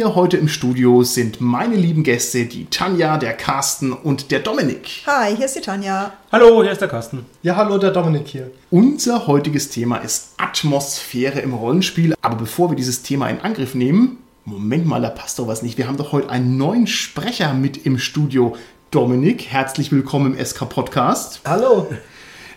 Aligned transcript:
Mir 0.00 0.14
heute 0.14 0.38
im 0.38 0.48
Studio 0.48 1.02
sind 1.02 1.42
meine 1.42 1.76
lieben 1.76 2.04
Gäste, 2.04 2.46
die 2.46 2.64
Tanja, 2.64 3.18
der 3.18 3.34
Carsten 3.34 3.92
und 3.92 4.30
der 4.30 4.38
Dominik. 4.38 5.02
Hi, 5.06 5.36
hier 5.36 5.44
ist 5.44 5.56
die 5.56 5.60
Tanja. 5.60 6.14
Hallo, 6.32 6.62
hier 6.62 6.72
ist 6.72 6.80
der 6.80 6.88
Carsten. 6.88 7.26
Ja, 7.42 7.56
hallo, 7.56 7.76
der 7.76 7.90
Dominik 7.90 8.26
hier. 8.26 8.50
Unser 8.70 9.26
heutiges 9.26 9.68
Thema 9.68 9.98
ist 9.98 10.30
Atmosphäre 10.38 11.40
im 11.40 11.52
Rollenspiel. 11.52 12.14
Aber 12.22 12.36
bevor 12.36 12.70
wir 12.70 12.76
dieses 12.76 13.02
Thema 13.02 13.28
in 13.28 13.40
Angriff 13.40 13.74
nehmen, 13.74 14.16
Moment 14.46 14.86
mal, 14.86 15.02
da 15.02 15.10
passt 15.10 15.38
doch 15.38 15.48
was 15.48 15.60
nicht. 15.60 15.76
Wir 15.76 15.86
haben 15.86 15.98
doch 15.98 16.12
heute 16.12 16.30
einen 16.30 16.56
neuen 16.56 16.86
Sprecher 16.86 17.52
mit 17.52 17.84
im 17.84 17.98
Studio. 17.98 18.56
Dominik, 18.90 19.48
herzlich 19.48 19.92
willkommen 19.92 20.34
im 20.34 20.42
SK 20.42 20.66
Podcast. 20.66 21.42
Hallo. 21.44 21.88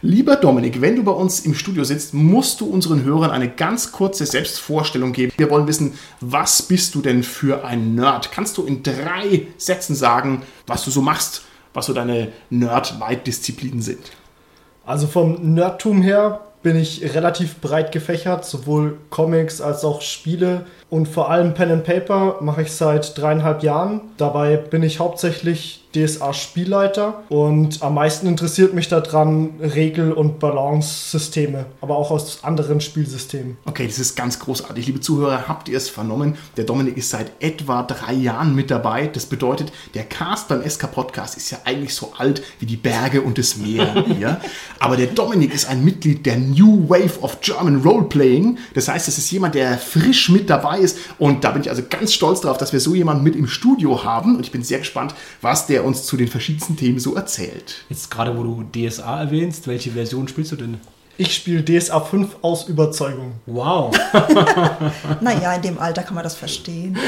Lieber 0.05 0.35
Dominik, 0.35 0.81
wenn 0.81 0.97
du 0.97 1.03
bei 1.05 1.13
uns 1.13 1.39
im 1.45 1.55
Studio 1.55 1.85
sitzt, 1.85 2.13
musst 2.13 2.59
du 2.59 2.65
unseren 2.65 3.05
Hörern 3.05 3.31
eine 3.31 3.47
ganz 3.47 3.93
kurze 3.93 4.25
Selbstvorstellung 4.25 5.13
geben. 5.13 5.31
Wir 5.37 5.49
wollen 5.49 5.65
wissen, 5.65 5.93
was 6.19 6.61
bist 6.61 6.93
du 6.93 7.01
denn 7.01 7.23
für 7.23 7.63
ein 7.63 7.95
Nerd? 7.95 8.29
Kannst 8.33 8.57
du 8.57 8.65
in 8.65 8.83
drei 8.83 9.47
Sätzen 9.55 9.95
sagen, 9.95 10.41
was 10.67 10.83
du 10.83 10.91
so 10.91 11.01
machst, 11.01 11.43
was 11.73 11.85
so 11.85 11.93
deine 11.93 12.33
Nerd-Leitdisziplinen 12.49 13.81
sind? 13.81 14.11
Also 14.85 15.07
vom 15.07 15.53
Nerdtum 15.53 16.01
her 16.01 16.41
bin 16.63 16.75
ich 16.75 17.15
relativ 17.15 17.61
breit 17.61 17.93
gefächert, 17.93 18.43
sowohl 18.43 18.97
Comics 19.09 19.61
als 19.61 19.85
auch 19.85 20.01
Spiele 20.01 20.65
und 20.89 21.07
vor 21.07 21.31
allem 21.31 21.53
Pen 21.53 21.71
and 21.71 21.85
Paper 21.85 22.39
mache 22.41 22.63
ich 22.63 22.73
seit 22.73 23.17
dreieinhalb 23.17 23.63
Jahren. 23.63 24.01
Dabei 24.17 24.57
bin 24.57 24.83
ich 24.83 24.99
hauptsächlich 24.99 25.82
DSA-Spielleiter 25.95 27.23
und 27.29 27.81
am 27.81 27.95
meisten 27.95 28.27
interessiert 28.27 28.73
mich 28.73 28.87
daran 28.87 29.51
Regel- 29.59 30.11
und 30.11 30.39
Balance-Systeme, 30.39 31.65
aber 31.81 31.97
auch 31.97 32.11
aus 32.11 32.43
anderen 32.43 32.81
Spielsystemen. 32.81 33.57
Okay, 33.65 33.87
das 33.87 33.99
ist 33.99 34.15
ganz 34.15 34.39
großartig. 34.39 34.87
Liebe 34.87 34.99
Zuhörer, 34.99 35.47
habt 35.47 35.69
ihr 35.69 35.77
es 35.77 35.89
vernommen? 35.89 36.35
Der 36.57 36.63
Dominik 36.65 36.97
ist 36.97 37.09
seit 37.09 37.31
etwa 37.39 37.83
drei 37.83 38.13
Jahren 38.13 38.55
mit 38.55 38.71
dabei. 38.71 39.07
Das 39.07 39.25
bedeutet, 39.25 39.71
der 39.93 40.03
Cast 40.03 40.47
beim 40.47 40.67
SK 40.67 40.91
Podcast 40.91 41.37
ist 41.37 41.51
ja 41.51 41.59
eigentlich 41.65 41.93
so 41.93 42.13
alt 42.17 42.43
wie 42.59 42.65
die 42.65 42.77
Berge 42.77 43.21
und 43.21 43.37
das 43.37 43.57
Meer 43.57 44.05
hier. 44.07 44.41
Aber 44.79 44.97
der 44.97 45.07
Dominik 45.07 45.53
ist 45.53 45.67
ein 45.69 45.83
Mitglied 45.83 46.25
der 46.25 46.37
New 46.37 46.89
Wave 46.89 47.21
of 47.21 47.41
German 47.41 47.81
Roleplaying. 47.81 48.57
Das 48.73 48.87
heißt, 48.87 49.07
es 49.07 49.17
ist 49.17 49.31
jemand, 49.31 49.55
der 49.55 49.77
frisch 49.77 50.29
mit 50.29 50.49
dabei 50.49 50.79
ist. 50.79 50.97
Und 51.19 51.43
da 51.43 51.51
bin 51.51 51.61
ich 51.61 51.69
also 51.69 51.83
ganz 51.89 52.13
stolz 52.13 52.41
darauf, 52.41 52.57
dass 52.57 52.73
wir 52.73 52.79
so 52.79 52.95
jemanden 52.95 53.23
mit 53.23 53.35
im 53.35 53.47
Studio 53.47 54.03
haben. 54.03 54.35
Und 54.35 54.45
ich 54.45 54.51
bin 54.51 54.63
sehr 54.63 54.79
gespannt, 54.79 55.13
was 55.41 55.67
der 55.67 55.82
uns 55.83 56.05
zu 56.05 56.17
den 56.17 56.27
verschiedensten 56.27 56.77
Themen 56.77 56.99
so 56.99 57.15
erzählt. 57.15 57.85
Jetzt 57.89 58.09
gerade, 58.09 58.37
wo 58.37 58.43
du 58.43 58.63
DSA 58.63 59.21
erwähnst, 59.21 59.67
welche 59.67 59.91
Version 59.91 60.27
spielst 60.27 60.51
du 60.51 60.55
denn? 60.55 60.79
Ich 61.15 61.35
spiele 61.35 61.63
DSA 61.63 61.99
5 61.99 62.37
aus 62.41 62.67
Überzeugung. 62.67 63.33
Wow. 63.45 63.95
Naja, 65.21 65.53
in 65.53 65.61
dem 65.61 65.79
Alter 65.79 66.01
kann 66.03 66.15
man 66.15 66.23
das 66.23 66.35
verstehen. 66.35 66.97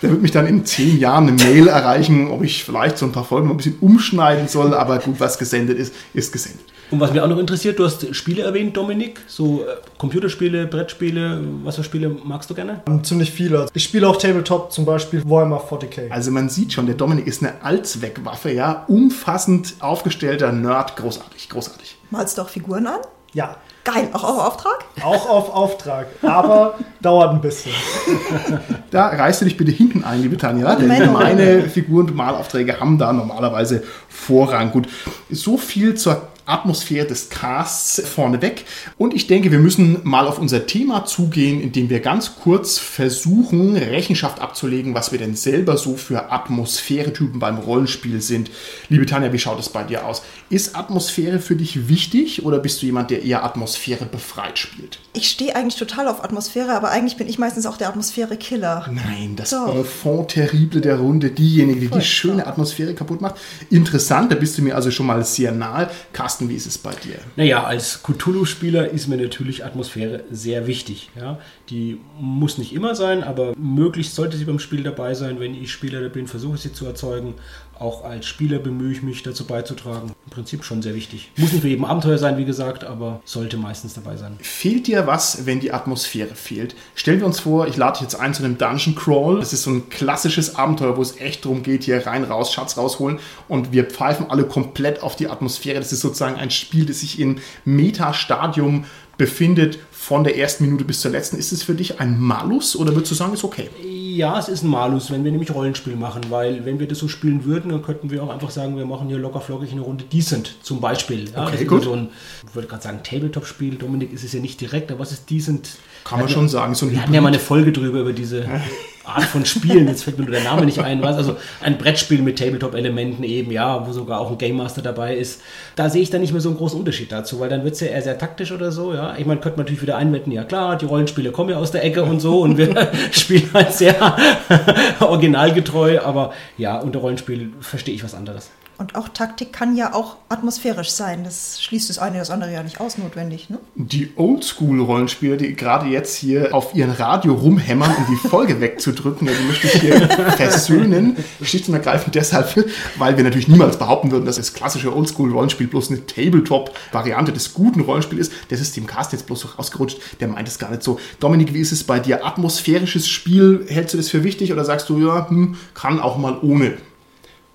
Der 0.00 0.10
wird 0.10 0.22
mich 0.22 0.30
dann 0.30 0.46
in 0.46 0.64
zehn 0.64 0.98
Jahren 0.98 1.28
eine 1.28 1.32
Mail 1.32 1.68
erreichen, 1.68 2.30
ob 2.30 2.42
ich 2.42 2.64
vielleicht 2.64 2.96
so 2.98 3.04
ein 3.04 3.12
paar 3.12 3.24
Folgen 3.24 3.48
noch 3.48 3.54
ein 3.54 3.58
bisschen 3.58 3.78
umschneiden 3.80 4.48
soll. 4.48 4.72
Aber 4.72 4.98
gut, 4.98 5.20
was 5.20 5.38
gesendet 5.38 5.78
ist, 5.78 5.92
ist 6.14 6.32
gesendet. 6.32 6.64
Und 6.90 7.00
was 7.00 7.12
mich 7.12 7.20
auch 7.20 7.28
noch 7.28 7.38
interessiert, 7.38 7.78
du 7.78 7.84
hast 7.84 8.14
Spiele 8.14 8.42
erwähnt, 8.42 8.76
Dominik. 8.76 9.20
So 9.26 9.62
äh, 9.62 9.76
Computerspiele, 9.98 10.66
Brettspiele, 10.66 11.40
was 11.62 11.76
für 11.76 11.84
Spiele 11.84 12.08
magst 12.24 12.48
du 12.48 12.54
gerne? 12.54 12.80
Ähm, 12.88 13.04
Ziemlich 13.04 13.30
viele. 13.30 13.66
Ich 13.74 13.84
spiele 13.84 14.08
auch 14.08 14.16
Tabletop, 14.16 14.72
zum 14.72 14.84
Beispiel 14.84 15.22
Warhammer 15.28 15.60
40k. 15.60 16.10
Also 16.10 16.30
man 16.30 16.48
sieht 16.48 16.72
schon, 16.72 16.86
der 16.86 16.94
Dominik 16.94 17.26
ist 17.26 17.42
eine 17.42 17.62
Allzweckwaffe, 17.62 18.52
ja. 18.52 18.84
Umfassend 18.88 19.74
aufgestellter 19.80 20.52
Nerd. 20.52 20.96
Großartig, 20.96 21.48
großartig. 21.50 21.98
Malst 22.10 22.38
du 22.38 22.42
auch 22.42 22.48
Figuren 22.48 22.86
an? 22.86 23.00
Ja, 23.34 23.56
Geil, 23.84 24.10
auch 24.12 24.24
auf 24.24 24.38
Auftrag? 24.38 24.84
auch 25.02 25.30
auf 25.30 25.54
Auftrag, 25.54 26.08
aber 26.20 26.74
dauert 27.00 27.30
ein 27.32 27.40
bisschen. 27.40 27.72
Da 28.90 29.08
reißt 29.08 29.42
du 29.42 29.44
dich 29.44 29.56
bitte 29.56 29.70
hinten 29.70 30.02
ein, 30.02 30.22
liebe 30.22 30.36
Tanja, 30.38 30.74
denn 30.74 30.88
Menno. 30.88 31.12
meine 31.12 31.62
Figuren 31.68 32.08
und 32.08 32.16
Malaufträge 32.16 32.80
haben 32.80 32.96
da 32.98 33.12
normalerweise 33.12 33.82
Vorrang. 34.08 34.72
Gut, 34.72 34.88
so 35.30 35.58
viel 35.58 35.94
zur 35.94 36.28
Atmosphäre 36.48 37.06
des 37.06 37.28
Casts 37.28 38.02
vorneweg. 38.08 38.64
Und 38.96 39.14
ich 39.14 39.26
denke, 39.26 39.52
wir 39.52 39.58
müssen 39.58 40.00
mal 40.04 40.26
auf 40.26 40.38
unser 40.38 40.66
Thema 40.66 41.04
zugehen, 41.04 41.60
indem 41.60 41.90
wir 41.90 42.00
ganz 42.00 42.36
kurz 42.36 42.78
versuchen, 42.78 43.76
Rechenschaft 43.76 44.40
abzulegen, 44.40 44.94
was 44.94 45.12
wir 45.12 45.18
denn 45.18 45.36
selber 45.36 45.76
so 45.76 45.96
für 45.96 46.32
Atmosphäretypen 46.32 47.38
beim 47.38 47.58
Rollenspiel 47.58 48.20
sind. 48.20 48.50
Liebe 48.88 49.06
Tanja, 49.06 49.32
wie 49.32 49.38
schaut 49.38 49.60
es 49.60 49.68
bei 49.68 49.84
dir 49.84 50.06
aus? 50.06 50.22
Ist 50.50 50.76
Atmosphäre 50.76 51.38
für 51.38 51.56
dich 51.56 51.88
wichtig 51.88 52.44
oder 52.44 52.58
bist 52.58 52.80
du 52.82 52.86
jemand, 52.86 53.10
der 53.10 53.22
eher 53.22 53.44
Atmosphäre 53.44 54.06
befreit 54.06 54.58
spielt? 54.58 54.98
Ich 55.12 55.28
stehe 55.28 55.54
eigentlich 55.54 55.76
total 55.76 56.08
auf 56.08 56.24
Atmosphäre, 56.24 56.72
aber 56.72 56.90
eigentlich 56.90 57.16
bin 57.16 57.28
ich 57.28 57.38
meistens 57.38 57.66
auch 57.66 57.76
der 57.76 57.88
Atmosphäre-Killer. 57.88 58.86
Nein, 58.90 59.34
das 59.36 59.50
Doch. 59.50 59.74
Enfant 59.74 60.28
terrible 60.28 60.80
der 60.80 60.96
Runde, 60.96 61.30
diejenige, 61.30 61.80
die 61.80 61.88
die 61.88 62.00
schöne 62.00 62.46
Atmosphäre 62.46 62.94
kaputt 62.94 63.20
macht. 63.20 63.36
Interessant, 63.70 64.32
da 64.32 64.36
bist 64.36 64.56
du 64.56 64.62
mir 64.62 64.74
also 64.74 64.90
schon 64.90 65.06
mal 65.06 65.24
sehr 65.24 65.52
nahe. 65.52 65.90
Carsten, 66.38 66.48
wie 66.48 66.54
ist 66.54 66.66
es 66.66 66.78
bei 66.78 66.94
dir? 66.94 67.16
Naja, 67.34 67.64
als 67.64 68.04
Cthulhu-Spieler 68.04 68.90
ist 68.90 69.08
mir 69.08 69.16
natürlich 69.16 69.64
Atmosphäre 69.64 70.22
sehr 70.30 70.68
wichtig. 70.68 71.10
Ja? 71.16 71.40
Die 71.70 72.00
muss 72.18 72.56
nicht 72.56 72.72
immer 72.72 72.94
sein, 72.94 73.22
aber 73.22 73.52
möglichst 73.58 74.14
sollte 74.14 74.38
sie 74.38 74.46
beim 74.46 74.58
Spiel 74.58 74.82
dabei 74.82 75.12
sein. 75.12 75.38
Wenn 75.38 75.54
ich 75.54 75.70
Spieler 75.70 76.08
bin, 76.08 76.26
versuche 76.26 76.54
ich 76.54 76.62
sie 76.62 76.72
zu 76.72 76.86
erzeugen. 76.86 77.34
Auch 77.78 78.04
als 78.04 78.26
Spieler 78.26 78.58
bemühe 78.58 78.90
ich 78.90 79.02
mich 79.02 79.22
dazu 79.22 79.46
beizutragen. 79.46 80.12
Im 80.24 80.30
Prinzip 80.30 80.64
schon 80.64 80.82
sehr 80.82 80.94
wichtig. 80.94 81.30
Muss 81.36 81.52
nicht 81.52 81.60
für 81.60 81.68
jedem 81.68 81.84
Abenteuer 81.84 82.18
sein, 82.18 82.38
wie 82.38 82.44
gesagt, 82.44 82.84
aber 82.84 83.20
sollte 83.24 83.56
meistens 83.56 83.94
dabei 83.94 84.16
sein. 84.16 84.36
Fehlt 84.40 84.86
dir 84.86 85.06
was, 85.06 85.46
wenn 85.46 85.60
die 85.60 85.72
Atmosphäre 85.72 86.34
fehlt? 86.34 86.74
Stellen 86.94 87.20
wir 87.20 87.26
uns 87.26 87.40
vor, 87.40 87.68
ich 87.68 87.76
lade 87.76 87.92
dich 87.92 88.02
jetzt 88.02 88.16
ein 88.16 88.34
zu 88.34 88.42
einem 88.42 88.58
Dungeon 88.58 88.96
Crawl. 88.96 89.38
Das 89.38 89.52
ist 89.52 89.62
so 89.62 89.70
ein 89.70 89.90
klassisches 89.90 90.56
Abenteuer, 90.56 90.96
wo 90.96 91.02
es 91.02 91.20
echt 91.20 91.44
darum 91.44 91.62
geht, 91.62 91.84
hier 91.84 92.04
rein, 92.06 92.24
raus, 92.24 92.52
Schatz 92.52 92.76
rausholen. 92.76 93.20
Und 93.46 93.72
wir 93.72 93.84
pfeifen 93.84 94.26
alle 94.28 94.44
komplett 94.44 95.02
auf 95.02 95.16
die 95.16 95.28
Atmosphäre. 95.28 95.78
Das 95.78 95.92
ist 95.92 96.00
sozusagen 96.00 96.36
ein 96.36 96.50
Spiel, 96.50 96.86
das 96.86 97.00
sich 97.00 97.20
im 97.20 97.36
Metastadium 97.64 98.86
befindet, 99.18 99.78
von 99.90 100.24
der 100.24 100.38
ersten 100.38 100.64
Minute 100.64 100.84
bis 100.84 101.00
zur 101.00 101.10
letzten. 101.10 101.36
Ist 101.36 101.52
es 101.52 101.62
für 101.62 101.74
dich 101.74 102.00
ein 102.00 102.18
Malus 102.18 102.74
oder 102.76 102.94
würdest 102.94 103.10
du 103.10 103.14
sagen, 103.14 103.34
ist 103.34 103.44
okay? 103.44 103.68
Ja, 103.84 104.38
es 104.38 104.48
ist 104.48 104.62
ein 104.62 104.70
Malus, 104.70 105.10
wenn 105.10 105.22
wir 105.22 105.30
nämlich 105.30 105.52
Rollenspiel 105.52 105.96
machen, 105.96 106.22
weil 106.30 106.64
wenn 106.64 106.78
wir 106.80 106.88
das 106.88 106.98
so 106.98 107.08
spielen 107.08 107.44
würden, 107.44 107.70
dann 107.70 107.82
könnten 107.82 108.10
wir 108.10 108.22
auch 108.22 108.30
einfach 108.30 108.50
sagen, 108.50 108.76
wir 108.76 108.86
machen 108.86 109.08
hier 109.08 109.18
locker 109.18 109.40
flockig 109.40 109.72
eine 109.72 109.82
Runde 109.82 110.04
Decent 110.04 110.56
zum 110.62 110.80
Beispiel. 110.80 111.28
Ja, 111.30 111.46
Okay, 111.46 111.64
gut. 111.64 111.84
So 111.84 111.92
ein, 111.92 112.08
ich 112.48 112.54
wollte 112.54 112.68
gerade 112.68 112.82
sagen, 112.82 113.00
Tabletop-Spiel, 113.04 113.74
Dominik 113.74 114.12
ist 114.12 114.24
es 114.24 114.32
ja 114.32 114.40
nicht 114.40 114.60
direkt, 114.60 114.90
aber 114.90 115.00
was 115.00 115.12
ist 115.12 115.28
Decent? 115.28 115.68
Kann 116.04 116.20
man 116.20 116.28
schon 116.28 116.48
sagen, 116.48 116.74
so 116.74 116.86
ein 116.86 116.92
Wir 116.92 117.02
hatten 117.02 117.12
ja 117.12 117.20
mal 117.20 117.28
eine 117.28 117.38
Folge 117.38 117.70
drüber 117.70 118.00
über 118.00 118.12
diese 118.12 118.48
Art 119.08 119.24
von 119.24 119.44
Spielen, 119.44 119.88
jetzt 119.88 120.04
fällt 120.04 120.18
mir 120.18 120.24
nur 120.24 120.34
der 120.34 120.44
Name 120.44 120.66
nicht 120.66 120.78
ein, 120.78 121.02
was, 121.02 121.16
also 121.16 121.36
ein 121.62 121.78
Brettspiel 121.78 122.22
mit 122.22 122.38
Tabletop-Elementen 122.38 123.24
eben, 123.24 123.50
ja, 123.50 123.86
wo 123.86 123.92
sogar 123.92 124.20
auch 124.20 124.30
ein 124.30 124.38
Game 124.38 124.56
Master 124.56 124.82
dabei 124.82 125.16
ist. 125.16 125.40
Da 125.76 125.90
sehe 125.90 126.02
ich 126.02 126.10
dann 126.10 126.20
nicht 126.20 126.32
mehr 126.32 126.40
so 126.40 126.48
einen 126.48 126.58
großen 126.58 126.78
Unterschied 126.78 127.10
dazu, 127.10 127.40
weil 127.40 127.48
dann 127.48 127.64
wird 127.64 127.74
es 127.74 127.80
ja 127.80 127.88
eher 127.88 128.02
sehr 128.02 128.18
taktisch 128.18 128.52
oder 128.52 128.72
so, 128.72 128.94
ja. 128.94 129.14
Ich 129.16 129.26
meine, 129.26 129.40
könnte 129.40 129.58
man 129.58 129.64
natürlich 129.64 129.82
wieder 129.82 129.96
einwenden, 129.96 130.32
ja 130.32 130.44
klar, 130.44 130.76
die 130.76 130.86
Rollenspiele 130.86 131.30
kommen 131.30 131.50
ja 131.50 131.56
aus 131.56 131.70
der 131.70 131.84
Ecke 131.84 132.02
und 132.02 132.20
so 132.20 132.40
und 132.40 132.58
wir 132.58 132.88
spielen 133.10 133.48
halt 133.52 133.72
sehr 133.72 134.16
originalgetreu, 135.00 136.00
aber 136.00 136.32
ja, 136.56 136.78
unter 136.78 137.00
Rollenspiel 137.00 137.52
verstehe 137.60 137.94
ich 137.94 138.04
was 138.04 138.14
anderes. 138.14 138.50
Und 138.78 138.94
auch 138.94 139.08
Taktik 139.08 139.52
kann 139.52 139.76
ja 139.76 139.92
auch 139.92 140.18
atmosphärisch 140.28 140.90
sein. 140.90 141.24
Das 141.24 141.60
schließt 141.60 141.90
das 141.90 141.98
eine 141.98 142.18
das 142.18 142.30
andere 142.30 142.52
ja 142.52 142.62
nicht 142.62 142.80
aus, 142.80 142.96
notwendig. 142.96 143.50
Ne? 143.50 143.58
Die 143.74 144.12
Oldschool-Rollenspieler, 144.14 145.36
die 145.36 145.56
gerade 145.56 145.86
jetzt 145.88 146.14
hier 146.14 146.54
auf 146.54 146.76
ihren 146.76 146.92
Radio 146.92 147.34
rumhämmern, 147.34 147.92
um 147.96 148.06
die 148.08 148.28
Folge 148.28 148.60
wegzudrücken, 148.60 149.26
die 149.26 149.44
möchte 149.48 149.66
ich 149.66 149.80
hier 149.80 150.08
versöhnen. 150.36 151.16
Schlicht 151.42 151.66
und 151.68 151.74
ergreifend 151.74 152.14
deshalb, 152.14 152.54
weil 152.98 153.16
wir 153.16 153.24
natürlich 153.24 153.48
niemals 153.48 153.78
behaupten 153.78 154.12
würden, 154.12 154.26
dass 154.26 154.36
das 154.36 154.54
klassische 154.54 154.94
Oldschool-Rollenspiel 154.94 155.66
bloß 155.66 155.90
eine 155.90 156.06
Tabletop-Variante 156.06 157.32
des 157.32 157.54
guten 157.54 157.80
Rollenspiels 157.80 158.28
ist. 158.28 158.32
Das 158.50 158.60
ist 158.60 158.76
dem 158.76 158.86
Cast 158.86 159.10
jetzt 159.12 159.26
bloß 159.26 159.40
so 159.40 159.48
rausgerutscht. 159.48 159.98
Der 160.20 160.28
meint 160.28 160.46
es 160.46 160.60
gar 160.60 160.70
nicht 160.70 160.84
so. 160.84 161.00
Dominik, 161.18 161.52
wie 161.52 161.60
ist 161.60 161.72
es 161.72 161.82
bei 161.82 161.98
dir? 161.98 162.24
Atmosphärisches 162.24 163.08
Spiel, 163.08 163.66
hältst 163.68 163.94
du 163.94 163.98
das 163.98 164.08
für 164.08 164.22
wichtig 164.22 164.52
oder 164.52 164.64
sagst 164.64 164.88
du, 164.88 165.04
ja, 165.04 165.28
hm, 165.28 165.56
kann 165.74 165.98
auch 165.98 166.16
mal 166.16 166.38
ohne? 166.40 166.76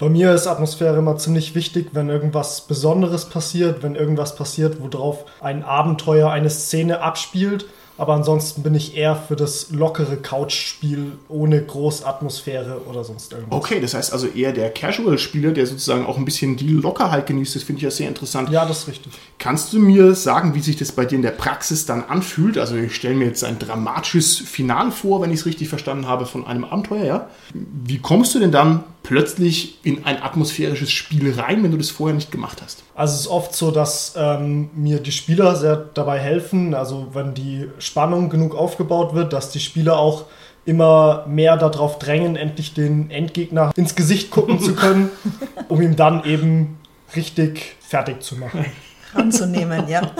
Bei 0.03 0.09
mir 0.09 0.33
ist 0.33 0.47
Atmosphäre 0.47 0.97
immer 0.97 1.15
ziemlich 1.15 1.55
wichtig, 1.55 1.91
wenn 1.94 2.09
irgendwas 2.09 2.59
Besonderes 2.67 3.23
passiert, 3.29 3.83
wenn 3.83 3.95
irgendwas 3.95 4.35
passiert, 4.35 4.81
worauf 4.81 5.23
ein 5.39 5.63
Abenteuer, 5.63 6.29
eine 6.29 6.50
Szene 6.50 7.00
abspielt 7.01 7.67
Aber 7.98 8.13
ansonsten 8.13 8.63
bin 8.63 8.74
ich 8.74 8.98
eher 8.98 9.16
für 9.16 9.36
das 9.36 9.69
lockere 9.69 10.18
Couch-Spiel 10.18 11.12
ohne 11.30 11.62
groß 11.62 12.04
Atmosphäre 12.04 12.81
oder 12.90 13.04
sonst 13.04 13.31
irgendwas. 13.31 13.56
Okay, 13.56 13.80
das 13.80 13.94
heißt 13.94 14.13
also 14.13 14.28
eher 14.28 14.51
der 14.51 14.72
Casual-Spieler, 14.72 15.51
der 15.51 15.68
sozusagen 15.68 16.06
auch 16.06 16.18
ein 16.18 16.25
bisschen 16.25 16.57
die 16.57 16.69
Lockerheit 16.69 17.28
genießt. 17.28 17.56
Das 17.56 17.63
finde 17.63 17.78
ich 17.78 17.84
ja 17.84 17.92
sehr 17.92 18.07
interessant. 18.07 18.50
Ja, 18.50 18.66
das 18.66 18.80
ist 18.80 18.88
richtig. 18.88 19.13
Kannst 19.38 19.74
du 19.74 19.80
mir 19.80 20.16
sagen, 20.16 20.56
wie 20.56 20.62
sich 20.62 20.75
das 20.75 20.92
bei 20.92 21.06
dir 21.06 21.16
in 21.18 21.22
der 21.22 21.31
Praxis 21.31 21.86
dann 21.86 22.04
anfühlt? 22.04 22.57
Also 22.57 22.75
ich 22.75 22.95
stelle 22.95 23.16
mir 23.16 23.25
jetzt 23.25 23.44
ein 23.44 23.60
dramatisches 23.60 24.38
Finale 24.38 24.92
vor, 24.92 25.22
wenn 25.22 25.31
ich 25.31 25.42
es 25.42 25.45
richtig 25.45 25.69
verstanden 25.69 26.07
habe, 26.07 26.25
von 26.25 26.48
einem 26.48 26.63
Abenteuer. 26.63 27.06
Ja? 27.06 27.30
Wie 27.54 28.00
kommst 28.00 28.34
du 28.34 28.40
denn 28.40 28.51
dann 28.51 28.84
plötzlich 29.04 29.80
in 29.84 30.06
ein 30.06 30.24
atmosphärisches 30.24 30.92
Spiel 30.92 31.34
rein, 31.38 31.62
wenn 31.62 31.72
du 31.72 31.78
das 31.78 31.90
vorher 31.90 32.16
nicht 32.16 32.31
gemacht 32.31 32.62
hast? 32.63 32.84
Also 32.95 33.16
es 33.16 33.22
ist 33.22 33.28
oft 33.28 33.54
so, 33.54 33.69
dass 33.69 34.13
ähm, 34.16 34.69
mir 34.75 35.00
die 35.00 35.12
Spieler 35.12 35.56
sehr 35.56 35.75
dabei 35.75 36.19
helfen. 36.19 36.74
Also 36.74 37.07
wenn 37.13 37.34
die 37.34 37.69
Spannung 37.83 38.30
genug 38.30 38.56
aufgebaut 38.56 39.13
wird, 39.13 39.33
dass 39.33 39.51
die 39.51 39.59
Spieler 39.59 39.97
auch 39.97 40.25
immer 40.65 41.25
mehr 41.27 41.57
darauf 41.57 42.00
drängen, 42.00 42.35
endlich 42.35 42.74
den 42.74 43.12
Endgegner 43.12 43.71
ins 43.75 43.95
Gesicht 43.95 44.31
gucken 44.31 44.59
zu 44.59 44.75
können, 44.75 45.09
um 45.68 45.81
ihn 45.81 45.95
dann 45.95 46.24
eben 46.24 46.77
richtig 47.15 47.75
fertig 47.81 48.21
zu 48.21 48.35
machen. 48.35 48.65
Anzunehmen, 49.13 49.88
ja. 49.88 50.01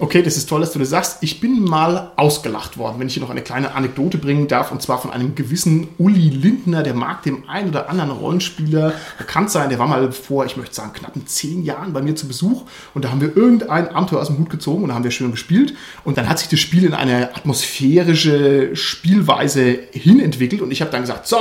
Okay, 0.00 0.22
das 0.22 0.36
ist 0.36 0.48
toll, 0.48 0.60
dass 0.60 0.70
du 0.70 0.78
das 0.78 0.90
sagst. 0.90 1.18
Ich 1.22 1.40
bin 1.40 1.64
mal 1.64 2.12
ausgelacht 2.14 2.78
worden, 2.78 3.00
wenn 3.00 3.08
ich 3.08 3.14
hier 3.14 3.22
noch 3.22 3.30
eine 3.30 3.42
kleine 3.42 3.74
Anekdote 3.74 4.18
bringen 4.18 4.46
darf, 4.46 4.70
und 4.70 4.80
zwar 4.80 5.02
von 5.02 5.10
einem 5.10 5.34
gewissen 5.34 5.88
Uli 5.98 6.28
Lindner, 6.28 6.84
der 6.84 6.94
mag 6.94 7.24
dem 7.24 7.48
einen 7.48 7.70
oder 7.70 7.90
anderen 7.90 8.12
Rollenspieler 8.12 8.92
bekannt 9.18 9.50
sein. 9.50 9.70
Der 9.70 9.80
war 9.80 9.88
mal 9.88 10.12
vor, 10.12 10.46
ich 10.46 10.56
möchte 10.56 10.76
sagen, 10.76 10.92
knappen 10.92 11.26
zehn 11.26 11.64
Jahren 11.64 11.92
bei 11.92 12.00
mir 12.00 12.14
zu 12.14 12.28
Besuch 12.28 12.62
und 12.94 13.04
da 13.04 13.10
haben 13.10 13.20
wir 13.20 13.36
irgendein 13.36 13.88
Abenteuer 13.88 14.20
aus 14.20 14.28
dem 14.28 14.38
Hut 14.38 14.50
gezogen 14.50 14.84
und 14.84 14.90
da 14.90 14.94
haben 14.94 15.02
wir 15.02 15.10
schön 15.10 15.32
gespielt 15.32 15.74
und 16.04 16.16
dann 16.16 16.28
hat 16.28 16.38
sich 16.38 16.48
das 16.48 16.60
Spiel 16.60 16.84
in 16.84 16.94
eine 16.94 17.34
atmosphärische 17.34 18.76
Spielweise 18.76 19.80
hinentwickelt 19.90 20.62
und 20.62 20.70
ich 20.70 20.80
habe 20.80 20.92
dann 20.92 21.00
gesagt, 21.00 21.26
so, 21.26 21.38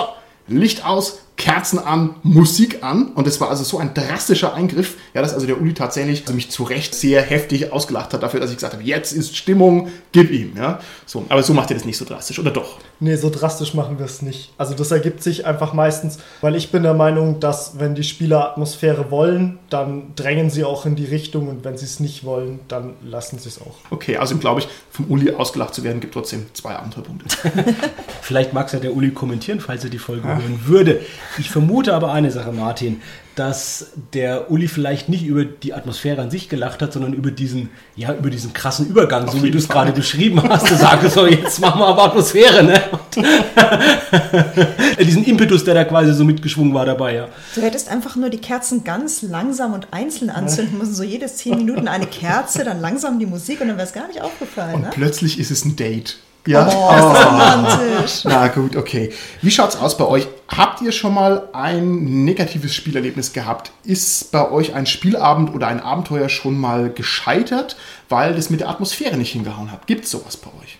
Licht 0.47 0.83
aus, 0.83 1.19
Kerzen 1.37 1.77
an, 1.77 2.15
Musik 2.23 2.83
an. 2.83 3.11
Und 3.13 3.27
das 3.27 3.39
war 3.39 3.49
also 3.49 3.63
so 3.63 3.77
ein 3.77 3.93
drastischer 3.93 4.55
Eingriff, 4.55 4.95
ja, 5.13 5.21
dass 5.21 5.33
also 5.33 5.45
der 5.45 5.61
Uli 5.61 5.75
tatsächlich 5.75 6.21
also 6.21 6.33
mich 6.33 6.49
zu 6.49 6.63
Recht 6.63 6.95
sehr 6.95 7.21
heftig 7.21 7.71
ausgelacht 7.71 8.13
hat 8.13 8.23
dafür, 8.23 8.39
dass 8.39 8.49
ich 8.49 8.57
gesagt 8.57 8.73
habe, 8.73 8.83
jetzt 8.83 9.13
ist 9.13 9.37
Stimmung, 9.37 9.89
gib 10.11 10.31
ihm. 10.31 10.53
Ja. 10.57 10.79
So, 11.05 11.25
aber 11.29 11.43
so 11.43 11.53
macht 11.53 11.69
er 11.69 11.75
das 11.75 11.85
nicht 11.85 11.97
so 11.97 12.05
drastisch, 12.05 12.39
oder 12.39 12.49
doch? 12.49 12.79
Nee, 12.99 13.15
so 13.15 13.29
drastisch 13.29 13.75
machen 13.75 13.99
wir 13.99 14.05
es 14.07 14.23
nicht. 14.23 14.51
Also 14.57 14.73
das 14.73 14.89
ergibt 14.89 15.21
sich 15.21 15.45
einfach 15.45 15.73
meistens, 15.73 16.17
weil 16.41 16.55
ich 16.55 16.71
bin 16.71 16.81
der 16.81 16.95
Meinung, 16.95 17.39
dass 17.39 17.79
wenn 17.79 17.93
die 17.93 18.03
Spieler 18.03 18.49
Atmosphäre 18.49 19.11
wollen, 19.11 19.59
dann 19.69 20.15
drängen 20.15 20.49
sie 20.49 20.63
auch 20.63 20.87
in 20.87 20.95
die 20.95 21.05
Richtung 21.05 21.49
und 21.49 21.63
wenn 21.63 21.77
sie 21.77 21.85
es 21.85 21.99
nicht 21.99 22.23
wollen, 22.23 22.59
dann 22.67 22.95
lassen 23.03 23.37
sie 23.37 23.49
es 23.49 23.61
auch. 23.61 23.75
Okay, 23.91 24.17
also 24.17 24.35
glaube 24.37 24.61
ich, 24.61 24.67
vom 24.89 25.05
Uli 25.05 25.31
ausgelacht 25.31 25.75
zu 25.75 25.83
werden, 25.83 25.99
gibt 25.99 26.15
trotzdem 26.15 26.47
zwei 26.53 26.75
Abenteuerpunkte. 26.75 27.27
Vielleicht 28.21 28.53
mag 28.53 28.65
es 28.65 28.73
ja 28.73 28.79
der 28.79 28.95
Uli 28.95 29.11
kommentieren, 29.11 29.59
falls 29.59 29.83
er 29.83 29.91
die 29.91 29.99
Folge 29.99 30.27
hören 30.27 30.61
würde. 30.65 31.01
Ich 31.37 31.49
vermute 31.49 31.93
aber 31.93 32.11
eine 32.11 32.31
Sache, 32.31 32.51
Martin, 32.51 33.01
dass 33.35 33.91
der 34.13 34.49
Uli 34.49 34.67
vielleicht 34.67 35.09
nicht 35.09 35.23
über 35.23 35.45
die 35.45 35.73
Atmosphäre 35.73 36.21
an 36.21 36.31
sich 36.31 36.49
gelacht 36.49 36.81
hat, 36.81 36.91
sondern 36.93 37.13
über 37.13 37.29
diesen, 37.29 37.69
ja, 37.95 38.13
über 38.13 38.31
diesen 38.31 38.51
krassen 38.53 38.87
Übergang, 38.87 39.25
Auf 39.27 39.33
so 39.35 39.43
wie 39.43 39.51
du 39.51 39.59
es 39.59 39.67
gerade 39.69 39.91
beschrieben 39.91 40.41
hast. 40.49 40.71
Du 40.71 40.75
sagst 40.75 41.11
so, 41.13 41.27
jetzt 41.27 41.59
machen 41.59 41.79
wir 41.81 41.85
aber 41.87 42.05
Atmosphäre, 42.05 42.63
ne? 42.63 42.81
Diesen 44.99 45.23
Impetus, 45.25 45.63
der 45.63 45.73
da 45.75 45.83
quasi 45.85 46.13
so 46.13 46.23
mitgeschwungen 46.23 46.73
war 46.73 46.85
dabei, 46.85 47.13
ja. 47.15 47.27
Du 47.55 47.61
hättest 47.61 47.89
einfach 47.89 48.15
nur 48.15 48.29
die 48.29 48.39
Kerzen 48.39 48.83
ganz 48.83 49.21
langsam 49.21 49.73
und 49.73 49.87
einzeln 49.91 50.29
anzünden 50.29 50.77
müssen. 50.77 50.95
So 50.95 51.03
jedes 51.03 51.37
zehn 51.37 51.57
Minuten 51.57 51.87
eine 51.87 52.07
Kerze, 52.07 52.63
dann 52.63 52.81
langsam 52.81 53.19
die 53.19 53.25
Musik 53.25 53.61
und 53.61 53.67
dann 53.67 53.77
wäre 53.77 53.87
es 53.87 53.93
gar 53.93 54.07
nicht 54.07 54.21
aufgefallen. 54.21 54.75
Und 54.75 54.81
Ne? 54.81 54.89
plötzlich 54.93 55.39
ist 55.39 55.51
es 55.51 55.63
ein 55.65 55.75
Date. 55.75 56.17
Ja. 56.47 56.65
Oh, 56.67 56.95
ist 56.95 57.17
das 57.17 57.25
romantisch. 57.27 58.21
Na 58.23 58.47
gut, 58.47 58.75
okay. 58.75 59.11
Wie 59.41 59.51
schaut's 59.51 59.75
aus 59.75 59.97
bei 59.97 60.05
euch? 60.05 60.27
Habt 60.47 60.81
ihr 60.81 60.91
schon 60.91 61.13
mal 61.13 61.49
ein 61.51 62.23
negatives 62.23 62.73
Spielerlebnis 62.73 63.33
gehabt? 63.33 63.71
Ist 63.83 64.31
bei 64.31 64.49
euch 64.49 64.73
ein 64.73 64.85
Spielabend 64.85 65.53
oder 65.53 65.67
ein 65.67 65.81
Abenteuer 65.81 66.29
schon 66.29 66.57
mal 66.57 66.89
gescheitert, 66.89 67.75
weil 68.07 68.33
das 68.33 68.49
mit 68.49 68.61
der 68.61 68.69
Atmosphäre 68.69 69.17
nicht 69.17 69.33
hingehauen 69.33 69.71
hat? 69.71 69.87
Gibt's 69.87 70.09
sowas 70.09 70.37
bei 70.37 70.49
euch? 70.63 70.77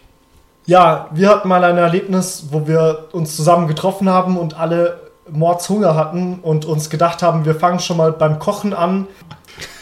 Ja, 0.66 1.10
wir 1.12 1.30
hatten 1.30 1.48
mal 1.48 1.64
ein 1.64 1.78
Erlebnis, 1.78 2.46
wo 2.52 2.68
wir 2.68 3.10
uns 3.12 3.36
zusammen 3.36 3.68
getroffen 3.68 4.10
haben 4.10 4.38
und 4.38 4.58
alle 4.58 5.02
Mordshunger 5.30 5.96
hatten 5.96 6.40
und 6.42 6.66
uns 6.66 6.90
gedacht 6.90 7.22
haben, 7.22 7.46
wir 7.46 7.56
fangen 7.56 7.80
schon 7.80 7.98
mal 7.98 8.14
beim 8.14 8.40
Kochen 8.40 8.74
an 8.74 9.08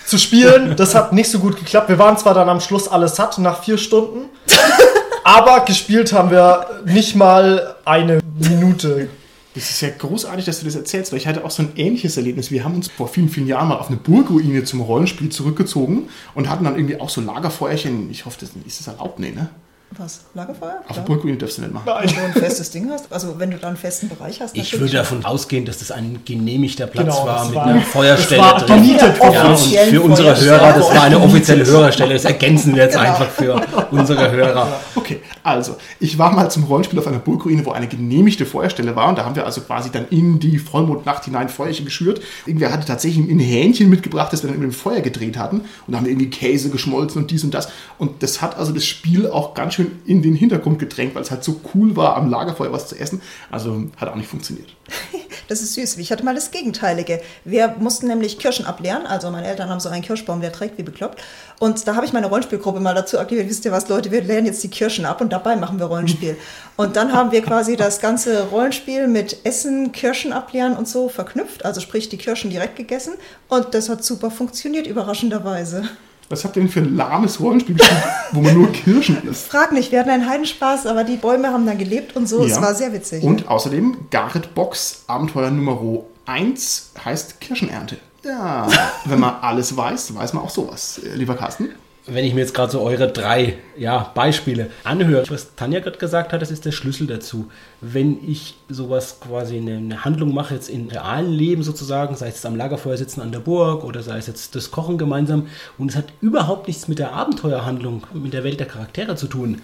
zu 0.06 0.18
spielen. 0.18 0.76
Das 0.76 0.96
hat 0.96 1.14
nicht 1.14 1.30
so 1.30 1.40
gut 1.40 1.58
geklappt. 1.58 1.90
Wir 1.90 2.00
waren 2.00 2.18
zwar 2.18 2.34
dann 2.34 2.50
am 2.50 2.60
Schluss 2.60 2.88
alle 2.88 3.08
satt 3.08 3.38
nach 3.38 3.64
vier 3.64 3.78
Stunden, 3.78 4.30
aber 5.24 5.62
gespielt 5.62 6.12
haben 6.12 6.32
wir 6.32 6.66
nicht 6.86 7.16
mal 7.16 7.76
eine 7.86 8.20
Minute. 8.38 9.10
Das 9.56 9.70
ist 9.70 9.82
ja 9.82 9.90
großartig, 9.98 10.44
dass 10.46 10.60
du 10.60 10.66
das 10.66 10.76
erzählst, 10.76 11.12
weil 11.12 11.20
ich 11.20 11.28
hatte 11.28 11.44
auch 11.46 11.52
so 11.52 11.64
ein 11.64 11.72
ähnliches 11.78 12.18
Erlebnis. 12.18 12.52
Wir 12.52 12.64
haben 12.66 12.76
uns 12.76 12.90
vor 12.90 13.08
vielen, 13.08 13.30
vielen 13.30 13.48
Jahren 13.48 13.70
mal 13.70 13.76
auf 13.78 13.88
eine 13.88 13.96
Burgruine 13.98 14.64
zum 14.66 14.82
Rollenspiel 14.82 15.30
zurückgezogen 15.30 16.10
und 16.34 16.50
hatten 16.50 16.66
dann 16.66 16.76
irgendwie 16.76 17.00
auch 17.00 17.10
so 17.10 17.22
Lagerfeuerchen. 17.22 18.12
Ich 18.12 18.26
hoffe, 18.26 18.38
das 18.42 18.50
ist 18.68 18.80
das 18.82 18.88
erlaubt? 18.88 19.20
Nee, 19.20 19.32
ne? 19.32 19.50
Was? 19.98 20.22
Lagerfeuer? 20.34 20.82
Auf 20.90 20.98
Ja. 20.98 21.02
der 21.02 21.02
Burgruine 21.04 21.38
darfst 21.38 21.58
du 21.58 21.62
nicht 21.62 21.74
machen. 21.74 21.86
Wenn 21.88 22.10
du 22.10 22.22
ein 22.22 22.34
festes 22.34 22.70
Ding 22.72 22.90
hast, 22.92 23.06
also 23.14 23.36
wenn 23.40 23.52
du 23.52 23.58
da 23.58 23.68
einen 23.70 23.78
festen 23.78 24.10
Bereich 24.10 24.42
hast. 24.42 24.58
Ich 24.58 24.78
würde 24.78 24.92
davon 24.92 25.24
ausgehen, 25.24 25.64
dass 25.64 25.78
das 25.78 25.92
ein 25.92 26.20
genehmigter 26.26 26.88
Platz 26.88 27.06
Genau, 27.06 27.26
war 27.26 27.46
mit 27.46 27.56
war- 27.56 27.66
einer 27.68 27.82
Feuerstelle 27.82 28.42
das 28.42 28.52
war 28.52 28.60
drin. 28.66 28.76
gemietet 28.82 29.16
Ja, 29.32 29.44
und 29.48 29.58
für 29.58 30.02
unsere. 30.02 30.42
Hörer, 30.42 30.74
das 30.74 30.90
war 30.94 31.04
eine 31.04 31.20
offizielle 31.20 31.66
Hörerstelle. 31.66 32.14
Das 32.16 32.26
ergänzen 32.26 32.76
wir 32.76 32.84
jetzt 32.84 32.98
Genau. 32.98 33.06
einfach 33.08 33.30
für 33.30 33.62
unsere 33.92 34.32
Hörer. 34.32 34.80
Okay, 34.96 35.22
also, 35.46 35.78
ich 36.00 36.18
war 36.18 36.34
mal 36.34 36.50
zum 36.50 36.64
Rollenspiel 36.64 36.98
auf 36.98 37.06
einer 37.06 37.20
Burgruine, 37.20 37.66
wo 37.66 37.72
eine 37.72 37.88
genehmigte 37.88 38.48
Feuerstelle 38.48 38.96
war 38.96 39.10
und 39.10 39.18
da 39.20 39.26
haben 39.26 39.36
wir 39.36 39.46
also 39.46 39.62
quasi 39.62 39.92
dann 39.92 40.08
in 40.10 40.40
die 40.40 40.58
Vollmondnacht 40.58 41.26
hinein 41.26 41.50
Feuerchen 41.50 41.86
geschürt. 41.86 42.20
Irgendwer 42.48 42.72
hatte 42.72 42.88
tatsächlich 42.88 43.30
ein 43.30 43.40
Hähnchen 43.40 43.90
mitgebracht, 43.90 44.34
das 44.34 44.42
wir 44.42 44.48
dann 44.48 44.58
über 44.58 44.66
dem 44.66 44.74
Feuer 44.74 45.02
gedreht 45.02 45.38
hatten 45.38 45.58
und 45.58 45.92
da 45.92 45.98
haben 45.98 46.06
wir 46.06 46.12
irgendwie 46.12 46.32
Käse 46.32 46.72
geschmolzen 46.72 47.22
und 47.22 47.30
dies 47.30 47.44
und 47.44 47.54
das 47.54 47.70
und 48.00 48.24
das 48.24 48.42
hat 48.42 48.58
also 48.58 48.72
das 48.72 48.86
Spiel 48.86 49.28
auch 49.28 49.54
ganz 49.54 49.76
schön 49.76 49.92
in 50.06 50.24
den 50.24 50.34
Hintergrund 50.34 50.80
gedrängt, 50.80 51.14
weil 51.14 51.22
es 51.22 51.30
halt 51.30 51.44
so 51.44 51.62
cool 51.76 51.96
war, 51.96 52.18
am 52.18 52.30
Lagerfeuer 52.30 52.72
was 52.72 52.88
zu 52.88 53.00
essen. 53.00 53.22
Also, 53.52 53.86
hat 53.98 54.10
auch 54.10 54.16
nicht 54.16 54.30
funktioniert. 54.30 54.76
Das 55.48 55.62
ist 55.62 55.74
süß. 55.74 55.98
Ich 55.98 56.12
hatte 56.12 56.24
mal 56.24 56.36
das 56.36 56.52
Gegenteilige. 56.52 57.22
Wir 57.44 57.76
mussten 57.80 58.08
nämlich 58.08 58.40
Kirschen 58.40 58.66
ableeren. 58.66 59.06
Also 59.06 59.30
meine 59.32 59.48
Eltern 59.48 59.70
haben 59.70 59.80
so 59.80 59.90
einen 59.90 60.02
Kirschbaum, 60.02 60.42
der 60.42 60.52
trägt 60.52 60.78
wie 60.78 60.84
bekloppt. 60.84 61.22
Und 61.60 61.88
da 61.88 61.96
habe 61.96 62.06
ich 62.06 62.14
meine 62.14 62.28
Rollenspielgruppe 62.28 62.80
mal 62.80 62.96
dazu 62.96 63.20
aktiviert. 63.20 63.50
Wisst 63.50 63.66
ihr 63.66 63.72
was, 63.72 63.88
Leute, 63.90 64.12
wir 64.12 64.22
leeren 64.22 64.46
jetzt 64.46 64.64
die 64.64 64.70
Kirschen 64.70 65.06
ab 65.06 65.22
und 65.22 65.32
dabei 65.32 65.56
machen 65.56 65.80
wir 65.80 65.86
Rollenspiel. 65.86 66.38
Und 66.78 66.98
dann 66.98 67.14
haben 67.14 67.32
wir 67.32 67.42
quasi 67.42 67.78
das 67.78 68.02
ganze 68.02 68.48
Rollenspiel 68.48 69.08
mit 69.08 69.46
Essen, 69.46 69.94
Kirschen 69.94 70.34
ableeren 70.34 70.76
und 70.76 70.90
so 70.90 71.08
verknüpft. 71.08 71.64
Also 71.64 71.80
sprich 71.80 72.10
die 72.10 72.18
Kirschen 72.18 72.50
direkt 72.50 72.76
gegessen. 72.76 73.14
Und 73.48 73.74
das 73.74 73.88
hat 73.88 74.04
super 74.04 74.30
funktioniert, 74.30 74.86
überraschenderweise. 74.86 75.88
Was 76.30 76.44
habt 76.44 76.56
ihr 76.56 76.64
denn 76.64 76.72
für 76.72 76.80
ein 76.80 76.96
lahmes 76.96 77.40
Rollenspiel 77.40 77.76
gespielt, 77.76 78.04
wo 78.32 78.42
man 78.42 78.54
nur 78.56 78.72
Kirschen 78.72 79.22
isst? 79.30 79.48
Frag 79.48 79.72
nicht, 79.72 79.92
wir 79.92 80.00
hatten 80.00 80.10
einen 80.10 80.28
Heidenspaß, 80.28 80.88
aber 80.88 81.04
die 81.04 81.18
Bäume 81.18 81.50
haben 81.50 81.66
dann 81.68 81.78
gelebt 81.78 82.16
und 82.16 82.28
so. 82.28 82.44
Es 82.44 82.52
Ja. 82.54 82.62
war 82.62 82.74
sehr 82.74 82.92
witzig. 82.94 83.24
Und 83.24 83.48
außerdem 83.48 83.98
Garrett 84.10 84.56
Box 84.56 85.04
Abenteuer 85.08 85.52
Nummer 85.52 85.80
1 86.26 86.92
heißt 87.04 87.40
Kirschenernte. 87.42 87.98
Ja, 88.24 88.68
wenn 89.06 89.20
man 89.20 89.36
alles 89.42 89.78
weiß, 89.78 90.16
weiß 90.16 90.34
man 90.34 90.44
auch 90.44 90.50
sowas. 90.50 91.00
Äh, 91.06 91.16
Lieber 91.16 91.36
Carsten? 91.36 91.70
Wenn 92.08 92.24
ich 92.24 92.36
mir 92.36 92.42
jetzt 92.42 92.54
gerade 92.54 92.72
so 92.72 92.82
eure 92.82 93.12
drei 93.12 93.56
ja, 93.76 94.12
Beispiele 94.14 94.70
anhöre, 94.84 95.28
was 95.30 95.56
Tanja 95.56 95.80
gerade 95.80 95.98
gesagt 95.98 96.34
hat, 96.34 96.42
das 96.42 96.52
ist 96.52 96.64
der 96.64 96.72
Schlüssel 96.72 97.08
dazu. 97.08 97.50
Wenn 97.82 98.20
ich 98.30 98.54
sowas 98.70 99.20
quasi 99.20 99.58
eine, 99.58 99.78
eine 99.78 100.06
Handlung 100.06 100.32
mache, 100.32 100.54
jetzt 100.54 100.70
im 100.70 100.88
realen 100.88 101.32
Leben 101.32 101.64
sozusagen, 101.64 102.16
sei 102.16 102.28
es 102.28 102.36
jetzt 102.36 102.46
am 102.46 102.56
Lagerfeuer 102.56 102.98
sitzen 102.98 103.22
an 103.22 103.32
der 103.32 103.40
Burg 103.40 103.84
oder 103.84 104.04
sei 104.04 104.20
es 104.20 104.28
jetzt 104.28 104.56
das 104.56 104.70
Kochen 104.70 105.00
gemeinsam 105.00 105.48
und 105.80 105.90
es 105.90 105.96
hat 105.96 106.06
überhaupt 106.22 106.68
nichts 106.68 106.88
mit 106.88 107.00
der 107.00 107.14
Abenteuerhandlung, 107.14 108.04
mit 108.14 108.34
der 108.34 108.44
Welt 108.44 108.60
der 108.60 108.68
Charaktere 108.68 109.16
zu 109.16 109.26
tun, 109.26 109.64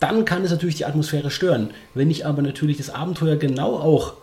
dann 0.00 0.24
kann 0.24 0.42
es 0.42 0.50
natürlich 0.50 0.76
die 0.76 0.86
Atmosphäre 0.86 1.30
stören. 1.30 1.70
Wenn 1.92 2.10
ich 2.10 2.24
aber 2.24 2.40
natürlich 2.40 2.78
das 2.78 2.88
Abenteuer 2.90 3.36
genau 3.36 3.74
auch 3.76 4.14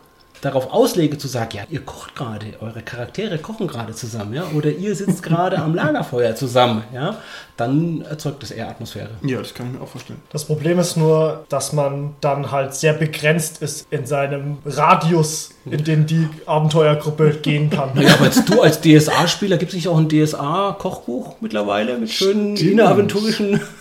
darauf 0.41 0.73
auslege 0.73 1.17
zu 1.17 1.27
sagen, 1.27 1.51
ja, 1.53 1.63
ihr 1.69 1.81
kocht 1.81 2.15
gerade, 2.15 2.47
eure 2.59 2.81
Charaktere 2.81 3.37
kochen 3.37 3.67
gerade 3.67 3.93
zusammen, 3.93 4.33
ja, 4.33 4.43
oder 4.55 4.71
ihr 4.71 4.95
sitzt 4.95 5.23
gerade 5.23 5.59
am 5.59 5.75
Lagerfeuer 5.75 6.35
zusammen, 6.35 6.83
ja, 6.93 7.17
dann 7.57 8.01
erzeugt 8.01 8.41
das 8.41 8.51
eher 8.51 8.67
Atmosphäre. 8.69 9.09
Ja, 9.21 9.37
das 9.37 9.53
kann 9.53 9.67
ich 9.67 9.73
mir 9.73 9.81
auch 9.81 9.87
vorstellen. 9.87 10.19
Das 10.31 10.45
Problem 10.45 10.79
ist 10.79 10.97
nur, 10.97 11.45
dass 11.49 11.73
man 11.73 12.15
dann 12.19 12.51
halt 12.51 12.73
sehr 12.73 12.93
begrenzt 12.93 13.61
ist 13.61 13.85
in 13.91 14.05
seinem 14.05 14.57
Radius, 14.65 15.51
in 15.65 15.83
den 15.83 16.05
die 16.07 16.27
Abenteuergruppe 16.47 17.31
gehen 17.41 17.69
kann. 17.69 17.91
Ja, 18.01 18.15
aber 18.15 18.25
jetzt 18.25 18.49
du 18.49 18.61
als 18.61 18.81
DSA-Spieler, 18.81 19.57
gibt 19.57 19.71
es 19.71 19.75
nicht 19.75 19.87
auch 19.87 19.97
ein 19.97 20.09
DSA-Kochbuch 20.09 21.35
mittlerweile 21.39 21.97
mit 21.97 22.09
schönen 22.09 22.57
Stimmt. 22.57 22.71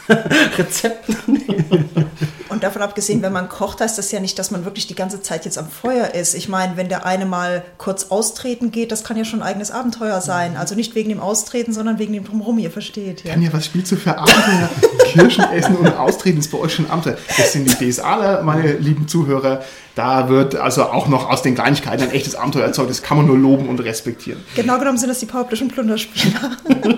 Rezepten? 0.58 2.09
Und 2.50 2.64
davon 2.64 2.82
abgesehen, 2.82 3.22
wenn 3.22 3.32
man 3.32 3.48
kocht, 3.48 3.80
heißt 3.80 3.96
das 3.96 4.10
ja 4.10 4.18
nicht, 4.18 4.38
dass 4.38 4.50
man 4.50 4.64
wirklich 4.64 4.88
die 4.88 4.96
ganze 4.96 5.22
Zeit 5.22 5.44
jetzt 5.44 5.56
am 5.56 5.68
Feuer 5.68 6.14
ist. 6.14 6.34
Ich 6.34 6.48
meine, 6.48 6.76
wenn 6.76 6.88
der 6.88 7.06
eine 7.06 7.24
mal 7.24 7.62
kurz 7.78 8.06
austreten 8.10 8.72
geht, 8.72 8.90
das 8.90 9.04
kann 9.04 9.16
ja 9.16 9.24
schon 9.24 9.40
ein 9.40 9.48
eigenes 9.48 9.70
Abenteuer 9.70 10.20
sein. 10.20 10.56
Also 10.56 10.74
nicht 10.74 10.96
wegen 10.96 11.10
dem 11.10 11.20
Austreten, 11.20 11.72
sondern 11.72 12.00
wegen 12.00 12.12
dem 12.12 12.24
Drumherum, 12.24 12.58
ihr 12.58 12.72
versteht. 12.72 13.24
Ja. 13.24 13.34
Tanja, 13.34 13.52
was 13.52 13.66
spielst 13.66 13.92
du 13.92 13.96
für 13.96 14.18
Abenteuer? 14.18 14.68
Kirschen 15.04 15.44
essen 15.52 15.76
und 15.76 15.96
austreten 15.96 16.38
ist 16.38 16.50
bei 16.50 16.58
euch 16.58 16.74
schon 16.74 16.90
Abenteuer. 16.90 17.16
Das 17.36 17.52
sind 17.52 17.68
die 17.68 17.90
DSAler, 17.90 18.42
meine 18.42 18.72
lieben 18.72 19.06
Zuhörer. 19.06 19.62
Da 19.94 20.28
wird 20.28 20.54
also 20.54 20.84
auch 20.84 21.08
noch 21.08 21.28
aus 21.28 21.42
den 21.42 21.54
Kleinigkeiten 21.54 22.04
ein 22.04 22.10
echtes 22.10 22.34
Abenteuer 22.34 22.64
erzeugt. 22.64 22.90
Das 22.90 23.02
kann 23.02 23.16
man 23.16 23.26
nur 23.26 23.36
loben 23.36 23.68
und 23.68 23.80
respektieren. 23.80 24.40
Genau 24.54 24.78
genommen 24.78 24.98
sind 24.98 25.08
das 25.08 25.18
die 25.18 25.26
Powerplischen 25.26 25.68
Plunderspieler. 25.68 26.56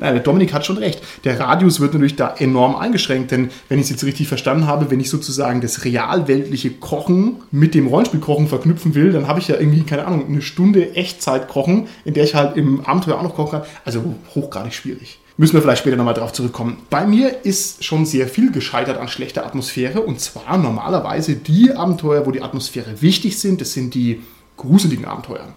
Nein, 0.00 0.14
der 0.14 0.20
Dominik 0.20 0.52
hat 0.52 0.66
schon 0.66 0.78
recht. 0.78 1.02
Der 1.24 1.38
Radius 1.38 1.80
wird 1.80 1.92
natürlich 1.94 2.16
da 2.16 2.34
enorm 2.36 2.76
eingeschränkt, 2.76 3.30
denn 3.30 3.50
wenn 3.68 3.78
ich 3.78 3.84
es 3.84 3.90
jetzt 3.90 4.04
richtig 4.04 4.28
verstanden 4.28 4.66
habe, 4.66 4.90
wenn 4.90 5.00
ich 5.00 5.10
sozusagen 5.10 5.60
das 5.60 5.84
realweltliche 5.84 6.70
Kochen 6.70 7.36
mit 7.50 7.74
dem 7.74 7.86
Rollenspielkochen 7.86 8.48
verknüpfen 8.48 8.94
will, 8.94 9.12
dann 9.12 9.28
habe 9.28 9.38
ich 9.38 9.48
ja 9.48 9.56
irgendwie, 9.56 9.82
keine 9.82 10.06
Ahnung, 10.06 10.26
eine 10.26 10.42
Stunde 10.42 10.94
Echtzeit 10.94 11.48
kochen, 11.48 11.88
in 12.04 12.14
der 12.14 12.24
ich 12.24 12.34
halt 12.34 12.56
im 12.56 12.84
Abenteuer 12.84 13.18
auch 13.18 13.22
noch 13.22 13.34
kochen 13.34 13.60
kann. 13.60 13.68
Also 13.84 14.02
hochgradig 14.34 14.74
schwierig. 14.74 15.18
Müssen 15.42 15.54
wir 15.54 15.62
vielleicht 15.62 15.80
später 15.80 15.96
nochmal 15.96 16.14
drauf 16.14 16.32
zurückkommen. 16.32 16.76
Bei 16.88 17.04
mir 17.04 17.44
ist 17.44 17.82
schon 17.82 18.06
sehr 18.06 18.28
viel 18.28 18.52
gescheitert 18.52 18.96
an 18.96 19.08
schlechter 19.08 19.44
Atmosphäre 19.44 20.00
und 20.00 20.20
zwar 20.20 20.56
normalerweise 20.56 21.34
die 21.34 21.72
Abenteuer, 21.72 22.26
wo 22.26 22.30
die 22.30 22.42
Atmosphäre 22.42 23.02
wichtig 23.02 23.40
sind, 23.40 23.60
das 23.60 23.72
sind 23.72 23.92
die 23.96 24.22
gruseligen 24.56 25.04
Abenteuer. 25.04 25.48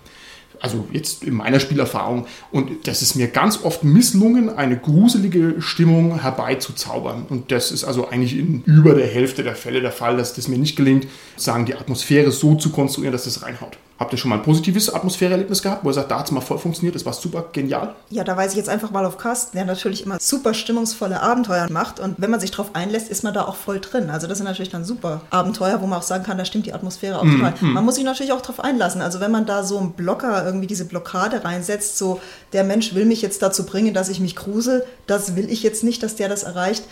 Also 0.60 0.88
jetzt 0.92 1.24
in 1.24 1.36
meiner 1.36 1.60
Spielerfahrung. 1.60 2.25
Und 2.51 2.88
das 2.88 3.04
ist 3.04 3.13
mir 3.13 3.27
ganz 3.27 3.63
oft 3.63 3.84
misslungen, 3.84 4.50
eine 4.50 4.75
gruselige 4.75 5.58
Stimmung 5.60 6.20
herbeizuzaubern. 6.20 7.27
Und 7.30 7.51
das 7.51 7.72
ist 7.72 7.84
also 7.84 8.08
eigentlich 8.08 8.36
in 8.36 8.63
über 8.65 8.96
der 8.96 9.06
Hälfte 9.06 9.44
der 9.44 9.56
Fälle 9.56 9.82
der 9.82 9.92
Fall, 9.92 10.18
dass 10.18 10.34
das 10.34 10.48
mir 10.48 10.58
nicht 10.58 10.77
gelingt, 10.77 11.06
sagen, 11.38 11.65
die 11.65 11.75
Atmosphäre 11.75 12.32
so 12.32 12.56
zu 12.56 12.72
konstruieren, 12.72 13.12
dass 13.12 13.25
das 13.25 13.42
reinhaut. 13.44 13.77
Habt 13.98 14.12
ihr 14.12 14.18
schon 14.18 14.27
mal 14.27 14.36
ein 14.36 14.44
positives 14.44 14.94
Atmosphäreerlebnis 14.94 15.62
gehabt, 15.62 15.86
wo 15.86 15.89
ihr 15.89 15.94
sagt, 15.94 16.12
da 16.12 16.20
hat 16.20 16.25
es 16.25 16.32
mal 16.32 16.42
voll 16.42 16.58
funktioniert, 16.58 16.96
das 16.96 17.06
war 17.06 17.13
super 17.13 17.46
genial? 17.54 17.96
Ja, 18.10 18.25
da 18.25 18.36
weise 18.36 18.51
ich 18.51 18.58
jetzt 18.58 18.68
einfach 18.68 18.92
mal 18.92 19.06
auf 19.06 19.18
Carsten, 19.18 19.56
der 19.56 19.63
natürlich 19.63 20.06
immer 20.06 20.18
super 20.20 20.54
stimmungsvolle 20.54 21.22
Abenteuer 21.22 21.72
macht. 21.72 22.01
Und 22.01 22.15
wenn 22.18 22.30
man 22.30 22.42
sich 22.42 22.51
darauf 22.51 22.75
einlässt, 22.75 23.10
ist 23.10 23.24
man 23.24 23.34
da 23.34 23.46
auch 23.46 23.56
voll 23.56 23.80
drin. 23.80 24.10
Also 24.10 24.27
das 24.27 24.39
sind 24.39 24.48
natürlich 24.48 24.70
dann 24.70 24.84
super 24.84 25.22
Abenteuer, 25.30 25.82
wo 25.82 25.88
man 25.88 26.00
auch 26.00 26.04
sagen 26.04 26.25
kann, 26.25 26.38
da 26.38 26.44
stimmt 26.44 26.65
die 26.65 26.74
Atmosphäre 26.74 27.20
auch 27.20 27.24
total. 27.24 27.54
Man 27.62 27.86
muss 27.86 27.96
sich 27.96 28.04
natürlich 28.04 28.34
auch 28.34 28.42
darauf 28.42 28.60
einlassen. 28.60 29.01
Also 29.01 29.22
wenn 29.22 29.32
man 29.32 29.46
da 29.46 29.63
so 29.63 29.77
einen 29.77 29.94
Blocker, 29.94 30.46
irgendwie 30.46 30.68
diese 30.68 30.84
Blockade 30.84 31.46
reinsetzt, 31.46 31.98
so 31.98 32.20
der 32.51 32.65
Mensch 32.65 32.96
will 32.96 33.06
mich 33.06 33.22
jetzt 33.22 33.42
dazu 33.42 33.65
bringen, 33.65 33.94
dass 33.94 34.10
ich 34.10 34.20
mich 34.20 34.36
grusel, 34.36 34.86
das 35.08 35.38
will 35.38 35.50
ich 35.50 35.63
jetzt 35.63 35.86
nicht, 35.86 36.04
dass 36.04 36.18
der 36.18 36.27
das 36.27 36.44
erreicht, 36.44 36.84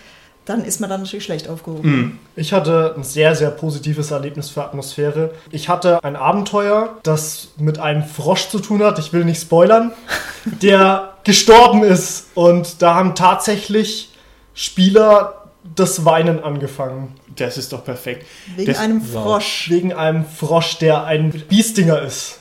dann 0.45 0.65
ist 0.65 0.81
man 0.81 0.89
dann 0.89 1.01
natürlich 1.01 1.23
schlecht 1.23 1.47
aufgehoben. 1.47 2.19
Ich 2.35 2.51
hatte 2.51 2.93
ein 2.97 3.03
sehr, 3.03 3.35
sehr 3.35 3.49
positives 3.49 4.11
Erlebnis 4.11 4.49
für 4.49 4.63
Atmosphäre. 4.63 5.31
Ich 5.51 5.69
hatte 5.69 6.03
ein 6.03 6.15
Abenteuer, 6.15 6.97
das 7.03 7.49
mit 7.57 7.79
einem 7.79 8.03
Frosch 8.03 8.49
zu 8.49 8.59
tun 8.59 8.83
hat, 8.83 8.99
ich 8.99 9.13
will 9.13 9.23
nicht 9.23 9.41
spoilern, 9.41 9.91
der 10.45 11.13
gestorben 11.23 11.83
ist. 11.83 12.27
Und 12.35 12.81
da 12.81 12.95
haben 12.95 13.15
tatsächlich 13.15 14.09
Spieler 14.53 15.43
das 15.75 16.03
Weinen 16.05 16.43
angefangen. 16.43 17.15
Das 17.35 17.57
ist 17.57 17.73
doch 17.73 17.83
perfekt. 17.83 18.27
Wegen 18.55 18.71
das, 18.71 18.79
einem 18.79 19.01
Frosch. 19.01 19.69
Wegen 19.69 19.93
einem 19.93 20.25
Frosch, 20.25 20.77
der 20.77 21.05
ein 21.05 21.31
Biestinger 21.31 22.01
ist. 22.01 22.39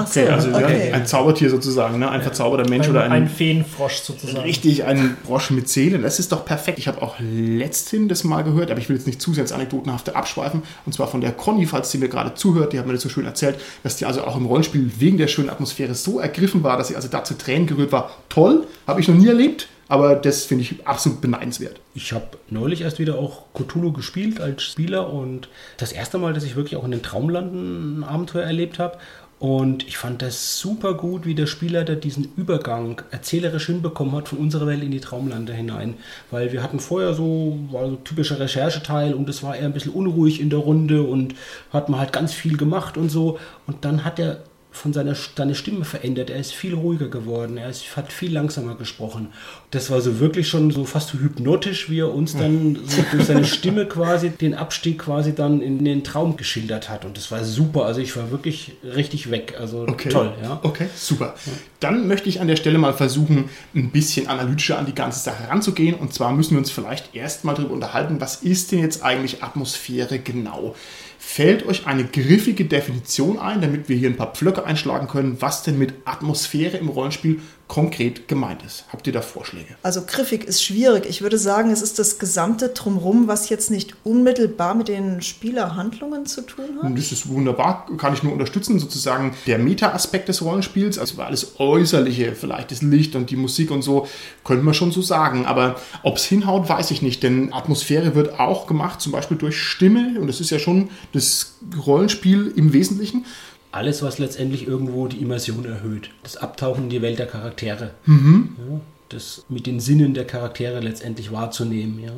Ach 0.00 0.06
so, 0.06 0.20
Okay, 0.20 0.28
also 0.28 0.50
ja, 0.50 0.58
okay. 0.58 0.92
ein 0.92 1.06
Zaubertier 1.06 1.50
sozusagen, 1.50 1.98
ne? 1.98 2.10
ein 2.10 2.22
verzauberter 2.22 2.68
Mensch 2.68 2.86
Ein, 2.86 2.90
oder 2.90 3.02
ein, 3.04 3.12
ein 3.12 3.28
Feenfrosch 3.28 3.96
sozusagen. 4.02 4.44
Richtig, 4.44 4.84
ein 4.84 5.16
Frosch 5.24 5.50
mit 5.50 5.68
Seele, 5.68 5.98
das 5.98 6.18
ist 6.18 6.32
doch 6.32 6.44
perfekt. 6.44 6.78
Ich 6.78 6.88
habe 6.88 7.02
auch 7.02 7.16
letzthin 7.20 8.08
das 8.08 8.24
mal 8.24 8.42
gehört, 8.42 8.70
aber 8.70 8.80
ich 8.80 8.88
will 8.88 8.96
jetzt 8.96 9.06
nicht 9.06 9.20
zu 9.20 9.32
sehr 9.32 9.42
ins 9.42 9.52
Anekdotenhafte 9.52 10.16
abschweifen. 10.16 10.62
Und 10.86 10.92
zwar 10.92 11.08
von 11.08 11.20
der 11.20 11.32
Conny, 11.32 11.66
falls 11.66 11.90
sie 11.90 11.98
mir 11.98 12.08
gerade 12.08 12.34
zuhört, 12.34 12.72
die 12.72 12.78
hat 12.78 12.86
mir 12.86 12.92
das 12.92 13.02
so 13.02 13.08
schön 13.08 13.24
erzählt, 13.24 13.56
dass 13.82 13.96
die 13.96 14.06
also 14.06 14.24
auch 14.24 14.36
im 14.36 14.46
Rollenspiel 14.46 14.90
wegen 14.98 15.18
der 15.18 15.28
schönen 15.28 15.50
Atmosphäre 15.50 15.94
so 15.94 16.20
ergriffen 16.20 16.62
war, 16.62 16.76
dass 16.76 16.88
sie 16.88 16.96
also 16.96 17.08
da 17.08 17.24
zu 17.24 17.36
Tränen 17.36 17.66
gerührt 17.66 17.92
war. 17.92 18.10
Toll, 18.28 18.66
habe 18.86 19.00
ich 19.00 19.08
noch 19.08 19.16
nie 19.16 19.28
erlebt, 19.28 19.68
aber 19.88 20.14
das 20.14 20.44
finde 20.44 20.62
ich 20.62 20.86
absolut 20.86 21.20
beneidenswert. 21.20 21.80
Ich 21.94 22.12
habe 22.12 22.26
neulich 22.48 22.82
erst 22.82 23.00
wieder 23.00 23.18
auch 23.18 23.46
Cthulhu 23.54 23.92
gespielt 23.92 24.40
als 24.40 24.62
Spieler 24.62 25.12
und 25.12 25.48
das 25.78 25.90
erste 25.92 26.18
Mal, 26.18 26.32
dass 26.32 26.44
ich 26.44 26.54
wirklich 26.54 26.76
auch 26.76 26.84
in 26.84 26.92
den 26.92 27.02
Traumlanden 27.02 27.98
ein 27.98 28.04
Abenteuer 28.04 28.44
erlebt 28.44 28.78
habe. 28.78 28.98
Und 29.40 29.88
ich 29.88 29.96
fand 29.96 30.20
das 30.20 30.58
super 30.60 30.92
gut, 30.92 31.24
wie 31.24 31.34
der 31.34 31.46
Spielleiter 31.46 31.96
diesen 31.96 32.30
Übergang 32.36 33.00
erzählerisch 33.10 33.66
hinbekommen 33.66 34.14
hat 34.14 34.28
von 34.28 34.36
unserer 34.36 34.66
Welt 34.66 34.82
in 34.82 34.90
die 34.90 35.00
Traumlande 35.00 35.54
hinein. 35.54 35.94
Weil 36.30 36.52
wir 36.52 36.62
hatten 36.62 36.78
vorher 36.78 37.14
so, 37.14 37.58
war 37.70 37.88
so 37.88 37.96
typischer 37.96 38.38
Rechercheteil 38.38 39.14
und 39.14 39.30
es 39.30 39.42
war 39.42 39.56
eher 39.56 39.64
ein 39.64 39.72
bisschen 39.72 39.94
unruhig 39.94 40.42
in 40.42 40.50
der 40.50 40.58
Runde 40.58 41.02
und 41.04 41.34
hat 41.72 41.88
man 41.88 41.98
halt 41.98 42.12
ganz 42.12 42.34
viel 42.34 42.58
gemacht 42.58 42.98
und 42.98 43.08
so. 43.08 43.38
Und 43.66 43.82
dann 43.86 44.04
hat 44.04 44.18
er 44.18 44.42
von 44.72 44.92
seiner 44.92 45.14
seine 45.36 45.54
Stimme 45.54 45.84
verändert. 45.84 46.30
Er 46.30 46.38
ist 46.38 46.52
viel 46.52 46.74
ruhiger 46.74 47.08
geworden. 47.08 47.56
Er 47.56 47.68
ist, 47.68 47.96
hat 47.96 48.12
viel 48.12 48.32
langsamer 48.32 48.76
gesprochen. 48.76 49.28
Das 49.70 49.90
war 49.90 50.00
so 50.00 50.20
wirklich 50.20 50.48
schon 50.48 50.70
so 50.70 50.84
fast 50.84 51.08
so 51.10 51.18
hypnotisch, 51.18 51.90
wie 51.90 52.00
er 52.00 52.14
uns 52.14 52.36
dann 52.36 52.78
so 52.86 53.02
durch 53.10 53.24
seine 53.24 53.44
Stimme 53.44 53.86
quasi 53.86 54.30
den 54.30 54.54
Abstieg 54.54 54.98
quasi 55.00 55.34
dann 55.34 55.60
in 55.60 55.84
den 55.84 56.04
Traum 56.04 56.36
geschildert 56.36 56.88
hat. 56.88 57.04
Und 57.04 57.16
das 57.16 57.30
war 57.30 57.44
super. 57.44 57.84
Also 57.84 58.00
ich 58.00 58.16
war 58.16 58.30
wirklich 58.30 58.72
richtig 58.84 59.30
weg. 59.30 59.56
Also 59.58 59.86
toll, 59.86 60.32
ja. 60.42 60.60
Okay, 60.62 60.86
super. 60.94 61.34
Dann 61.80 62.06
möchte 62.06 62.28
ich 62.28 62.40
an 62.40 62.48
der 62.48 62.56
Stelle 62.56 62.78
mal 62.78 62.92
versuchen, 62.92 63.50
ein 63.74 63.90
bisschen 63.90 64.28
analytischer 64.28 64.78
an 64.78 64.86
die 64.86 64.94
ganze 64.94 65.20
Sache 65.20 65.48
ranzugehen. 65.48 65.94
Und 65.96 66.14
zwar 66.14 66.32
müssen 66.32 66.52
wir 66.52 66.58
uns 66.58 66.70
vielleicht 66.70 67.14
erstmal 67.14 67.54
darüber 67.54 67.74
unterhalten, 67.74 68.20
was 68.20 68.36
ist 68.36 68.70
denn 68.70 68.80
jetzt 68.80 69.02
eigentlich 69.02 69.42
Atmosphäre 69.42 70.18
genau? 70.18 70.74
Fällt 71.22 71.66
euch 71.66 71.86
eine 71.86 72.04
griffige 72.04 72.64
Definition 72.64 73.38
ein, 73.38 73.60
damit 73.60 73.90
wir 73.90 73.96
hier 73.96 74.08
ein 74.08 74.16
paar 74.16 74.32
Pflöcke 74.32 74.64
einschlagen 74.64 75.06
können, 75.06 75.36
was 75.40 75.62
denn 75.62 75.78
mit 75.78 75.92
Atmosphäre 76.06 76.78
im 76.78 76.88
Rollenspiel 76.88 77.40
konkret 77.70 78.26
gemeint 78.26 78.64
ist? 78.64 78.84
Habt 78.92 79.06
ihr 79.06 79.12
da 79.12 79.22
Vorschläge? 79.22 79.76
Also 79.84 80.02
griffig 80.04 80.42
ist 80.42 80.60
schwierig. 80.60 81.06
Ich 81.08 81.22
würde 81.22 81.38
sagen, 81.38 81.70
es 81.70 81.82
ist 81.82 82.00
das 82.00 82.18
gesamte 82.18 82.70
Drumherum, 82.70 83.28
was 83.28 83.48
jetzt 83.48 83.70
nicht 83.70 83.94
unmittelbar 84.02 84.74
mit 84.74 84.88
den 84.88 85.22
Spielerhandlungen 85.22 86.26
zu 86.26 86.42
tun 86.42 86.64
hat. 86.76 86.82
Und 86.82 86.98
das 86.98 87.12
ist 87.12 87.28
wunderbar, 87.28 87.86
kann 87.96 88.12
ich 88.12 88.24
nur 88.24 88.32
unterstützen, 88.32 88.80
sozusagen 88.80 89.36
der 89.46 89.58
Meta-Aspekt 89.58 90.28
des 90.28 90.42
Rollenspiels, 90.42 90.98
also 90.98 91.22
alles 91.22 91.60
Äußerliche, 91.60 92.34
vielleicht 92.34 92.72
das 92.72 92.82
Licht 92.82 93.14
und 93.14 93.30
die 93.30 93.36
Musik 93.36 93.70
und 93.70 93.82
so, 93.82 94.08
könnte 94.42 94.64
man 94.64 94.74
schon 94.74 94.90
so 94.90 95.00
sagen. 95.00 95.46
Aber 95.46 95.76
ob 96.02 96.16
es 96.16 96.24
hinhaut, 96.24 96.68
weiß 96.68 96.90
ich 96.90 97.02
nicht, 97.02 97.22
denn 97.22 97.52
Atmosphäre 97.52 98.16
wird 98.16 98.40
auch 98.40 98.66
gemacht, 98.66 99.00
zum 99.00 99.12
Beispiel 99.12 99.36
durch 99.36 99.56
Stimme, 99.56 100.18
und 100.20 100.26
das 100.26 100.40
ist 100.40 100.50
ja 100.50 100.58
schon 100.58 100.90
das 101.12 101.54
Rollenspiel 101.86 102.52
im 102.56 102.72
Wesentlichen. 102.72 103.26
Alles, 103.72 104.02
was 104.02 104.18
letztendlich 104.18 104.66
irgendwo 104.66 105.06
die 105.06 105.18
Immersion 105.18 105.64
erhöht. 105.64 106.10
Das 106.22 106.36
Abtauchen 106.36 106.84
in 106.84 106.90
die 106.90 107.02
Welt 107.02 107.18
der 107.18 107.26
Charaktere. 107.26 107.92
Ja, 108.06 108.80
das 109.08 109.44
mit 109.48 109.66
den 109.66 109.80
Sinnen 109.80 110.14
der 110.14 110.26
Charaktere 110.26 110.80
letztendlich 110.80 111.32
wahrzunehmen. 111.32 112.00
Ja. 112.02 112.10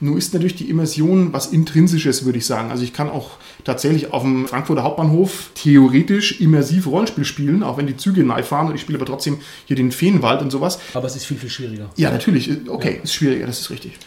Nur 0.00 0.18
ist 0.18 0.34
natürlich 0.34 0.56
die 0.56 0.68
Immersion 0.68 1.32
was 1.32 1.46
Intrinsisches, 1.46 2.24
würde 2.24 2.38
ich 2.38 2.46
sagen. 2.46 2.70
Also 2.70 2.82
ich 2.82 2.92
kann 2.92 3.08
auch 3.08 3.32
tatsächlich 3.62 4.12
auf 4.12 4.22
dem 4.22 4.46
Frankfurter 4.46 4.82
Hauptbahnhof 4.82 5.50
theoretisch 5.54 6.40
immersiv 6.40 6.86
Rollenspiel 6.86 7.24
spielen, 7.24 7.62
auch 7.62 7.78
wenn 7.78 7.86
die 7.86 7.96
Züge 7.96 8.24
nahe 8.24 8.42
fahren 8.42 8.68
und 8.68 8.74
ich 8.74 8.80
spiele 8.80 8.98
aber 8.98 9.06
trotzdem 9.06 9.38
hier 9.66 9.76
den 9.76 9.92
Feenwald 9.92 10.42
und 10.42 10.50
sowas. 10.50 10.78
Aber 10.94 11.06
es 11.06 11.16
ist 11.16 11.26
viel, 11.26 11.38
viel 11.38 11.50
schwieriger. 11.50 11.90
Ja, 11.96 12.10
natürlich. 12.10 12.50
Okay, 12.68 13.00
ist 13.02 13.14
schwieriger, 13.14 13.46
das 13.46 13.60
ist 13.60 13.70
richtig. 13.70 13.98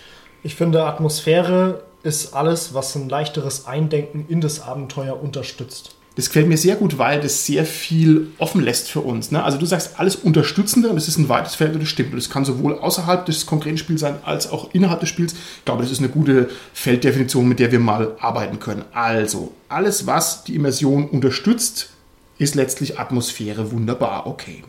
Ich 0.43 0.55
finde, 0.55 0.84
Atmosphäre 0.84 1.84
ist 2.03 2.34
alles, 2.34 2.74
was 2.74 2.96
ein 2.96 3.10
leichteres 3.10 3.65
Eindenken 3.65 4.25
in 4.27 4.41
das 4.41 4.62
Abenteuer 4.62 5.22
unterstützt. 5.22 5.96
Das 6.17 6.29
gefällt 6.29 6.47
mir 6.47 6.57
sehr 6.57 6.75
gut, 6.75 6.97
weil 6.97 7.21
das 7.21 7.45
sehr 7.45 7.63
viel 7.63 8.31
offen 8.39 8.62
lässt 8.62 8.89
für 8.89 9.01
uns. 9.01 9.29
Ne? 9.29 9.43
Also 9.43 9.59
du 9.59 9.67
sagst 9.67 10.00
alles 10.00 10.15
Unterstützende 10.15 10.89
und 10.89 10.95
das 10.95 11.07
ist 11.07 11.19
ein 11.19 11.29
weites 11.29 11.53
Feld 11.53 11.75
und 11.75 11.81
das 11.81 11.89
stimmt. 11.89 12.09
Und 12.09 12.17
das 12.17 12.31
kann 12.31 12.43
sowohl 12.43 12.79
außerhalb 12.79 13.24
des 13.27 13.45
konkreten 13.45 13.77
Spiels 13.77 14.01
sein, 14.01 14.15
als 14.25 14.50
auch 14.50 14.74
innerhalb 14.74 15.00
des 15.00 15.09
Spiels. 15.09 15.33
Ich 15.33 15.65
glaube, 15.65 15.83
das 15.83 15.91
ist 15.91 16.00
eine 16.00 16.09
gute 16.09 16.50
Felddefinition, 16.74 17.47
mit 17.47 17.59
der 17.59 17.71
wir 17.71 17.79
mal 17.79 18.15
arbeiten 18.19 18.59
können. 18.59 18.83
Also, 18.93 19.53
alles, 19.69 20.07
was 20.07 20.43
die 20.43 20.55
Immersion 20.55 21.07
unterstützt, 21.07 21.91
ist 22.39 22.55
letztlich 22.55 23.00
Atmosphäre. 23.00 23.71
Wunderbar, 23.71 24.25
okay. 24.25 24.63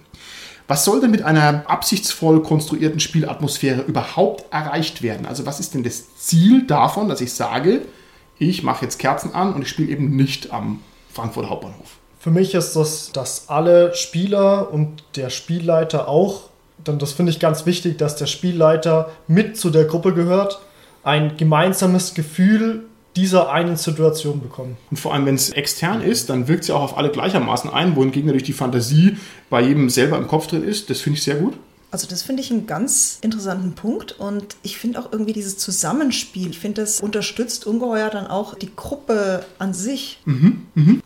Was 0.66 0.84
soll 0.84 1.00
denn 1.00 1.10
mit 1.10 1.22
einer 1.22 1.64
absichtsvoll 1.66 2.42
konstruierten 2.42 3.00
Spielatmosphäre 3.00 3.84
überhaupt 3.86 4.52
erreicht 4.52 5.00
werden? 5.00 5.24
Also 5.24 5.46
was 5.46 5.60
ist 5.60 5.72
denn 5.72 5.82
das 5.82 6.14
Ziel 6.18 6.66
davon, 6.66 7.08
dass 7.08 7.22
ich 7.22 7.32
sage, 7.32 7.80
ich 8.38 8.62
mache 8.62 8.84
jetzt 8.84 8.98
Kerzen 8.98 9.34
an 9.34 9.54
und 9.54 9.62
ich 9.62 9.68
spiele 9.70 9.90
eben 9.90 10.14
nicht 10.14 10.52
am 10.52 10.80
Frankfurter 11.18 11.50
Hauptbahnhof? 11.50 11.96
Für 12.20 12.30
mich 12.30 12.54
ist 12.54 12.76
das, 12.76 13.10
dass 13.12 13.48
alle 13.48 13.92
Spieler 13.94 14.72
und 14.72 15.02
der 15.16 15.30
Spielleiter 15.30 16.06
auch, 16.06 16.42
denn 16.86 17.00
das 17.00 17.12
finde 17.12 17.32
ich 17.32 17.40
ganz 17.40 17.66
wichtig, 17.66 17.98
dass 17.98 18.14
der 18.14 18.26
Spielleiter 18.26 19.10
mit 19.26 19.56
zu 19.56 19.70
der 19.70 19.84
Gruppe 19.84 20.14
gehört, 20.14 20.60
ein 21.02 21.36
gemeinsames 21.36 22.14
Gefühl 22.14 22.84
dieser 23.16 23.50
einen 23.50 23.76
Situation 23.76 24.40
bekommen. 24.40 24.76
Und 24.92 24.98
vor 24.98 25.12
allem, 25.12 25.26
wenn 25.26 25.34
es 25.34 25.50
extern 25.50 26.02
ist, 26.02 26.30
dann 26.30 26.46
wirkt 26.46 26.62
es 26.62 26.68
ja 26.68 26.76
auch 26.76 26.82
auf 26.82 26.96
alle 26.96 27.10
gleichermaßen 27.10 27.68
ein, 27.68 27.96
wohingegen 27.96 28.26
natürlich 28.26 28.46
die 28.46 28.52
Fantasie 28.52 29.16
bei 29.50 29.60
jedem 29.60 29.90
selber 29.90 30.18
im 30.18 30.28
Kopf 30.28 30.46
drin 30.46 30.62
ist. 30.62 30.88
Das 30.90 31.00
finde 31.00 31.18
ich 31.18 31.24
sehr 31.24 31.34
gut. 31.34 31.54
Also 31.90 32.06
das 32.06 32.22
finde 32.22 32.42
ich 32.42 32.50
einen 32.50 32.66
ganz 32.66 33.18
interessanten 33.22 33.72
Punkt 33.72 34.12
und 34.18 34.56
ich 34.62 34.76
finde 34.76 35.00
auch 35.00 35.10
irgendwie 35.10 35.32
dieses 35.32 35.56
Zusammenspiel, 35.56 36.50
ich 36.50 36.58
finde 36.58 36.82
das 36.82 37.00
unterstützt 37.00 37.66
ungeheuer 37.66 38.10
dann 38.10 38.26
auch 38.26 38.54
die 38.54 38.74
Gruppe 38.74 39.44
an 39.58 39.72
sich. 39.72 40.20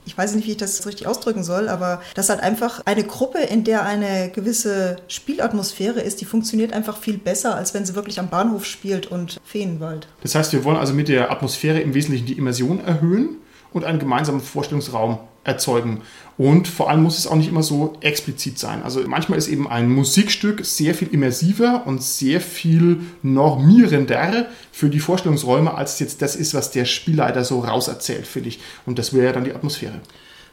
Ich 0.05 0.19
weiß 0.19 0.35
nicht, 0.35 0.47
wie 0.47 0.53
ich 0.53 0.57
das 0.57 0.85
richtig 0.87 1.07
ausdrücken 1.07 1.45
soll, 1.45 1.69
aber 1.69 2.03
das 2.15 2.27
ist 2.27 2.31
halt 2.31 2.43
einfach 2.43 2.83
eine 2.85 3.05
Gruppe, 3.05 3.39
in 3.39 3.65
der 3.65 3.85
eine 3.85 4.31
gewisse 4.31 4.97
Spielatmosphäre 5.09 6.01
ist, 6.01 6.21
die 6.21 6.25
funktioniert 6.25 6.73
einfach 6.73 6.97
viel 6.97 7.19
besser, 7.19 7.55
als 7.55 7.75
wenn 7.75 7.87
sie 7.87 7.95
wirklich 7.95 8.19
am 8.19 8.29
Bahnhof 8.29 8.65
spielt 8.65 9.07
und 9.07 9.41
Feenwald. 9.45 10.09
Das 10.23 10.35
heißt, 10.35 10.53
wir 10.53 10.65
wollen 10.65 10.79
also 10.79 10.95
mit 10.95 11.09
der 11.09 11.31
Atmosphäre 11.31 11.81
im 11.81 11.95
Wesentlichen 11.95 12.27
die 12.27 12.39
Immersion 12.39 12.81
erhöhen 12.85 13.37
und 13.73 13.85
einen 13.85 13.99
gemeinsamen 13.99 14.41
Vorstellungsraum 14.41 15.19
erzeugen. 15.45 16.03
Und 16.39 16.69
vor 16.69 16.89
allem 16.89 17.03
muss 17.03 17.19
es 17.19 17.27
auch 17.27 17.35
nicht 17.35 17.49
immer 17.49 17.63
so 17.63 17.97
explizit 18.01 18.59
sein. 18.59 18.83
Also 18.83 19.01
manchmal 19.07 19.39
ist 19.39 19.49
eben 19.49 19.69
ein 19.69 19.89
Musikstück 19.91 20.65
sehr 20.65 20.95
viel 20.95 21.09
immersiver 21.09 21.83
und 21.87 22.03
sehr 22.03 22.41
viel 22.41 23.01
normierender 23.23 24.47
für 24.71 24.89
die 24.89 25.01
Vorstellungsräume, 25.01 25.75
als 25.75 25.99
jetzt 25.99 26.23
das 26.23 26.37
ist, 26.37 26.55
was 26.55 26.71
der 26.71 26.85
Spielleiter 26.85 27.45
so 27.45 27.61
rauserzählt 27.61 28.27
für 28.27 28.41
dich. 28.41 28.61
Und 28.87 28.99
das 28.99 29.13
wäre 29.13 29.27
ja 29.27 29.33
dann 29.33 29.45
die 29.45 29.55
Atmosphäre. 29.55 30.01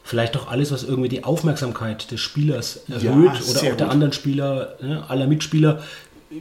Vielleicht 0.03 0.35
auch 0.37 0.49
alles, 0.49 0.71
was 0.71 0.83
irgendwie 0.83 1.09
die 1.09 1.23
Aufmerksamkeit 1.23 2.09
des 2.11 2.19
Spielers 2.19 2.81
erhöht 2.89 3.03
Ja, 3.03 3.13
oder 3.13 3.31
auch 3.31 3.61
der 3.61 3.71
gut. 3.73 3.81
anderen 3.81 4.13
Spieler, 4.13 4.75
ne, 4.81 5.03
aller 5.07 5.27
Mitspieler 5.27 5.83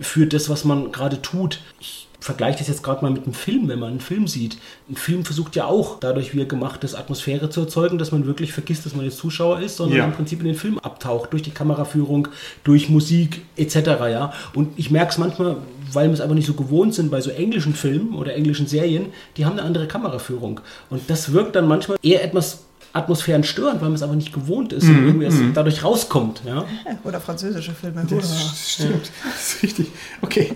für 0.00 0.26
das, 0.26 0.49
was 0.49 0.64
man 0.64 0.90
gerade 0.90 1.20
tut. 1.23 1.61
Ich 1.80 2.07
vergleiche 2.20 2.58
das 2.58 2.68
jetzt 2.68 2.82
gerade 2.82 3.02
mal 3.04 3.10
mit 3.12 3.25
einem 3.25 3.34
Film, 3.34 3.68
wenn 3.68 3.78
man 3.78 3.90
einen 3.90 4.00
Film 4.00 4.26
sieht. 4.26 4.58
Ein 4.90 4.96
Film 4.96 5.25
versucht 5.25 5.54
ja 5.54 5.66
auch, 5.66 6.00
dadurch 6.00 6.34
wie 6.34 6.40
er 6.40 6.46
gemacht 6.46 6.82
ist, 6.82 6.94
Atmosphäre 6.94 7.48
zu 7.48 7.60
erzeugen, 7.60 7.96
dass 7.98 8.10
man 8.10 8.26
wirklich 8.26 8.52
vergisst, 8.52 8.84
dass 8.87 8.94
man 8.94 9.04
jetzt 9.04 9.18
Zuschauer 9.18 9.60
ist, 9.60 9.76
sondern 9.76 9.98
Ja. 9.98 10.04
im 10.04 10.12
Prinzip 10.12 10.40
in 10.40 10.46
den 10.46 10.56
Film 10.56 10.78
abtaucht, 10.80 11.32
durch 11.32 11.42
die 11.42 11.52
Kameraführung, 11.52 12.28
durch 12.64 12.88
Musik 12.88 13.42
etc. 13.56 13.76
Ja? 14.10 14.32
Und 14.54 14.76
ich 14.76 14.90
merke 14.90 15.12
es 15.12 15.18
manchmal, 15.18 15.56
weil 15.92 16.08
wir 16.08 16.14
es 16.14 16.20
einfach 16.20 16.34
nicht 16.34 16.46
so 16.46 16.54
gewohnt 16.54 16.94
sind 16.94 17.10
bei 17.10 17.20
so 17.20 17.30
englischen 17.30 17.72
Filmen 17.75 18.14
oder 18.14 18.34
englischen 18.34 18.66
Serien, 18.66 19.06
die 19.37 19.46
haben 19.46 19.52
eine 19.52 19.62
andere 19.62 19.87
Kameraführung. 19.87 20.60
Und 20.90 21.08
das 21.08 21.32
wirkt 21.32 21.54
dann 21.54 21.68
manchmal 21.68 21.98
eher 22.02 22.25
etwas 22.25 22.64
Atmosphären 22.94 23.44
störend, 23.44 23.80
weil 23.80 23.90
man 23.90 23.96
es 23.96 24.02
aber 24.02 24.16
nicht 24.16 24.32
gewohnt 24.32 24.72
ist 24.72 24.84
und 24.84 25.04
irgendwie 25.06 25.26
erst 25.26 25.38
dadurch 25.54 25.84
rauskommt. 25.84 26.42
Ja? 26.46 26.64
Oder 27.04 27.20
französische 27.20 27.72
Filme. 27.72 28.04
Das 28.10 28.72
stimmt. 28.72 29.10
Das 29.25 29.54
ist 29.54 29.62
richtig. 29.62 29.87
Okay. 30.22 30.52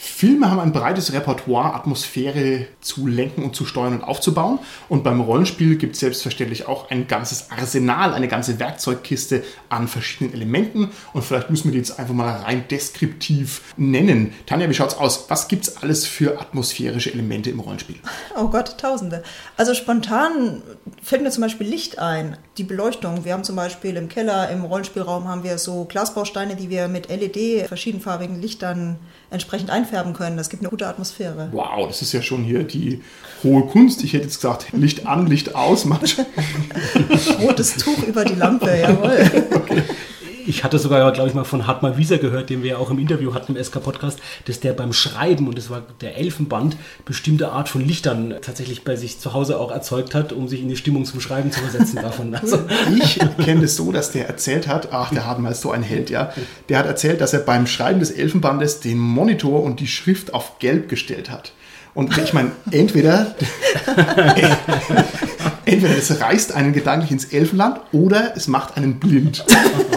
Filme 0.00 0.48
haben 0.48 0.60
ein 0.60 0.70
breites 0.70 1.12
Repertoire, 1.12 1.74
Atmosphäre 1.74 2.66
zu 2.80 3.08
lenken 3.08 3.42
und 3.42 3.56
zu 3.56 3.66
steuern 3.66 3.94
und 3.94 4.04
aufzubauen. 4.04 4.60
Und 4.88 5.02
beim 5.02 5.20
Rollenspiel 5.20 5.74
gibt 5.74 5.94
es 5.94 6.00
selbstverständlich 6.00 6.68
auch 6.68 6.88
ein 6.88 7.08
ganzes 7.08 7.50
Arsenal, 7.50 8.14
eine 8.14 8.28
ganze 8.28 8.60
Werkzeugkiste 8.60 9.42
an 9.68 9.88
verschiedenen 9.88 10.34
Elementen. 10.34 10.90
Und 11.12 11.24
vielleicht 11.24 11.50
müssen 11.50 11.64
wir 11.64 11.72
die 11.72 11.78
jetzt 11.78 11.98
einfach 11.98 12.14
mal 12.14 12.30
rein 12.30 12.62
deskriptiv 12.70 13.74
nennen. 13.76 14.32
Tanja, 14.46 14.70
wie 14.70 14.74
schaut's 14.74 14.96
aus? 14.96 15.24
Was 15.30 15.48
gibt 15.48 15.66
es 15.66 15.78
alles 15.78 16.06
für 16.06 16.40
atmosphärische 16.40 17.12
Elemente 17.12 17.50
im 17.50 17.58
Rollenspiel? 17.58 17.96
Oh 18.36 18.46
Gott, 18.46 18.78
Tausende. 18.78 19.24
Also 19.56 19.74
spontan 19.74 20.62
fällt 21.02 21.22
mir 21.22 21.30
zum 21.32 21.42
Beispiel 21.42 21.66
Licht 21.66 21.98
ein. 21.98 22.36
Die 22.56 22.62
Beleuchtung. 22.62 23.24
Wir 23.24 23.32
haben 23.32 23.42
zum 23.42 23.56
Beispiel 23.56 23.96
im 23.96 24.08
Keller, 24.08 24.48
im 24.50 24.64
Rollenspielraum 24.64 25.26
haben 25.26 25.42
wir 25.42 25.58
so 25.58 25.86
Glasbausteine, 25.86 26.54
die 26.54 26.70
wir 26.70 26.86
mit 26.86 27.08
LED 27.08 27.66
verschiedenfarbigen 27.66 28.40
Lichtern 28.40 29.00
entsprechend 29.30 29.70
einfärben 29.88 30.12
können. 30.12 30.36
Das 30.36 30.48
gibt 30.48 30.62
eine 30.62 30.70
gute 30.70 30.86
Atmosphäre. 30.86 31.48
Wow, 31.52 31.86
das 31.86 32.02
ist 32.02 32.12
ja 32.12 32.22
schon 32.22 32.44
hier 32.44 32.64
die 32.64 33.02
hohe 33.42 33.66
Kunst. 33.66 34.04
Ich 34.04 34.12
hätte 34.12 34.24
jetzt 34.24 34.36
gesagt, 34.36 34.66
Licht 34.72 35.06
an, 35.06 35.26
Licht 35.26 35.54
aus. 35.54 35.86
Rotes 37.40 37.76
Tuch 37.76 38.02
über 38.02 38.24
die 38.24 38.34
Lampe, 38.34 38.70
jawohl. 38.76 39.26
Ich 40.48 40.64
hatte 40.64 40.78
sogar, 40.78 41.12
glaube 41.12 41.28
ich, 41.28 41.34
mal 41.34 41.44
von 41.44 41.66
Hartmar 41.66 41.98
Wieser 41.98 42.16
gehört, 42.16 42.48
den 42.48 42.62
wir 42.62 42.70
ja 42.70 42.76
auch 42.78 42.90
im 42.90 42.98
Interview 42.98 43.34
hatten 43.34 43.54
im 43.54 43.62
SK-Podcast, 43.62 44.18
dass 44.46 44.60
der 44.60 44.72
beim 44.72 44.94
Schreiben, 44.94 45.46
und 45.46 45.58
das 45.58 45.68
war 45.68 45.82
der 46.00 46.16
Elfenband, 46.16 46.78
bestimmte 47.04 47.52
Art 47.52 47.68
von 47.68 47.84
Lichtern 47.84 48.34
tatsächlich 48.40 48.82
bei 48.82 48.96
sich 48.96 49.20
zu 49.20 49.34
Hause 49.34 49.60
auch 49.60 49.70
erzeugt 49.70 50.14
hat, 50.14 50.32
um 50.32 50.48
sich 50.48 50.62
in 50.62 50.70
die 50.70 50.78
Stimmung 50.78 51.04
zum 51.04 51.20
Schreiben 51.20 51.52
zu 51.52 51.60
versetzen 51.60 51.96
davon. 51.96 52.34
Also, 52.34 52.60
Ich 52.96 53.18
kenne 53.44 53.60
das 53.60 53.76
so, 53.76 53.92
dass 53.92 54.10
der 54.10 54.26
erzählt 54.26 54.68
hat, 54.68 54.90
ach, 54.90 55.10
der 55.10 55.26
Hartmann 55.26 55.52
ist 55.52 55.60
so 55.60 55.70
ein 55.70 55.82
Held, 55.82 56.08
ja. 56.08 56.32
Der 56.70 56.78
hat 56.78 56.86
erzählt, 56.86 57.20
dass 57.20 57.34
er 57.34 57.40
beim 57.40 57.66
Schreiben 57.66 58.00
des 58.00 58.10
Elfenbandes 58.10 58.80
den 58.80 58.96
Monitor 58.96 59.62
und 59.62 59.80
die 59.80 59.86
Schrift 59.86 60.32
auf 60.32 60.58
gelb 60.60 60.88
gestellt 60.88 61.28
hat. 61.28 61.52
Und 61.92 62.16
ich 62.16 62.32
meine, 62.32 62.52
entweder, 62.70 63.34
entweder 65.68 65.96
es 65.96 66.20
reißt 66.20 66.54
einen 66.54 66.72
gedanklich 66.72 67.10
ins 67.10 67.26
Elfenland 67.26 67.80
oder 67.92 68.36
es 68.36 68.48
macht 68.48 68.76
einen 68.76 68.98
blind. 68.98 69.44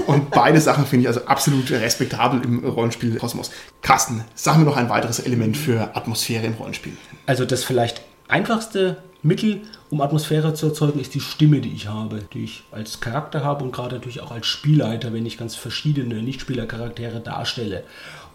Und 0.07 0.31
beide 0.31 0.59
Sachen 0.59 0.85
finde 0.85 1.03
ich 1.03 1.07
also 1.07 1.25
absolut 1.25 1.71
respektabel 1.71 2.41
im 2.43 2.65
Rollenspiel-Kosmos. 2.65 3.51
Carsten, 3.81 4.23
sag 4.35 4.57
mir 4.57 4.65
noch 4.65 4.77
ein 4.77 4.89
weiteres 4.89 5.19
Element 5.19 5.57
für 5.57 5.95
Atmosphäre 5.95 6.45
im 6.45 6.53
Rollenspiel. 6.53 6.93
also 7.25 7.45
das 7.45 7.63
vielleicht 7.63 8.01
einfachste 8.27 8.97
Mittel, 9.23 9.61
um 9.91 10.01
Atmosphäre 10.01 10.55
zu 10.55 10.67
erzeugen, 10.67 10.99
ist 10.99 11.13
die 11.13 11.19
Stimme, 11.19 11.61
die 11.61 11.71
ich 11.73 11.87
habe, 11.87 12.21
die 12.33 12.43
ich 12.43 12.63
als 12.71 13.01
Charakter 13.01 13.43
habe 13.43 13.63
und 13.63 13.71
gerade 13.71 13.95
natürlich 13.95 14.21
auch 14.21 14.31
als 14.31 14.47
Spielleiter, 14.47 15.13
wenn 15.13 15.25
ich 15.27 15.37
ganz 15.37 15.55
verschiedene 15.55 16.23
Nichtspielercharaktere 16.23 17.19
darstelle. 17.19 17.83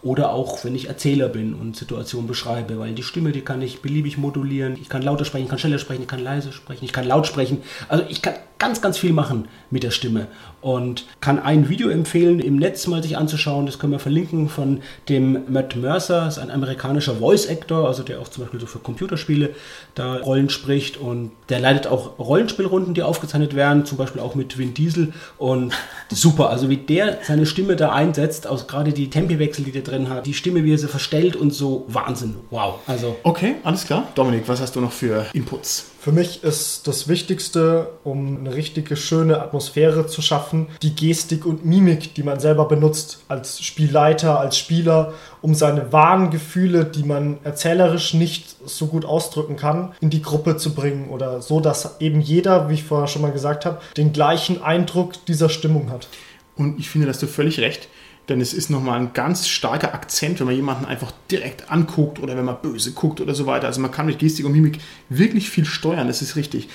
Oder 0.01 0.31
auch, 0.31 0.63
wenn 0.63 0.75
ich 0.75 0.87
Erzähler 0.87 1.27
bin 1.27 1.53
und 1.53 1.75
Situationen 1.75 2.27
beschreibe, 2.27 2.79
weil 2.79 2.93
die 2.93 3.03
Stimme, 3.03 3.31
die 3.31 3.41
kann 3.41 3.61
ich 3.61 3.81
beliebig 3.81 4.17
modulieren. 4.17 4.77
Ich 4.79 4.89
kann 4.89 5.01
lauter 5.01 5.25
sprechen, 5.25 5.45
ich 5.45 5.49
kann 5.49 5.59
schneller 5.59 5.79
sprechen, 5.79 6.03
ich 6.03 6.07
kann 6.07 6.23
leise 6.23 6.53
sprechen, 6.53 6.85
ich 6.85 6.93
kann 6.93 7.07
laut 7.07 7.25
sprechen. 7.27 7.63
Also 7.87 8.05
ich 8.07 8.21
kann 8.21 8.35
ganz, 8.59 8.81
ganz 8.81 8.97
viel 8.97 9.13
machen 9.13 9.47
mit 9.69 9.83
der 9.83 9.91
Stimme 9.91 10.27
und 10.67 11.05
kann 11.21 11.39
ein 11.39 11.69
Video 11.69 11.87
empfehlen, 11.87 12.41
im 12.41 12.57
Netz 12.57 12.87
mal 12.87 13.01
sich 13.01 13.15
anzuschauen. 13.15 13.65
Das 13.65 13.79
können 13.79 13.93
wir 13.93 13.99
verlinken 13.99 14.49
von 14.49 14.81
dem 15.07 15.39
Matt 15.47 15.77
Mercer, 15.77 16.25
das 16.25 16.35
ist 16.35 16.43
ein 16.43 16.51
amerikanischer 16.51 17.15
Voice 17.15 17.47
Actor, 17.47 17.87
also 17.87 18.03
der 18.03 18.19
auch 18.19 18.27
zum 18.27 18.43
Beispiel 18.43 18.59
so 18.59 18.65
für 18.65 18.79
Computerspiele 18.79 19.51
da 19.95 20.17
Rollen 20.17 20.49
spricht 20.49 20.97
und 20.97 21.31
der 21.47 21.61
leitet 21.61 21.87
auch 21.87 22.19
Rollenspielrunden, 22.19 22.93
die 22.93 23.01
aufgezeichnet 23.01 23.55
werden, 23.55 23.85
zum 23.85 23.97
Beispiel 23.97 24.19
auch 24.19 24.35
mit 24.35 24.57
Vin 24.57 24.73
Diesel 24.73 25.13
und 25.37 25.73
super, 26.09 26.49
also 26.49 26.69
wie 26.69 26.75
der 26.75 27.19
seine 27.23 27.45
Stimme 27.45 27.77
da 27.77 27.93
einsetzt, 27.93 28.45
aus 28.45 28.67
gerade 28.67 28.91
die 28.91 29.09
Tempiwechsel, 29.09 29.63
die 29.63 29.71
der 29.71 29.83
drin 29.83 30.09
hat, 30.09 30.25
die 30.25 30.33
Stimme, 30.33 30.65
wie 30.65 30.73
er 30.73 30.77
sie 30.77 30.89
verstellt 30.89 31.37
und 31.37 31.53
so 31.53 31.85
Wahnsinn, 31.87 32.35
wow, 32.49 32.79
also 32.87 33.15
Okay, 33.23 33.55
alles 33.63 33.85
klar. 33.85 34.09
Dominik, 34.15 34.43
was 34.47 34.59
hast 34.59 34.75
du 34.75 34.81
noch 34.81 34.91
für 34.91 35.27
Inputs? 35.31 35.91
Für 36.07 36.13
mich 36.13 36.41
ist 36.41 36.87
das 36.87 37.09
Wichtigste, 37.09 37.89
um 38.05 38.37
eine 38.37 38.55
richtige 38.55 38.95
schöne 38.95 39.41
Atmosphäre 39.41 40.07
zu 40.07 40.21
schaffen, 40.21 40.67
die 40.81 40.95
Gestik 40.95 41.45
und 41.45 41.65
Mimik, 41.65 42.13
die 42.13 42.23
man 42.23 42.39
selber 42.39 42.65
benutzt 42.65 43.25
als 43.27 43.61
Spielleiter, 43.61 44.39
als 44.39 44.57
Spieler, 44.57 45.13
um 45.41 45.53
seine 45.53 45.91
wahren 45.91 46.29
Gefühle, 46.29 46.85
die 46.85 47.03
man 47.03 47.39
erzählerisch 47.43 48.13
nicht 48.13 48.55
so 48.65 48.87
gut 48.87 49.03
ausdrücken 49.03 49.57
kann, 49.57 49.91
in 49.99 50.09
die 50.09 50.21
Gruppe 50.21 50.55
zu 50.55 50.73
bringen 50.73 51.09
oder 51.09 51.41
so, 51.41 51.59
dass 51.59 51.99
eben 51.99 52.21
jeder, 52.21 52.69
wie 52.69 52.75
ich 52.75 52.85
vorher 52.85 53.09
schon 53.09 53.21
mal 53.21 53.33
gesagt 53.33 53.65
habe, 53.65 53.81
den 53.97 54.13
gleichen 54.13 54.63
Eindruck 54.63 55.25
dieser 55.25 55.49
Stimmung 55.49 55.89
hat. 55.89 56.07
Und 56.55 56.79
ich 56.79 56.89
finde, 56.89 57.07
dass 57.07 57.19
du 57.19 57.27
völlig 57.27 57.59
recht. 57.59 57.89
Denn 58.29 58.41
es 58.41 58.53
ist 58.53 58.69
nochmal 58.69 58.99
ein 58.99 59.13
ganz 59.13 59.47
starker 59.47 59.93
Akzent, 59.93 60.39
wenn 60.39 60.47
man 60.47 60.55
jemanden 60.55 60.85
einfach 60.85 61.11
direkt 61.31 61.71
anguckt 61.71 62.19
oder 62.19 62.35
wenn 62.35 62.43
man 62.43 62.61
böse 62.61 62.91
guckt 62.91 63.21
oder 63.21 63.33
so 63.33 63.45
weiter. 63.45 63.67
Also 63.67 63.79
man 63.79 63.91
kann 63.91 64.05
mit 64.05 64.19
Gestik 64.19 64.45
und 64.45 64.51
Mimik 64.51 64.79
wirklich 65.09 65.49
viel 65.49 65.65
steuern, 65.65 66.07
das 66.07 66.21
ist 66.21 66.35
richtig. 66.35 66.67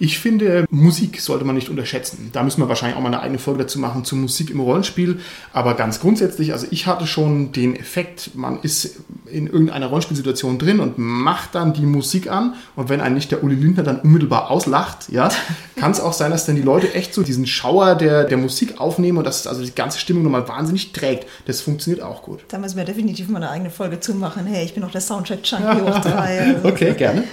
Ich 0.00 0.18
finde, 0.18 0.64
Musik 0.70 1.20
sollte 1.20 1.44
man 1.44 1.56
nicht 1.56 1.70
unterschätzen. 1.70 2.30
Da 2.32 2.42
müssen 2.42 2.60
wir 2.60 2.68
wahrscheinlich 2.68 2.96
auch 2.96 3.02
mal 3.02 3.08
eine 3.08 3.20
eigene 3.20 3.38
Folge 3.38 3.64
dazu 3.64 3.80
machen, 3.80 4.04
zu 4.04 4.14
Musik 4.14 4.50
im 4.50 4.60
Rollenspiel. 4.60 5.18
Aber 5.52 5.74
ganz 5.74 5.98
grundsätzlich, 5.98 6.52
also 6.52 6.66
ich 6.70 6.86
hatte 6.86 7.06
schon 7.06 7.50
den 7.52 7.74
Effekt, 7.74 8.30
man 8.34 8.60
ist 8.60 9.00
in 9.26 9.48
irgendeiner 9.48 9.86
Rollenspielsituation 9.86 10.58
drin 10.58 10.78
und 10.78 10.98
macht 10.98 11.54
dann 11.56 11.72
die 11.72 11.86
Musik 11.86 12.30
an. 12.30 12.54
Und 12.76 12.88
wenn 12.88 13.00
einen 13.00 13.16
nicht 13.16 13.32
der 13.32 13.42
Uli 13.42 13.56
Lindner 13.56 13.82
dann 13.82 14.00
unmittelbar 14.00 14.50
auslacht, 14.50 15.10
ja, 15.10 15.30
kann 15.76 15.90
es 15.90 16.00
auch 16.00 16.12
sein, 16.12 16.30
dass 16.30 16.46
dann 16.46 16.54
die 16.54 16.62
Leute 16.62 16.94
echt 16.94 17.12
so 17.12 17.22
diesen 17.24 17.46
Schauer 17.46 17.96
der, 17.96 18.24
der 18.24 18.36
Musik 18.36 18.80
aufnehmen 18.80 19.18
und 19.18 19.24
dass 19.24 19.48
also 19.48 19.64
die 19.64 19.74
ganze 19.74 19.98
Stimmung 19.98 20.22
nochmal 20.22 20.46
wahnsinnig 20.46 20.92
trägt. 20.92 21.26
Das 21.46 21.60
funktioniert 21.60 22.04
auch 22.04 22.22
gut. 22.22 22.44
Da 22.48 22.58
müssen 22.58 22.76
wir 22.76 22.84
definitiv 22.84 23.28
mal 23.28 23.38
eine 23.38 23.50
eigene 23.50 23.70
Folge 23.70 23.98
zumachen. 23.98 24.46
Hey, 24.46 24.64
ich 24.64 24.74
bin 24.74 24.82
noch 24.82 24.92
der 24.92 25.00
Soundtrack-Junkie 25.00 25.82
hoch 25.86 25.98
drei. 25.98 26.40
Also. 26.40 26.68
Okay, 26.68 26.94
gerne. 26.94 27.24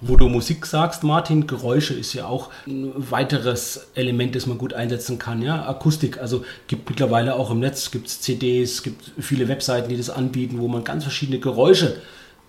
Wo 0.00 0.16
du 0.16 0.28
Musik 0.28 0.66
sagst, 0.66 1.02
Martin, 1.04 1.46
Geräusche 1.46 1.94
ist 1.94 2.12
ja 2.12 2.26
auch 2.26 2.50
ein 2.66 2.92
weiteres 3.10 3.88
Element, 3.94 4.34
das 4.34 4.46
man 4.46 4.58
gut 4.58 4.74
einsetzen 4.74 5.18
kann. 5.18 5.40
Ja? 5.42 5.66
Akustik, 5.68 6.18
also 6.18 6.44
gibt 6.68 6.88
mittlerweile 6.88 7.34
auch 7.36 7.50
im 7.50 7.60
Netz, 7.60 7.90
gibt 7.90 8.08
es 8.08 8.20
CDs, 8.20 8.82
gibt 8.82 9.12
viele 9.18 9.48
Webseiten, 9.48 9.88
die 9.88 9.96
das 9.96 10.10
anbieten, 10.10 10.60
wo 10.60 10.68
man 10.68 10.84
ganz 10.84 11.04
verschiedene 11.04 11.38
Geräusche 11.38 11.96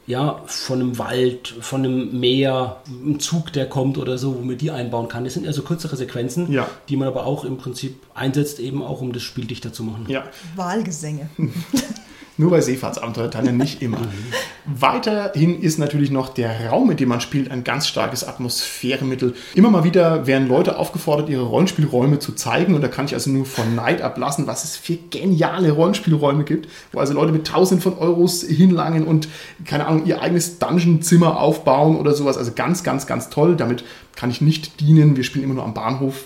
ja, 0.08 0.42
von 0.46 0.80
einem 0.80 0.98
Wald, 1.00 1.54
von 1.60 1.84
einem 1.84 2.18
Meer, 2.18 2.78
einem 2.88 3.20
Zug, 3.20 3.52
der 3.52 3.68
kommt 3.68 3.98
oder 3.98 4.18
so, 4.18 4.38
wo 4.38 4.42
man 4.42 4.58
die 4.58 4.72
einbauen 4.72 5.10
kann. 5.10 5.26
Das 5.26 5.34
sind 5.34 5.46
ja 5.46 5.52
so 5.52 5.64
kürzere 5.64 5.98
Sequenzen, 5.98 6.50
Ja. 6.50 6.70
die 6.88 6.96
man 6.96 7.10
aber 7.10 7.26
auch 7.26 7.44
im 7.44 7.58
Prinzip 7.58 7.98
einsetzt, 8.14 8.60
eben 8.62 8.82
auch 8.82 9.02
um 9.02 9.12
das 9.12 9.24
Spiel 9.24 9.44
dichter 9.46 9.74
zu 9.74 9.84
machen. 9.84 10.06
Ja. 10.08 10.24
Wahlgesänge. 10.56 11.30
Nur 12.40 12.52
bei 12.52 12.62
Seefahrtsabenteuer 12.62 13.32
Tanja 13.32 13.52
nicht 13.52 13.82
immer. 13.82 13.98
Weiterhin 14.66 15.60
ist 15.60 15.80
natürlich 15.80 16.12
noch 16.12 16.30
der 16.30 16.70
Raum, 16.70 16.92
in 16.92 16.98
dem 16.98 17.10
man 17.10 17.20
spielt, 17.20 17.50
ein 17.50 17.64
ganz 17.64 17.88
starkes 17.88 18.28
Atmosphäremittel. 18.28 19.34
Immer 19.56 19.72
mal 19.72 19.84
wieder 19.84 20.28
werden 20.28 20.48
Leute 20.48 20.78
aufgefordert, 20.78 21.30
ihre 21.30 21.44
Rollenspielräume 21.44 22.20
zu 22.20 22.34
zeigen. 22.34 22.76
Und 22.76 22.82
da 22.82 22.90
kann 22.90 23.06
ich 23.06 23.16
also 23.16 23.32
nur 23.32 23.46
von 23.46 23.74
Neid 23.74 24.04
ablassen, 24.04 24.46
was 24.46 24.66
es 24.66 24.78
für 24.78 24.98
geniale 25.10 25.72
Rollenspielräume 25.72 26.44
gibt, 26.44 26.70
wo 26.92 27.00
also 27.00 27.14
Leute 27.14 27.32
mit 27.32 27.48
tausend 27.48 27.82
von 27.82 27.98
Euros 27.98 28.44
hinlangen 28.44 29.08
und, 29.08 29.28
keine 29.66 29.88
Ahnung, 29.88 30.06
ihr 30.06 30.22
eigenes 30.22 30.60
Dungeon-Zimmer 30.60 31.40
aufbauen 31.40 31.98
oder 31.98 32.14
sowas. 32.14 32.38
Also 32.38 32.52
ganz, 32.54 32.84
ganz, 32.84 33.08
ganz 33.08 33.30
toll. 33.30 33.56
Damit 33.56 33.84
kann 34.16 34.30
ich 34.30 34.42
nicht 34.42 34.80
dienen. 34.80 35.16
Wir 35.16 35.24
spielen 35.24 35.46
immer 35.46 35.56
nur 35.56 35.64
am 35.64 35.74
Bahnhof. 35.74 36.26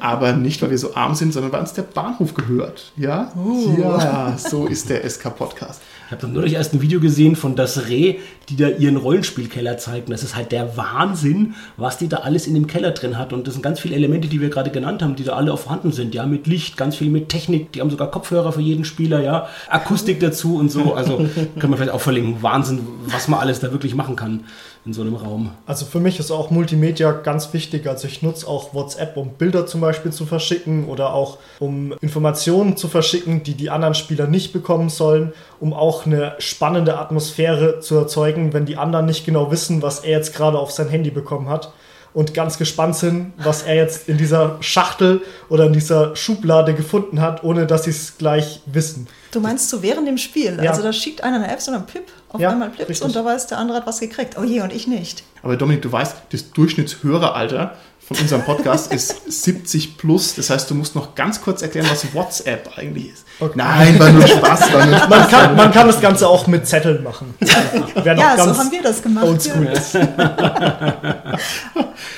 Aber 0.00 0.32
nicht, 0.32 0.62
weil 0.62 0.70
wir 0.70 0.78
so 0.78 0.94
arm 0.94 1.14
sind, 1.14 1.32
sondern 1.32 1.52
weil 1.52 1.60
uns 1.60 1.72
der 1.72 1.82
Bahnhof 1.82 2.34
gehört. 2.34 2.92
Ja? 2.96 3.32
Uh. 3.36 3.76
Ja, 3.80 4.36
so 4.38 4.66
ist 4.66 4.90
der 4.90 5.08
SK-Podcast. 5.08 5.80
Ich 6.06 6.12
habe 6.12 6.28
nur 6.28 6.46
erst 6.46 6.74
ein 6.74 6.82
Video 6.82 7.00
gesehen 7.00 7.34
von 7.34 7.56
das 7.56 7.88
Reh, 7.88 8.16
die 8.48 8.56
da 8.56 8.68
ihren 8.68 8.96
Rollenspielkeller 8.96 9.78
zeigt. 9.78 10.08
Und 10.08 10.12
das 10.12 10.22
ist 10.22 10.36
halt 10.36 10.52
der 10.52 10.76
Wahnsinn, 10.76 11.54
was 11.76 11.96
die 11.96 12.08
da 12.08 12.18
alles 12.18 12.46
in 12.46 12.54
dem 12.54 12.66
Keller 12.66 12.90
drin 12.90 13.16
hat. 13.16 13.32
Und 13.32 13.46
das 13.46 13.54
sind 13.54 13.62
ganz 13.62 13.80
viele 13.80 13.96
Elemente, 13.96 14.28
die 14.28 14.40
wir 14.40 14.50
gerade 14.50 14.70
genannt 14.70 15.02
haben, 15.02 15.16
die 15.16 15.24
da 15.24 15.34
alle 15.34 15.52
auch 15.52 15.58
vorhanden 15.58 15.92
sind. 15.92 16.14
Ja, 16.14 16.26
mit 16.26 16.46
Licht, 16.46 16.76
ganz 16.76 16.96
viel 16.96 17.10
mit 17.10 17.30
Technik. 17.30 17.72
Die 17.72 17.80
haben 17.80 17.90
sogar 17.90 18.10
Kopfhörer 18.10 18.52
für 18.52 18.60
jeden 18.60 18.84
Spieler, 18.84 19.22
ja. 19.22 19.48
Akustik 19.68 20.20
dazu 20.20 20.56
und 20.56 20.70
so. 20.70 20.94
Also 20.94 21.16
können 21.58 21.72
wir 21.72 21.76
vielleicht 21.76 21.92
auch 21.92 22.00
verlinken. 22.00 22.42
Wahnsinn, 22.42 22.80
was 23.06 23.28
man 23.28 23.40
alles 23.40 23.60
da 23.60 23.72
wirklich 23.72 23.94
machen 23.94 24.14
kann 24.14 24.44
in 24.86 24.92
so 24.92 25.00
einem 25.00 25.14
Raum. 25.14 25.50
Also 25.66 25.86
für 25.86 25.98
mich 25.98 26.18
ist 26.20 26.30
auch 26.30 26.50
Multimedia 26.50 27.12
ganz 27.12 27.52
wichtig. 27.54 27.86
Also 27.86 28.06
ich 28.06 28.22
nutze 28.22 28.46
auch 28.46 28.74
WhatsApp, 28.74 29.16
um 29.16 29.30
Bilder 29.30 29.66
zum 29.66 29.80
Beispiel 29.80 30.12
zu 30.12 30.26
verschicken 30.26 30.88
oder 30.88 31.14
auch 31.14 31.38
um 31.58 31.94
Informationen 32.02 32.76
zu 32.76 32.88
verschicken, 32.88 33.42
die 33.42 33.54
die 33.54 33.70
anderen 33.70 33.94
Spieler 33.94 34.26
nicht 34.26 34.52
bekommen 34.52 34.90
sollen, 34.90 35.32
um 35.58 35.72
auch 35.72 36.04
eine 36.04 36.34
spannende 36.38 36.98
Atmosphäre 36.98 37.80
zu 37.80 37.96
erzeugen, 37.96 38.52
wenn 38.52 38.66
die 38.66 38.76
anderen 38.76 39.06
nicht 39.06 39.24
genau 39.24 39.50
wissen, 39.50 39.80
was 39.80 40.00
er 40.00 40.18
jetzt 40.18 40.34
gerade 40.34 40.58
auf 40.58 40.70
sein 40.70 40.88
Handy 40.88 41.10
bekommen 41.10 41.48
hat 41.48 41.72
und 42.12 42.34
ganz 42.34 42.58
gespannt 42.58 42.96
sind, 42.96 43.32
was 43.38 43.62
er 43.62 43.74
jetzt 43.74 44.08
in 44.08 44.18
dieser 44.18 44.58
Schachtel 44.60 45.22
oder 45.48 45.66
in 45.66 45.72
dieser 45.72 46.14
Schublade 46.14 46.74
gefunden 46.74 47.20
hat, 47.20 47.42
ohne 47.42 47.66
dass 47.66 47.84
sie 47.84 47.90
es 47.90 48.18
gleich 48.18 48.60
wissen. 48.66 49.08
Du 49.34 49.40
meinst 49.40 49.68
so 49.68 49.82
während 49.82 50.06
dem 50.06 50.16
Spiel? 50.16 50.60
Ja. 50.62 50.70
Also 50.70 50.82
da 50.82 50.92
schickt 50.92 51.24
einer 51.24 51.36
eine 51.36 51.50
App, 51.50 51.60
sondern 51.60 51.86
Pip, 51.86 52.04
auf 52.28 52.40
Ja, 52.40 52.50
einmal 52.50 52.70
Pips 52.70 52.88
richtig. 52.88 53.04
und 53.06 53.16
da 53.16 53.24
weiß 53.24 53.48
der 53.48 53.58
andere 53.58 53.78
hat 53.78 53.86
was 53.86 53.98
gekriegt. 53.98 54.36
Oh 54.38 54.44
je, 54.44 54.60
und 54.60 54.72
ich 54.72 54.86
nicht. 54.86 55.24
Aber 55.42 55.56
Dominik, 55.56 55.82
du 55.82 55.90
weißt, 55.90 56.16
das 56.30 56.50
Durchschnittshöreralter 56.52 57.76
von 57.98 58.16
unserem 58.18 58.44
Podcast 58.44 58.92
ist 58.94 59.30
70 59.42 59.96
plus. 59.98 60.36
Das 60.36 60.50
heißt, 60.50 60.70
du 60.70 60.74
musst 60.76 60.94
noch 60.94 61.14
ganz 61.16 61.40
kurz 61.40 61.62
erklären, 61.62 61.86
was 61.90 62.14
WhatsApp 62.14 62.70
eigentlich 62.76 63.12
ist. 63.12 63.24
Okay. 63.40 63.52
Nein, 63.56 63.98
war 63.98 64.10
nur 64.10 64.26
Spaß. 64.26 64.72
War 64.72 64.86
nur 64.86 64.96
Spaß. 64.96 65.08
Man 65.10 65.28
kann, 65.28 65.56
man 65.56 65.72
kann 65.72 65.86
das 65.88 66.00
Ganze 66.00 66.28
auch 66.28 66.46
mit 66.46 66.66
Zetteln 66.66 67.02
machen. 67.02 67.34
Noch 67.40 68.04
Ja, 68.04 68.36
so 68.36 68.56
haben 68.56 68.70
wir 68.70 68.82
das 68.82 69.02
gemacht. 69.02 69.24
oldschool 69.24 69.64
Ja. 69.64 69.72
ist. 69.72 69.98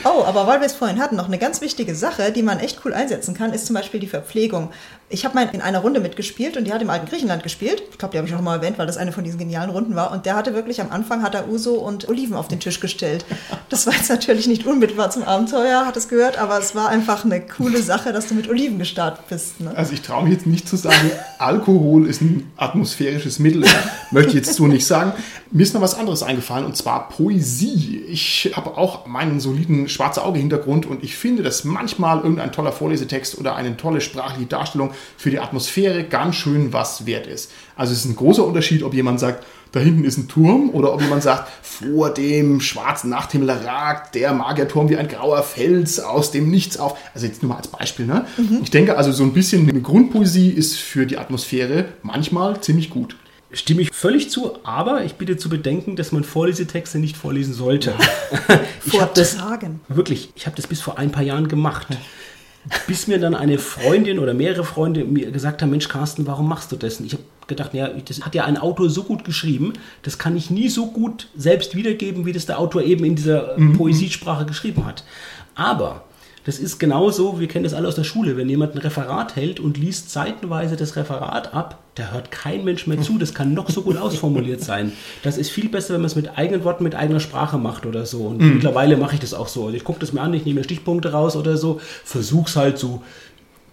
Oh, 0.05 0.23
aber 0.25 0.47
weil 0.47 0.61
wir 0.61 0.67
es 0.67 0.73
vorhin 0.75 1.01
hatten, 1.01 1.17
noch 1.17 1.27
eine 1.27 1.39
ganz 1.39 1.61
wichtige 1.61 1.95
Sache, 1.95 2.31
die 2.31 2.43
man 2.43 2.61
echt 2.61 2.81
cool 2.85 2.95
einsetzen 2.95 3.35
kann, 3.35 3.53
ist 3.53 3.67
zum 3.67 3.75
Beispiel 3.75 3.99
die 3.99 4.07
Verpflegung. 4.07 4.71
Ich 5.09 5.25
habe 5.25 5.35
mal 5.35 5.49
in 5.53 5.61
einer 5.61 5.81
Runde 5.81 6.01
mitgespielt 6.01 6.57
und 6.57 6.65
die 6.65 6.73
hat 6.73 6.81
im 6.83 6.91
alten 6.91 7.07
Griechenland 7.07 7.43
gespielt. 7.43 7.83
Ich 7.91 7.99
glaube, 7.99 8.13
die 8.13 8.19
habe 8.19 8.29
ich 8.29 8.35
auch 8.35 8.41
mal 8.41 8.57
erwähnt, 8.57 8.79
weil 8.79 8.87
das 8.87 8.97
eine 8.97 9.13
von 9.13 9.25
diesen 9.25 9.39
genialen 9.39 9.71
Runden 9.71 9.95
war. 9.97 10.13
Und 10.13 10.25
der 10.27 10.35
hatte 10.37 10.55
wirklich 10.55 10.81
am 10.81 10.91
Anfang 10.91 11.23
hat 11.23 11.35
er 11.35 11.49
Uso 11.49 11.75
und 11.75 12.09
Oliven 12.09 12.35
auf 12.37 12.49
den 12.49 12.61
Tisch 12.61 12.81
gestellt. 12.81 13.25
Das 13.69 13.87
war 13.87 13.95
jetzt 13.95 14.09
natürlich 14.09 14.47
nicht 14.47 14.65
unmittelbar 14.67 15.11
zum 15.11 15.23
Abenteuer, 15.25 15.87
hat 15.87 15.97
es 15.97 16.09
gehört, 16.09 16.39
aber 16.39 16.59
es 16.59 16.75
war 16.75 16.89
einfach 16.89 17.25
eine 17.25 17.41
coole 17.41 17.83
Sache, 17.83 18.13
dass 18.13 18.29
du 18.29 18.35
mit 18.35 18.49
Oliven 18.49 18.79
gestartet 18.79 19.27
bist. 19.29 19.61
Ne? 19.61 19.73
Also 19.75 19.93
ich 19.93 20.03
traue 20.03 20.25
mich 20.25 20.35
jetzt 20.35 20.47
nicht 20.47 20.69
zu 20.69 20.77
sagen, 20.77 21.06
Alkohol 21.38 22.07
ist 22.07 22.21
ein 22.21 22.51
atmosphärisches 22.57 23.38
Mittel. 23.38 23.64
Möchte 24.11 24.31
ich 24.31 24.35
jetzt 24.35 24.55
so 24.55 24.66
nicht 24.66 24.87
sagen. 24.87 25.12
Mir 25.51 25.62
ist 25.62 25.75
noch 25.75 25.81
was 25.81 25.99
anderes 25.99 26.23
eingefallen 26.23 26.64
und 26.64 26.77
zwar 26.77 27.09
Poesie. 27.09 28.03
Ich 28.09 28.53
habe 28.55 28.77
auch 28.77 29.07
meinen 29.07 29.40
soliden 29.40 29.88
schwarze 29.88 30.25
Auge-Hintergrund 30.25 30.87
und 30.87 31.05
ich 31.05 31.16
finde, 31.16 31.42
dass 31.42 31.64
manchmal 31.64 32.19
irgendein 32.19 32.53
toller 32.53 32.73
Vorlesetext 32.73 33.38
oder 33.38 33.57
eine 33.57 33.77
tolle 33.77 34.01
sprachliche 34.01 34.47
Darstellung 34.47 34.92
für 35.16 35.31
die 35.31 35.38
Atmosphäre 35.38 36.05
ganz 36.05 36.37
schön 36.37 36.73
was 36.73 37.07
wert 37.07 37.27
ist. 37.27 37.53
Also 37.77 37.92
es 37.92 38.01
ist 38.01 38.07
ein 38.07 38.16
großer 38.16 38.45
Unterschied, 38.45 38.83
ob 38.83 38.95
jemand 38.95 39.21
sagt, 39.21 39.45
da 39.77 39.83
hinten 39.83 40.05
ist 40.05 40.17
ein 40.17 40.27
Turm 40.27 40.71
oder 40.71 40.95
ob 40.95 41.03
jemand 41.03 41.23
sagt, 41.23 41.49
vor 41.62 42.09
dem 42.09 42.61
schwarzen 42.61 43.11
Nachthimmel 43.11 43.51
ragt 43.51 44.15
der 44.15 44.33
Magierturm 44.33 44.89
wie 44.89 44.97
ein 44.97 45.07
grauer 45.07 45.43
Fels 45.43 46.01
aus 46.01 46.31
dem 46.31 46.51
Nichts 46.51 46.79
auf. 46.79 46.97
Also 47.12 47.27
jetzt 47.27 47.43
nur 47.43 47.51
mal 47.51 47.59
als 47.59 47.69
Beispiel. 47.69 48.07
Ne? 48.07 48.25
Ich 48.62 48.71
denke 48.71 48.97
also 48.97 49.12
so 49.12 49.23
ein 49.23 49.35
bisschen 49.35 49.69
eine 49.69 49.83
Grundpoesie 49.83 50.49
ist 50.49 50.79
für 50.79 51.05
die 51.05 51.19
Atmosphäre 51.19 51.87
manchmal 52.03 52.61
ziemlich 52.62 52.89
gut. 52.89 53.17
Stimme 53.53 53.83
ich 53.83 53.93
völlig 53.93 54.31
zu, 54.31 54.59
aber 54.65 55.05
ich 55.05 55.15
bitte 55.17 55.37
zu 55.37 55.49
bedenken, 55.51 55.95
dass 55.95 56.11
man 56.11 56.25
Vorlesetexte 56.25 56.99
nicht 56.99 57.17
vorlesen 57.17 57.53
sollte. 57.53 57.95
ich 58.87 59.01
habe 59.01 59.12
das 59.15 59.37
wirklich, 59.89 60.31
ich 60.35 60.47
habe 60.47 60.57
das 60.57 60.67
bis 60.67 60.81
vor 60.81 60.99
ein 60.99 61.12
paar 61.12 61.23
Jahren 61.23 61.49
gemacht. 61.49 61.87
Bis 62.87 63.07
mir 63.07 63.19
dann 63.19 63.35
eine 63.35 63.59
Freundin 63.59 64.19
oder 64.19 64.35
mehrere 64.35 64.65
Freunde 64.65 65.05
mir 65.05 65.31
gesagt 65.31 65.63
haben, 65.63 65.71
Mensch 65.71 65.89
Carsten, 65.89 66.27
warum 66.27 66.49
machst 66.49 66.73
du 66.73 66.77
das? 66.77 66.99
Und 66.99 67.07
ich 67.07 67.13
habe 67.13 67.23
gedacht, 67.47 67.75
ja, 67.75 67.89
das 67.89 68.23
hat 68.23 68.35
ja 68.35 68.45
ein 68.45 68.57
Autor 68.57 68.91
so 68.91 69.05
gut 69.05 69.25
geschrieben, 69.25 69.75
das 70.03 70.19
kann 70.19 70.37
ich 70.37 70.51
nie 70.51 70.69
so 70.69 70.87
gut 70.87 71.29
selbst 71.37 71.77
wiedergeben, 71.77 72.27
wie 72.27 72.33
das 72.33 72.47
der 72.47 72.59
Autor 72.59 72.83
eben 72.83 73.05
in 73.05 73.15
dieser 73.15 73.57
Poesiesprache 73.77 74.47
geschrieben 74.47 74.85
hat. 74.85 75.05
Aber 75.55 76.06
das 76.47 76.61
ist 76.61 76.79
genauso, 76.79 77.41
wir 77.41 77.49
kennen 77.49 77.65
das 77.65 77.75
alle 77.75 77.89
aus 77.89 77.97
der 77.97 78.05
Schule, 78.05 78.37
wenn 78.37 78.49
jemand 78.49 78.75
ein 78.75 78.79
Referat 78.79 79.35
hält 79.35 79.59
und 79.59 79.77
liest 79.79 80.11
seitenweise 80.11 80.77
das 80.77 80.95
Referat 80.95 81.53
ab, 81.53 81.83
da 81.97 82.13
hört 82.13 82.31
kein 82.31 82.65
Mensch 82.65 82.87
mehr 82.87 83.01
zu, 83.03 83.19
das 83.19 83.35
kann 83.35 83.53
noch 83.53 83.69
so 83.69 83.83
gut 83.83 83.97
ausformuliert 83.97 84.63
sein. 84.63 84.93
Das 85.25 85.39
ist 85.39 85.51
viel 85.51 85.69
besser, 85.69 85.95
wenn 85.95 86.03
man 86.03 86.07
es 86.07 86.15
mit 86.15 86.39
eigenen 86.39 86.63
Worten, 86.63 86.85
mit 86.85 86.95
eigener 86.95 87.19
Sprache 87.19 87.59
macht 87.59 87.85
oder 87.85 88.07
so. 88.07 88.27
Und 88.27 88.39
mittlerweile 88.39 88.97
mache 88.97 89.15
ich 89.15 89.21
das 89.21 89.35
auch 89.35 89.49
so. 89.49 89.65
Also 89.65 89.77
ich 89.77 89.83
gucke 89.83 89.99
das 89.99 90.13
mir 90.13 90.21
an, 90.21 90.35
ich 90.35 90.45
nehme 90.45 90.61
mir 90.61 90.65
Stichpunkte 90.65 91.11
raus 91.11 91.35
oder 91.35 91.57
so, 91.57 91.81
versuch's 92.05 92.55
halt 92.55 92.79
so 92.79 93.03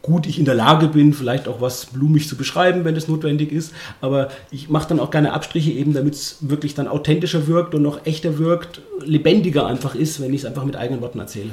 gut 0.02 0.26
ich 0.26 0.40
in 0.40 0.46
der 0.46 0.56
Lage 0.56 0.88
bin, 0.88 1.14
vielleicht 1.14 1.48
auch 1.48 1.62
was 1.62 1.86
blumig 1.86 2.28
zu 2.28 2.36
beschreiben, 2.36 2.86
wenn 2.86 2.96
es 2.96 3.08
notwendig 3.08 3.52
ist. 3.52 3.72
Aber 4.02 4.30
ich 4.50 4.68
mache 4.68 4.90
dann 4.90 5.00
auch 5.00 5.12
gerne 5.12 5.32
Abstriche 5.32 5.72
eben, 5.72 5.94
damit 5.94 6.16
es 6.16 6.38
wirklich 6.42 6.74
dann 6.74 6.88
authentischer 6.88 7.46
wirkt 7.46 7.76
und 7.76 7.84
noch 7.84 8.06
echter 8.06 8.40
wirkt, 8.40 8.82
lebendiger 9.06 9.68
einfach 9.68 9.94
ist, 9.94 10.20
wenn 10.20 10.34
ich 10.34 10.42
es 10.42 10.46
einfach 10.46 10.66
mit 10.66 10.76
eigenen 10.76 11.02
Worten 11.02 11.20
erzähle. 11.20 11.52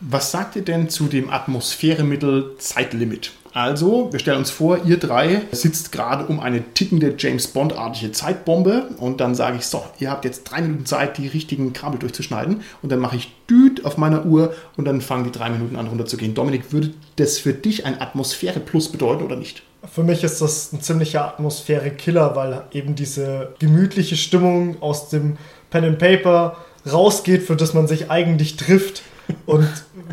Was 0.00 0.30
sagt 0.32 0.56
ihr 0.56 0.62
denn 0.62 0.88
zu 0.88 1.06
dem 1.06 1.30
Atmosphäremittel 1.30 2.56
Zeitlimit? 2.58 3.32
Also, 3.54 4.12
wir 4.12 4.18
stellen 4.18 4.38
uns 4.38 4.50
vor, 4.50 4.84
ihr 4.84 4.98
drei 4.98 5.42
sitzt 5.52 5.92
gerade 5.92 6.26
um 6.26 6.40
eine 6.40 6.74
tickende 6.74 7.14
James 7.16 7.46
Bond-artige 7.46 8.10
Zeitbombe 8.10 8.88
und 8.98 9.20
dann 9.20 9.36
sage 9.36 9.58
ich, 9.58 9.66
so, 9.66 9.84
ihr 10.00 10.10
habt 10.10 10.24
jetzt 10.24 10.42
drei 10.42 10.60
Minuten 10.60 10.86
Zeit, 10.86 11.18
die 11.18 11.28
richtigen 11.28 11.72
Kabel 11.72 12.00
durchzuschneiden 12.00 12.62
und 12.82 12.90
dann 12.90 12.98
mache 12.98 13.14
ich 13.14 13.32
Düt 13.48 13.84
auf 13.84 13.96
meiner 13.96 14.26
Uhr 14.26 14.54
und 14.76 14.86
dann 14.86 15.00
fangen 15.00 15.22
die 15.22 15.30
drei 15.30 15.50
Minuten 15.50 15.76
an 15.76 15.86
runterzugehen. 15.86 16.34
Dominik, 16.34 16.72
würde 16.72 16.94
das 17.14 17.38
für 17.38 17.52
dich 17.52 17.86
ein 17.86 18.00
Atmosphäre-Plus 18.00 18.90
bedeuten 18.90 19.22
oder 19.22 19.36
nicht? 19.36 19.62
Für 19.88 20.02
mich 20.02 20.24
ist 20.24 20.40
das 20.40 20.72
ein 20.72 20.80
ziemlicher 20.80 21.24
Atmosphäre-Killer, 21.24 22.34
weil 22.34 22.64
eben 22.72 22.96
diese 22.96 23.54
gemütliche 23.60 24.16
Stimmung 24.16 24.82
aus 24.82 25.10
dem 25.10 25.36
Pen 25.70 25.84
and 25.84 25.98
Paper 26.00 26.56
rausgeht, 26.90 27.44
für 27.44 27.54
das 27.54 27.72
man 27.72 27.86
sich 27.86 28.10
eigentlich 28.10 28.56
trifft. 28.56 29.02
Und 29.46 29.68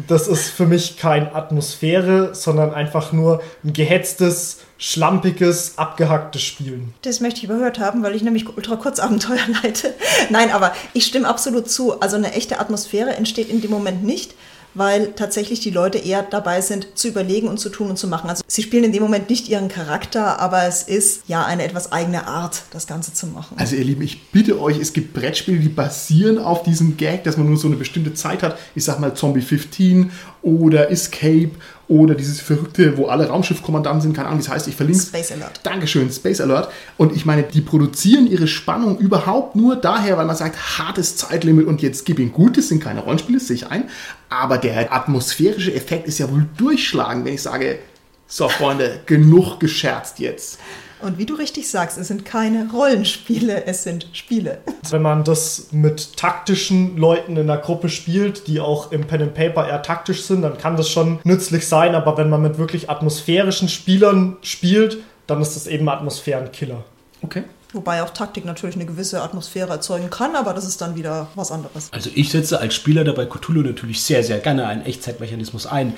das 0.08 0.28
ist 0.28 0.50
für 0.50 0.65
mich 0.65 0.97
kein 0.97 1.34
Atmosphäre, 1.34 2.34
sondern 2.34 2.74
einfach 2.74 3.12
nur 3.12 3.41
ein 3.63 3.74
gehetztes, 3.74 4.60
schlampiges, 4.78 5.78
abgehacktes 5.78 6.41
Spielen. 6.41 6.93
Das 7.04 7.19
möchte 7.19 7.39
ich 7.39 7.43
überhört 7.45 7.80
haben, 7.80 8.04
weil 8.04 8.15
ich 8.15 8.24
nämlich 8.24 8.47
ultra 8.47 8.76
Kurzabenteuer 8.76 9.39
leite. 9.63 9.93
Nein, 10.30 10.52
aber 10.52 10.74
ich 10.93 11.06
stimme 11.06 11.28
absolut 11.28 11.69
zu. 11.69 12.00
Also 12.02 12.15
eine 12.15 12.34
echte 12.34 12.60
Atmosphäre 12.60 13.15
entsteht 13.15 13.50
in 13.50 13.62
dem 13.62 13.71
Moment 13.71 14.04
nicht, 14.04 14.34
weil 14.73 15.13
tatsächlich 15.13 15.60
die 15.60 15.69
Leute 15.69 15.97
eher 15.97 16.23
dabei 16.23 16.62
sind, 16.62 16.88
zu 16.95 17.07
überlegen 17.07 17.47
und 17.47 17.60
zu 17.60 17.69
tun 17.69 17.89
und 17.89 17.97
zu 17.97 18.07
machen. 18.07 18.29
Also 18.29 18.43
sie 18.47 18.63
spielen 18.63 18.84
in 18.84 18.91
dem 18.91 19.03
Moment 19.03 19.29
nicht 19.29 19.49
ihren 19.49 19.67
Charakter, 19.67 20.39
aber 20.39 20.63
es 20.65 20.84
ist 20.84 21.23
ja 21.27 21.45
eine 21.45 21.63
etwas 21.63 21.91
eigene 21.91 22.27
Art, 22.27 22.63
das 22.71 22.88
Ganze 22.88 23.13
zu 23.13 23.27
machen. 23.27 23.57
Also 23.57 23.75
ihr 23.75 23.84
Lieben, 23.84 24.01
ich 24.01 24.29
bitte 24.31 24.60
euch, 24.60 24.79
es 24.79 24.93
gibt 24.93 25.13
Brettspiele, 25.13 25.60
die 25.60 25.69
basieren 25.69 26.38
auf 26.38 26.63
diesem 26.63 26.97
Gag, 26.97 27.23
dass 27.23 27.38
man 27.38 27.47
nur 27.47 27.57
so 27.57 27.67
eine 27.67 27.77
bestimmte 27.77 28.13
Zeit 28.13 28.43
hat. 28.43 28.57
Ich 28.75 28.84
sag 28.84 28.99
mal 28.99 29.13
Zombie 29.13 29.41
15 29.41 30.12
oder 30.41 30.89
Escape 30.89 31.51
oder 31.91 32.15
dieses 32.15 32.39
verrückte, 32.39 32.97
wo 32.97 33.07
alle 33.07 33.27
Raumschiffkommandanten 33.27 34.01
sind, 34.01 34.13
keine 34.13 34.29
Ahnung, 34.29 34.39
wie 34.39 34.43
es 34.43 34.49
heißt, 34.49 34.67
ich 34.69 34.75
verlinke 34.77 35.01
Space 35.01 35.34
Alert. 35.34 35.60
Dankeschön, 35.63 36.10
Space 36.10 36.39
Alert. 36.39 36.71
Und 36.95 37.13
ich 37.13 37.25
meine, 37.25 37.43
die 37.43 37.60
produzieren 37.60 38.27
ihre 38.27 38.47
Spannung 38.47 38.97
überhaupt 38.97 39.57
nur 39.57 39.75
daher, 39.75 40.17
weil 40.17 40.25
man 40.25 40.38
sagt, 40.38 40.79
hartes 40.79 41.17
Zeitlimit 41.17 41.67
und 41.67 41.81
jetzt 41.81 42.05
gib 42.05 42.19
ihn 42.19 42.31
gut, 42.31 42.57
das 42.57 42.69
sind 42.69 42.81
keine 42.81 43.01
Rollenspiele, 43.01 43.41
sehe 43.41 43.57
ich 43.57 43.67
ein. 43.67 43.89
Aber 44.31 44.57
der 44.57 44.93
atmosphärische 44.93 45.73
Effekt 45.73 46.07
ist 46.07 46.17
ja 46.17 46.31
wohl 46.31 46.47
durchschlagend, 46.57 47.25
wenn 47.25 47.33
ich 47.33 47.41
sage, 47.41 47.79
so 48.27 48.47
Freunde, 48.47 49.01
genug 49.05 49.59
gescherzt 49.59 50.19
jetzt. 50.19 50.57
Und 51.01 51.17
wie 51.17 51.25
du 51.25 51.33
richtig 51.33 51.69
sagst, 51.69 51.97
es 51.97 52.07
sind 52.07 52.23
keine 52.23 52.69
Rollenspiele, 52.71 53.65
es 53.65 53.83
sind 53.83 54.07
Spiele. 54.13 54.59
Wenn 54.89 55.01
man 55.01 55.23
das 55.25 55.67
mit 55.71 56.15
taktischen 56.15 56.95
Leuten 56.95 57.35
in 57.35 57.47
der 57.47 57.57
Gruppe 57.57 57.89
spielt, 57.89 58.47
die 58.47 58.61
auch 58.61 58.91
im 58.91 59.05
Pen 59.05 59.23
and 59.23 59.33
Paper 59.33 59.67
eher 59.67 59.81
taktisch 59.81 60.23
sind, 60.23 60.43
dann 60.43 60.57
kann 60.57 60.77
das 60.77 60.89
schon 60.89 61.19
nützlich 61.23 61.67
sein. 61.67 61.95
Aber 61.95 62.17
wenn 62.17 62.29
man 62.29 62.41
mit 62.41 62.57
wirklich 62.57 62.89
atmosphärischen 62.89 63.67
Spielern 63.67 64.37
spielt, 64.43 64.99
dann 65.27 65.41
ist 65.41 65.55
das 65.55 65.67
eben 65.67 65.89
Atmosphärenkiller. 65.89 66.83
Okay. 67.23 67.43
Wobei 67.73 68.03
auch 68.03 68.10
Taktik 68.10 68.45
natürlich 68.45 68.75
eine 68.75 68.86
gewisse 68.86 69.21
Atmosphäre 69.21 69.69
erzeugen 69.69 70.10
kann, 70.10 70.36
aber 70.36 70.53
das 70.53 70.65
ist 70.65 70.81
dann 70.81 70.95
wieder 70.95 71.27
was 71.36 71.51
anderes. 71.51 71.89
Also 71.91 72.10
ich 72.13 72.29
setze 72.29 72.60
als 72.60 72.75
Spieler 72.75 73.03
dabei 73.03 73.25
Cthulhu 73.25 73.62
natürlich 73.62 74.01
sehr, 74.03 74.23
sehr 74.23 74.39
gerne 74.39 74.67
einen 74.67 74.86
Echtzeitmechanismus 74.86 75.67
ein, 75.67 75.93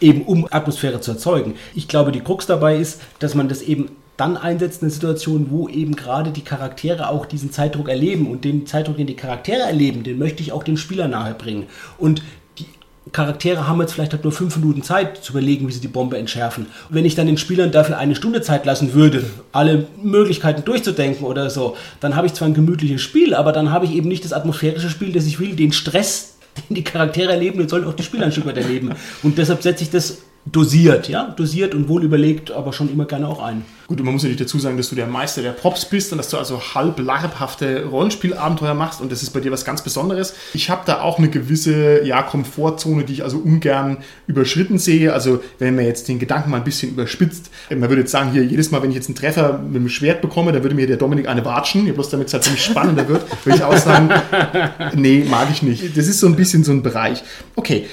eben 0.00 0.22
um 0.22 0.48
Atmosphäre 0.50 1.00
zu 1.00 1.12
erzeugen. 1.12 1.54
Ich 1.74 1.86
glaube, 1.86 2.12
die 2.12 2.20
Krux 2.20 2.46
dabei 2.46 2.76
ist, 2.76 3.00
dass 3.18 3.34
man 3.34 3.48
das 3.48 3.60
eben 3.62 3.90
dann 4.18 4.36
einsetzt 4.36 4.82
in 4.82 4.86
einer 4.86 4.92
Situation, 4.92 5.46
wo 5.50 5.68
eben 5.68 5.94
gerade 5.94 6.32
die 6.32 6.42
Charaktere 6.42 7.08
auch 7.08 7.24
diesen 7.24 7.52
Zeitdruck 7.52 7.88
erleben 7.88 8.28
und 8.28 8.44
den 8.44 8.66
Zeitdruck, 8.66 8.96
den 8.96 9.06
die 9.06 9.14
Charaktere 9.14 9.62
erleben, 9.62 10.02
den 10.02 10.18
möchte 10.18 10.42
ich 10.42 10.50
auch 10.50 10.64
dem 10.64 10.76
Spieler 10.76 11.06
nahebringen. 11.06 11.66
Und 11.98 12.22
Charaktere 13.12 13.66
haben 13.66 13.80
jetzt 13.80 13.92
vielleicht 13.92 14.12
halt 14.12 14.24
nur 14.24 14.32
fünf 14.32 14.56
Minuten 14.56 14.82
Zeit 14.82 15.18
zu 15.18 15.32
überlegen, 15.32 15.68
wie 15.68 15.72
sie 15.72 15.80
die 15.80 15.88
Bombe 15.88 16.18
entschärfen. 16.18 16.66
Und 16.88 16.94
wenn 16.94 17.04
ich 17.04 17.14
dann 17.14 17.26
den 17.26 17.38
Spielern 17.38 17.70
dafür 17.70 17.98
eine 17.98 18.14
Stunde 18.14 18.42
Zeit 18.42 18.66
lassen 18.66 18.94
würde, 18.94 19.24
alle 19.52 19.86
Möglichkeiten 20.02 20.64
durchzudenken 20.64 21.26
oder 21.26 21.50
so, 21.50 21.76
dann 22.00 22.16
habe 22.16 22.26
ich 22.26 22.34
zwar 22.34 22.48
ein 22.48 22.54
gemütliches 22.54 23.02
Spiel, 23.02 23.34
aber 23.34 23.52
dann 23.52 23.70
habe 23.70 23.84
ich 23.84 23.92
eben 23.92 24.08
nicht 24.08 24.24
das 24.24 24.32
atmosphärische 24.32 24.90
Spiel, 24.90 25.12
das 25.12 25.26
ich 25.26 25.40
will, 25.40 25.54
den 25.56 25.72
Stress, 25.72 26.36
den 26.68 26.76
die 26.76 26.84
Charaktere 26.84 27.32
erleben, 27.32 27.58
den 27.58 27.68
sollen 27.68 27.84
auch 27.84 27.94
die 27.94 28.02
Spieler 28.02 28.26
ein 28.26 28.32
Stück 28.32 28.46
weit 28.46 28.58
erleben. 28.58 28.92
Und 29.22 29.38
deshalb 29.38 29.62
setze 29.62 29.84
ich 29.84 29.90
das 29.90 30.18
dosiert, 30.52 31.08
ja, 31.08 31.34
dosiert 31.36 31.74
und 31.74 31.88
wohl 31.88 32.04
überlegt, 32.04 32.50
aber 32.50 32.72
schon 32.72 32.90
immer 32.92 33.04
gerne 33.04 33.28
auch 33.28 33.42
ein. 33.42 33.64
Gut, 33.88 34.00
und 34.00 34.04
man 34.04 34.12
muss 34.14 34.22
natürlich 34.22 34.40
dazu 34.40 34.58
sagen, 34.58 34.76
dass 34.76 34.90
du 34.90 34.96
der 34.96 35.06
Meister 35.06 35.40
der 35.40 35.52
Props 35.52 35.86
bist 35.86 36.12
und 36.12 36.18
dass 36.18 36.28
du 36.28 36.36
also 36.36 36.60
halb 36.74 36.98
larbhafte 36.98 37.86
Rollenspielabenteuer 37.86 38.74
machst 38.74 39.00
und 39.00 39.10
das 39.10 39.22
ist 39.22 39.30
bei 39.30 39.40
dir 39.40 39.50
was 39.50 39.64
ganz 39.64 39.82
Besonderes. 39.82 40.34
Ich 40.52 40.68
habe 40.68 40.82
da 40.84 41.00
auch 41.00 41.18
eine 41.18 41.30
gewisse 41.30 42.04
ja, 42.04 42.22
Komfortzone, 42.22 43.04
die 43.04 43.14
ich 43.14 43.24
also 43.24 43.38
ungern 43.38 43.98
überschritten 44.26 44.78
sehe. 44.78 45.14
Also 45.14 45.42
wenn 45.58 45.74
man 45.74 45.86
jetzt 45.86 46.06
den 46.08 46.18
Gedanken 46.18 46.50
mal 46.50 46.58
ein 46.58 46.64
bisschen 46.64 46.90
überspitzt, 46.90 47.50
man 47.70 47.88
würde 47.88 48.02
jetzt 48.02 48.12
sagen, 48.12 48.30
hier 48.30 48.44
jedes 48.44 48.70
Mal, 48.70 48.82
wenn 48.82 48.90
ich 48.90 48.96
jetzt 48.96 49.08
einen 49.08 49.16
Treffer 49.16 49.58
mit 49.58 49.76
dem 49.76 49.88
Schwert 49.88 50.20
bekomme, 50.20 50.52
dann 50.52 50.62
würde 50.62 50.74
mir 50.74 50.86
der 50.86 50.98
Dominik 50.98 51.26
eine 51.26 51.44
watschen, 51.46 51.90
bloß 51.92 52.10
damit 52.10 52.28
es 52.28 52.34
halt 52.34 52.44
ziemlich 52.44 52.62
spannender 52.62 53.08
wird, 53.08 53.24
würde 53.46 53.58
ich 53.58 53.64
auch 53.64 53.76
sagen, 53.78 54.10
nee, 54.94 55.24
mag 55.28 55.48
ich 55.50 55.62
nicht. 55.62 55.96
Das 55.96 56.06
ist 56.06 56.20
so 56.20 56.26
ein 56.26 56.36
bisschen 56.36 56.62
so 56.62 56.72
ein 56.72 56.82
Bereich. 56.82 57.22
Okay, 57.56 57.86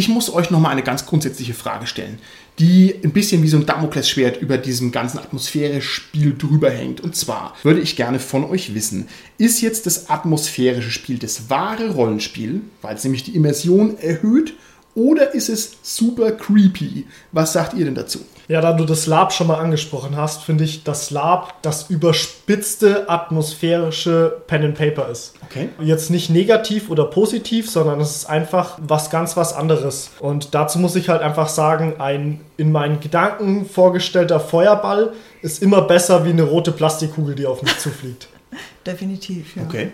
ich 0.00 0.08
muss 0.08 0.32
euch 0.32 0.50
nochmal 0.50 0.72
eine 0.72 0.82
ganz 0.82 1.04
grundsätzliche 1.04 1.52
Frage 1.52 1.86
stellen, 1.86 2.20
die 2.58 2.94
ein 3.04 3.12
bisschen 3.12 3.42
wie 3.42 3.48
so 3.48 3.58
ein 3.58 3.66
Damoklesschwert 3.66 4.40
über 4.40 4.56
diesem 4.56 4.92
ganzen 4.92 5.18
Atmosphäre-Spiel 5.18 6.38
drüber 6.38 6.70
hängt. 6.70 7.02
Und 7.02 7.16
zwar 7.16 7.54
würde 7.62 7.80
ich 7.80 7.96
gerne 7.96 8.18
von 8.18 8.44
euch 8.44 8.74
wissen, 8.74 9.08
ist 9.36 9.60
jetzt 9.60 9.84
das 9.84 10.08
atmosphärische 10.08 10.90
Spiel 10.90 11.18
das 11.18 11.50
wahre 11.50 11.90
Rollenspiel, 11.90 12.62
weil 12.80 12.96
es 12.96 13.04
nämlich 13.04 13.24
die 13.24 13.36
Immersion 13.36 13.98
erhöht, 13.98 14.54
oder 14.94 15.34
ist 15.34 15.50
es 15.50 15.72
super 15.82 16.32
creepy? 16.32 17.04
Was 17.32 17.52
sagt 17.52 17.74
ihr 17.74 17.84
denn 17.84 17.94
dazu? 17.94 18.20
Ja, 18.50 18.60
da 18.60 18.72
du 18.72 18.84
das 18.84 19.06
Lab 19.06 19.32
schon 19.32 19.46
mal 19.46 19.60
angesprochen 19.60 20.16
hast, 20.16 20.42
finde 20.42 20.64
ich, 20.64 20.82
dass 20.82 21.12
Lab 21.12 21.62
das 21.62 21.88
überspitzte 21.88 23.08
atmosphärische 23.08 24.42
Pen 24.48 24.64
and 24.64 24.74
Paper 24.74 25.08
ist. 25.08 25.34
Okay. 25.44 25.68
Jetzt 25.80 26.10
nicht 26.10 26.30
negativ 26.30 26.90
oder 26.90 27.04
positiv, 27.04 27.70
sondern 27.70 28.00
es 28.00 28.16
ist 28.16 28.24
einfach 28.24 28.76
was 28.82 29.08
ganz 29.08 29.36
was 29.36 29.52
anderes. 29.52 30.10
Und 30.18 30.52
dazu 30.52 30.80
muss 30.80 30.96
ich 30.96 31.08
halt 31.08 31.22
einfach 31.22 31.48
sagen, 31.48 32.00
ein 32.00 32.40
in 32.56 32.72
meinen 32.72 32.98
Gedanken 32.98 33.66
vorgestellter 33.66 34.40
Feuerball 34.40 35.12
ist 35.42 35.62
immer 35.62 35.82
besser 35.82 36.24
wie 36.24 36.30
eine 36.30 36.42
rote 36.42 36.72
Plastikkugel, 36.72 37.36
die 37.36 37.46
auf 37.46 37.62
mich 37.62 37.78
zufliegt. 37.78 38.26
Definitiv, 38.84 39.54
ja. 39.54 39.62
Okay. 39.62 39.92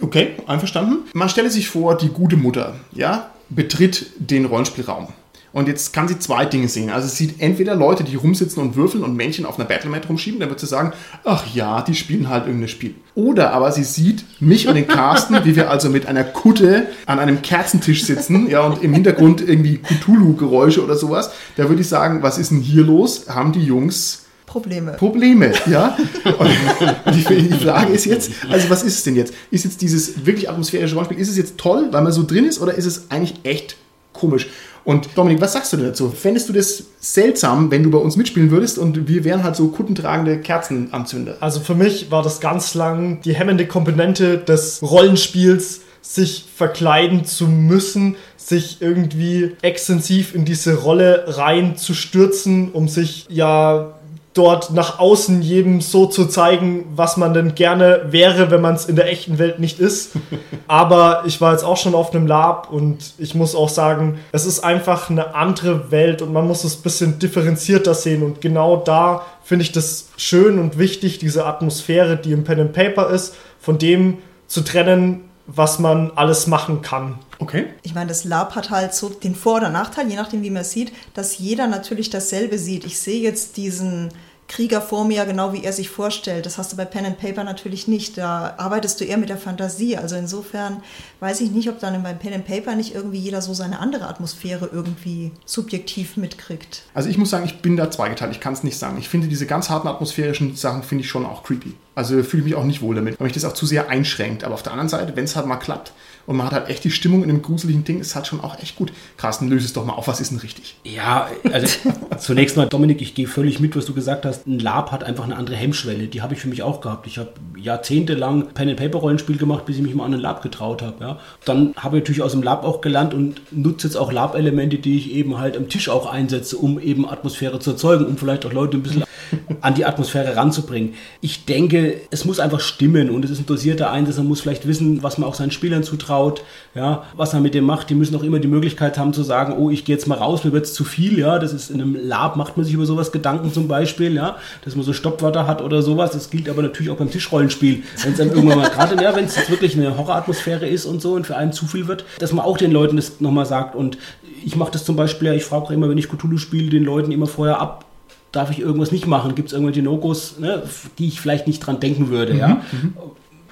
Okay, 0.00 0.36
einverstanden. 0.46 0.98
Man 1.14 1.28
stelle 1.28 1.50
sich 1.50 1.68
vor, 1.68 1.98
die 1.98 2.10
gute 2.10 2.36
Mutter, 2.36 2.76
ja, 2.92 3.30
betritt 3.48 4.06
den 4.18 4.44
Rollenspielraum. 4.44 5.08
Und 5.52 5.68
jetzt 5.68 5.92
kann 5.92 6.06
sie 6.06 6.18
zwei 6.18 6.44
Dinge 6.44 6.68
sehen. 6.68 6.90
Also 6.90 7.08
sie 7.08 7.16
sieht 7.16 7.40
entweder 7.40 7.74
Leute, 7.74 8.04
die 8.04 8.14
rumsitzen 8.14 8.62
und 8.62 8.76
würfeln 8.76 9.02
und 9.02 9.16
Männchen 9.16 9.44
auf 9.44 9.58
einer 9.58 9.68
Battlemat 9.68 10.08
rumschieben, 10.08 10.38
dann 10.38 10.48
wird 10.48 10.60
sie 10.60 10.66
sagen, 10.66 10.92
ach 11.24 11.44
ja, 11.54 11.82
die 11.82 11.94
spielen 11.94 12.28
halt 12.28 12.46
irgendein 12.46 12.68
Spiel. 12.68 12.94
Oder 13.14 13.52
aber 13.52 13.72
sie 13.72 13.84
sieht 13.84 14.24
mich 14.40 14.68
und 14.68 14.74
den 14.74 14.86
Carsten, 14.86 15.44
wie 15.44 15.56
wir 15.56 15.70
also 15.70 15.88
mit 15.88 16.06
einer 16.06 16.24
Kutte 16.24 16.86
an 17.06 17.18
einem 17.18 17.42
Kerzentisch 17.42 18.04
sitzen, 18.04 18.48
ja, 18.48 18.62
und 18.62 18.82
im 18.82 18.94
Hintergrund 18.94 19.40
irgendwie 19.40 19.78
Cthulhu-Geräusche 19.78 20.84
oder 20.84 20.96
sowas. 20.96 21.30
Da 21.56 21.68
würde 21.68 21.82
ich 21.82 21.88
sagen, 21.88 22.22
was 22.22 22.38
ist 22.38 22.52
denn 22.52 22.60
hier 22.60 22.84
los? 22.84 23.26
Haben 23.28 23.52
die 23.52 23.64
Jungs 23.64 24.26
Probleme. 24.50 24.92
Probleme, 24.92 25.52
ja. 25.66 25.96
Und 26.24 27.14
die, 27.14 27.54
Frage 27.54 27.92
ist 27.92 28.04
jetzt, 28.04 28.32
also 28.50 28.68
was 28.68 28.82
ist 28.82 28.98
es 28.98 29.04
denn 29.04 29.14
jetzt? 29.14 29.32
Ist 29.52 29.64
jetzt 29.64 29.80
dieses 29.80 30.26
wirklich 30.26 30.50
atmosphärische 30.50 30.94
Rollenspiel, 30.96 31.20
ist 31.20 31.28
es 31.28 31.36
jetzt 31.36 31.56
toll, 31.56 31.86
weil 31.92 32.02
man 32.02 32.10
so 32.10 32.24
drin 32.26 32.46
ist, 32.46 32.60
oder 32.60 32.74
ist 32.74 32.84
es 32.84 33.12
eigentlich 33.12 33.34
echt 33.44 33.76
komisch? 34.20 34.48
Und 34.84 35.10
Dominik, 35.14 35.40
was 35.40 35.52
sagst 35.52 35.72
du 35.72 35.76
dazu? 35.76 36.10
Fändest 36.10 36.48
du 36.48 36.52
das 36.52 36.84
seltsam, 37.00 37.70
wenn 37.70 37.82
du 37.82 37.90
bei 37.90 37.98
uns 37.98 38.16
mitspielen 38.16 38.50
würdest 38.50 38.78
und 38.78 39.08
wir 39.08 39.24
wären 39.24 39.44
halt 39.44 39.56
so 39.56 39.68
kuttentragende 39.68 40.38
Kerzenanzünder? 40.38 41.36
Also 41.40 41.60
für 41.60 41.74
mich 41.74 42.10
war 42.10 42.22
das 42.22 42.40
ganz 42.40 42.74
lang 42.74 43.20
die 43.22 43.34
hemmende 43.34 43.66
Komponente 43.66 44.38
des 44.38 44.80
Rollenspiels, 44.82 45.82
sich 46.02 46.46
verkleiden 46.56 47.26
zu 47.26 47.46
müssen, 47.46 48.16
sich 48.36 48.78
irgendwie 48.80 49.54
extensiv 49.60 50.34
in 50.34 50.46
diese 50.46 50.76
Rolle 50.76 51.24
rein 51.28 51.76
zu 51.76 51.92
stürzen, 51.92 52.70
um 52.72 52.88
sich 52.88 53.26
ja 53.28 53.99
dort 54.32 54.70
nach 54.72 55.00
außen 55.00 55.42
jedem 55.42 55.80
so 55.80 56.06
zu 56.06 56.26
zeigen, 56.26 56.84
was 56.94 57.16
man 57.16 57.34
denn 57.34 57.56
gerne 57.56 58.02
wäre, 58.10 58.50
wenn 58.50 58.60
man 58.60 58.74
es 58.74 58.84
in 58.84 58.94
der 58.94 59.10
echten 59.10 59.38
Welt 59.38 59.58
nicht 59.58 59.80
ist. 59.80 60.12
Aber 60.68 61.24
ich 61.26 61.40
war 61.40 61.52
jetzt 61.52 61.64
auch 61.64 61.76
schon 61.76 61.96
auf 61.96 62.14
einem 62.14 62.28
Lab 62.28 62.70
und 62.70 63.14
ich 63.18 63.34
muss 63.34 63.56
auch 63.56 63.68
sagen, 63.68 64.20
es 64.30 64.46
ist 64.46 64.60
einfach 64.60 65.10
eine 65.10 65.34
andere 65.34 65.90
Welt 65.90 66.22
und 66.22 66.32
man 66.32 66.46
muss 66.46 66.62
es 66.62 66.78
ein 66.78 66.82
bisschen 66.82 67.18
differenzierter 67.18 67.94
sehen. 67.94 68.22
Und 68.22 68.40
genau 68.40 68.76
da 68.76 69.26
finde 69.42 69.64
ich 69.64 69.72
das 69.72 70.10
schön 70.16 70.60
und 70.60 70.78
wichtig, 70.78 71.18
diese 71.18 71.44
Atmosphäre, 71.44 72.16
die 72.16 72.32
im 72.32 72.44
Pen 72.44 72.60
and 72.60 72.72
Paper 72.72 73.10
ist, 73.10 73.34
von 73.58 73.78
dem 73.78 74.18
zu 74.46 74.60
trennen, 74.62 75.29
was 75.46 75.78
man 75.78 76.10
alles 76.12 76.46
machen 76.46 76.82
kann. 76.82 77.18
Okay. 77.38 77.66
Ich 77.82 77.94
meine, 77.94 78.08
das 78.08 78.24
Lab 78.24 78.54
hat 78.54 78.70
halt 78.70 78.94
so 78.94 79.08
den 79.08 79.34
Vor- 79.34 79.56
oder 79.56 79.70
Nachteil, 79.70 80.08
je 80.08 80.16
nachdem, 80.16 80.42
wie 80.42 80.50
man 80.50 80.62
es 80.62 80.72
sieht, 80.72 80.92
dass 81.14 81.38
jeder 81.38 81.66
natürlich 81.66 82.10
dasselbe 82.10 82.58
sieht. 82.58 82.84
Ich 82.84 82.98
sehe 82.98 83.20
jetzt 83.20 83.56
diesen 83.56 84.10
Krieger 84.50 84.82
vor 84.82 85.04
mir, 85.04 85.24
genau 85.26 85.52
wie 85.52 85.62
er 85.62 85.72
sich 85.72 85.90
vorstellt. 85.90 86.44
Das 86.44 86.58
hast 86.58 86.72
du 86.72 86.76
bei 86.76 86.84
Pen 86.84 87.06
and 87.06 87.18
Paper 87.20 87.44
natürlich 87.44 87.86
nicht. 87.86 88.18
Da 88.18 88.54
arbeitest 88.58 89.00
du 89.00 89.04
eher 89.04 89.16
mit 89.16 89.28
der 89.28 89.38
Fantasie. 89.38 89.96
Also 89.96 90.16
insofern 90.16 90.82
weiß 91.20 91.40
ich 91.40 91.52
nicht, 91.52 91.68
ob 91.68 91.78
dann 91.78 92.02
beim 92.02 92.18
Pen 92.18 92.34
and 92.34 92.46
Paper 92.46 92.74
nicht 92.74 92.92
irgendwie 92.92 93.18
jeder 93.18 93.42
so 93.42 93.54
seine 93.54 93.78
andere 93.78 94.08
Atmosphäre 94.08 94.68
irgendwie 94.72 95.30
subjektiv 95.46 96.16
mitkriegt. 96.16 96.82
Also 96.94 97.08
ich 97.08 97.16
muss 97.16 97.30
sagen, 97.30 97.44
ich 97.46 97.62
bin 97.62 97.76
da 97.76 97.92
zweigeteilt. 97.92 98.32
Ich 98.32 98.40
kann 98.40 98.52
es 98.52 98.64
nicht 98.64 98.76
sagen. 98.76 98.98
Ich 98.98 99.08
finde 99.08 99.28
diese 99.28 99.46
ganz 99.46 99.70
harten 99.70 99.86
atmosphärischen 99.86 100.56
Sachen 100.56 100.82
finde 100.82 101.04
ich 101.04 101.10
schon 101.10 101.24
auch 101.24 101.44
creepy. 101.44 101.74
Also 101.94 102.22
fühle 102.22 102.42
ich 102.42 102.50
mich 102.50 102.54
auch 102.54 102.64
nicht 102.64 102.82
wohl 102.82 102.94
damit, 102.94 103.18
weil 103.18 103.26
mich 103.26 103.34
das 103.34 103.44
auch 103.44 103.52
zu 103.52 103.66
sehr 103.66 103.88
einschränkt. 103.88 104.44
Aber 104.44 104.54
auf 104.54 104.62
der 104.62 104.72
anderen 104.72 104.88
Seite, 104.88 105.16
wenn 105.16 105.24
es 105.24 105.36
halt 105.36 105.46
mal 105.46 105.56
klappt, 105.56 105.92
und 106.30 106.36
man 106.36 106.46
hat 106.46 106.52
halt 106.52 106.68
echt 106.68 106.84
die 106.84 106.92
Stimmung 106.92 107.22
in 107.22 107.28
dem 107.28 107.42
gruseligen 107.42 107.82
Ding, 107.82 107.98
ist 107.98 108.14
halt 108.14 108.26
schon 108.26 108.40
auch 108.40 108.56
echt 108.60 108.76
gut. 108.76 108.92
Carsten, 109.16 109.48
löse 109.48 109.66
es 109.66 109.72
doch 109.72 109.84
mal 109.84 109.94
auf, 109.94 110.06
was 110.06 110.20
ist 110.20 110.30
denn 110.30 110.38
richtig? 110.38 110.76
Ja, 110.84 111.28
also 111.50 111.66
zunächst 112.18 112.56
mal, 112.56 112.68
Dominik, 112.68 113.02
ich 113.02 113.14
gehe 113.14 113.26
völlig 113.26 113.58
mit, 113.58 113.74
was 113.74 113.86
du 113.86 113.94
gesagt 113.94 114.24
hast. 114.24 114.46
Ein 114.46 114.60
Lab 114.60 114.92
hat 114.92 115.02
einfach 115.02 115.24
eine 115.24 115.36
andere 115.36 115.56
Hemmschwelle. 115.56 116.06
Die 116.06 116.22
habe 116.22 116.34
ich 116.34 116.40
für 116.40 116.48
mich 116.48 116.62
auch 116.62 116.80
gehabt. 116.82 117.08
Ich 117.08 117.18
habe 117.18 117.32
jahrzehntelang 117.56 118.48
Pen-and-Paper-Rollenspiel 118.54 119.38
gemacht, 119.38 119.64
bis 119.64 119.76
ich 119.76 119.82
mich 119.82 119.94
mal 119.94 120.04
an 120.04 120.14
ein 120.14 120.20
Lab 120.20 120.42
getraut 120.42 120.82
habe. 120.82 121.02
Ja. 121.02 121.18
Dann 121.44 121.74
habe 121.76 121.96
ich 121.96 122.02
natürlich 122.02 122.22
aus 122.22 122.32
dem 122.32 122.44
Lab 122.44 122.64
auch 122.64 122.80
gelernt 122.80 123.12
und 123.12 123.40
nutze 123.50 123.88
jetzt 123.88 123.96
auch 123.96 124.12
Lab-Elemente, 124.12 124.78
die 124.78 124.98
ich 124.98 125.12
eben 125.12 125.38
halt 125.38 125.56
am 125.56 125.68
Tisch 125.68 125.88
auch 125.88 126.06
einsetze, 126.06 126.56
um 126.56 126.78
eben 126.78 127.08
Atmosphäre 127.08 127.58
zu 127.58 127.70
erzeugen, 127.70 128.06
um 128.06 128.16
vielleicht 128.16 128.46
auch 128.46 128.52
Leute 128.52 128.76
ein 128.76 128.82
bisschen 128.82 129.04
an 129.62 129.74
die 129.74 129.84
Atmosphäre 129.84 130.36
ranzubringen. 130.36 130.94
Ich 131.20 131.44
denke, 131.44 131.79
es 132.10 132.24
muss 132.24 132.40
einfach 132.40 132.60
stimmen 132.60 133.10
und 133.10 133.24
es 133.24 133.30
ist 133.30 133.40
ein 133.40 133.46
dosierter 133.46 133.90
Einsatz. 133.90 134.16
Man 134.16 134.28
muss 134.28 134.40
vielleicht 134.40 134.66
wissen, 134.66 135.02
was 135.02 135.18
man 135.18 135.28
auch 135.28 135.34
seinen 135.34 135.50
Spielern 135.50 135.82
zutraut, 135.82 136.42
ja, 136.74 137.04
was 137.16 137.32
man 137.32 137.42
mit 137.42 137.54
dem 137.54 137.64
macht. 137.64 137.90
Die 137.90 137.94
müssen 137.94 138.14
auch 138.16 138.22
immer 138.22 138.38
die 138.38 138.48
Möglichkeit 138.48 138.98
haben 138.98 139.12
zu 139.12 139.22
sagen, 139.22 139.54
oh, 139.58 139.70
ich 139.70 139.84
gehe 139.84 139.94
jetzt 139.94 140.06
mal 140.06 140.18
raus, 140.18 140.44
mir 140.44 140.52
wird 140.52 140.66
es 140.66 140.74
zu 140.74 140.84
viel. 140.84 141.18
Ja, 141.18 141.38
das 141.38 141.52
ist 141.52 141.70
in 141.70 141.80
einem 141.80 141.96
Lab 142.00 142.36
macht 142.36 142.56
man 142.56 142.64
sich 142.64 142.74
über 142.74 142.86
sowas 142.86 143.12
Gedanken 143.12 143.52
zum 143.52 143.68
Beispiel, 143.68 144.14
ja, 144.14 144.36
dass 144.64 144.76
man 144.76 144.84
so 144.84 144.92
Stoppwörter 144.92 145.46
hat 145.46 145.62
oder 145.62 145.82
sowas. 145.82 146.12
Das 146.12 146.30
gilt 146.30 146.48
aber 146.48 146.62
natürlich 146.62 146.90
auch 146.90 146.96
beim 146.96 147.10
Tischrollenspiel. 147.10 147.82
Wenn 148.02 148.12
es 148.12 148.18
dann 148.18 148.30
irgendwann 148.30 148.58
mal 148.58 148.70
gerade, 148.70 149.02
ja, 149.02 149.14
wenn 149.14 149.24
es 149.24 149.50
wirklich 149.50 149.76
eine 149.76 149.96
Horroratmosphäre 149.96 150.66
ist 150.66 150.86
und 150.86 151.00
so 151.02 151.14
und 151.14 151.26
für 151.26 151.36
einen 151.36 151.52
zu 151.52 151.66
viel 151.66 151.88
wird, 151.88 152.04
dass 152.18 152.32
man 152.32 152.44
auch 152.44 152.58
den 152.58 152.72
Leuten 152.72 152.96
das 152.96 153.20
nochmal 153.20 153.46
sagt. 153.46 153.74
Und 153.74 153.98
ich 154.44 154.56
mache 154.56 154.72
das 154.72 154.84
zum 154.84 154.96
Beispiel, 154.96 155.32
ich 155.34 155.44
frage 155.44 155.64
auch 155.64 155.70
immer, 155.70 155.88
wenn 155.88 155.98
ich 155.98 156.08
Cthulhu 156.08 156.38
spiele, 156.38 156.70
den 156.70 156.84
Leuten 156.84 157.12
immer 157.12 157.26
vorher 157.26 157.60
ab, 157.60 157.84
darf 158.32 158.50
ich 158.50 158.60
irgendwas 158.60 158.92
nicht 158.92 159.06
machen? 159.06 159.34
Gibt 159.34 159.48
es 159.48 159.52
irgendwelche 159.52 159.82
No-Gos, 159.82 160.38
ne, 160.38 160.62
die 160.98 161.08
ich 161.08 161.20
vielleicht 161.20 161.46
nicht 161.46 161.60
dran 161.60 161.80
denken 161.80 162.08
würde? 162.08 162.36
Ja? 162.36 162.62
Mhm. 162.72 162.94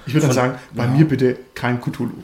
Ich 0.05 0.13
würde 0.13 0.27
dann 0.27 0.35
sagen, 0.35 0.55
bei 0.73 0.85
ja. 0.85 0.89
mir 0.89 1.07
bitte 1.07 1.37
kein 1.53 1.79
Cthulhu. 1.81 2.23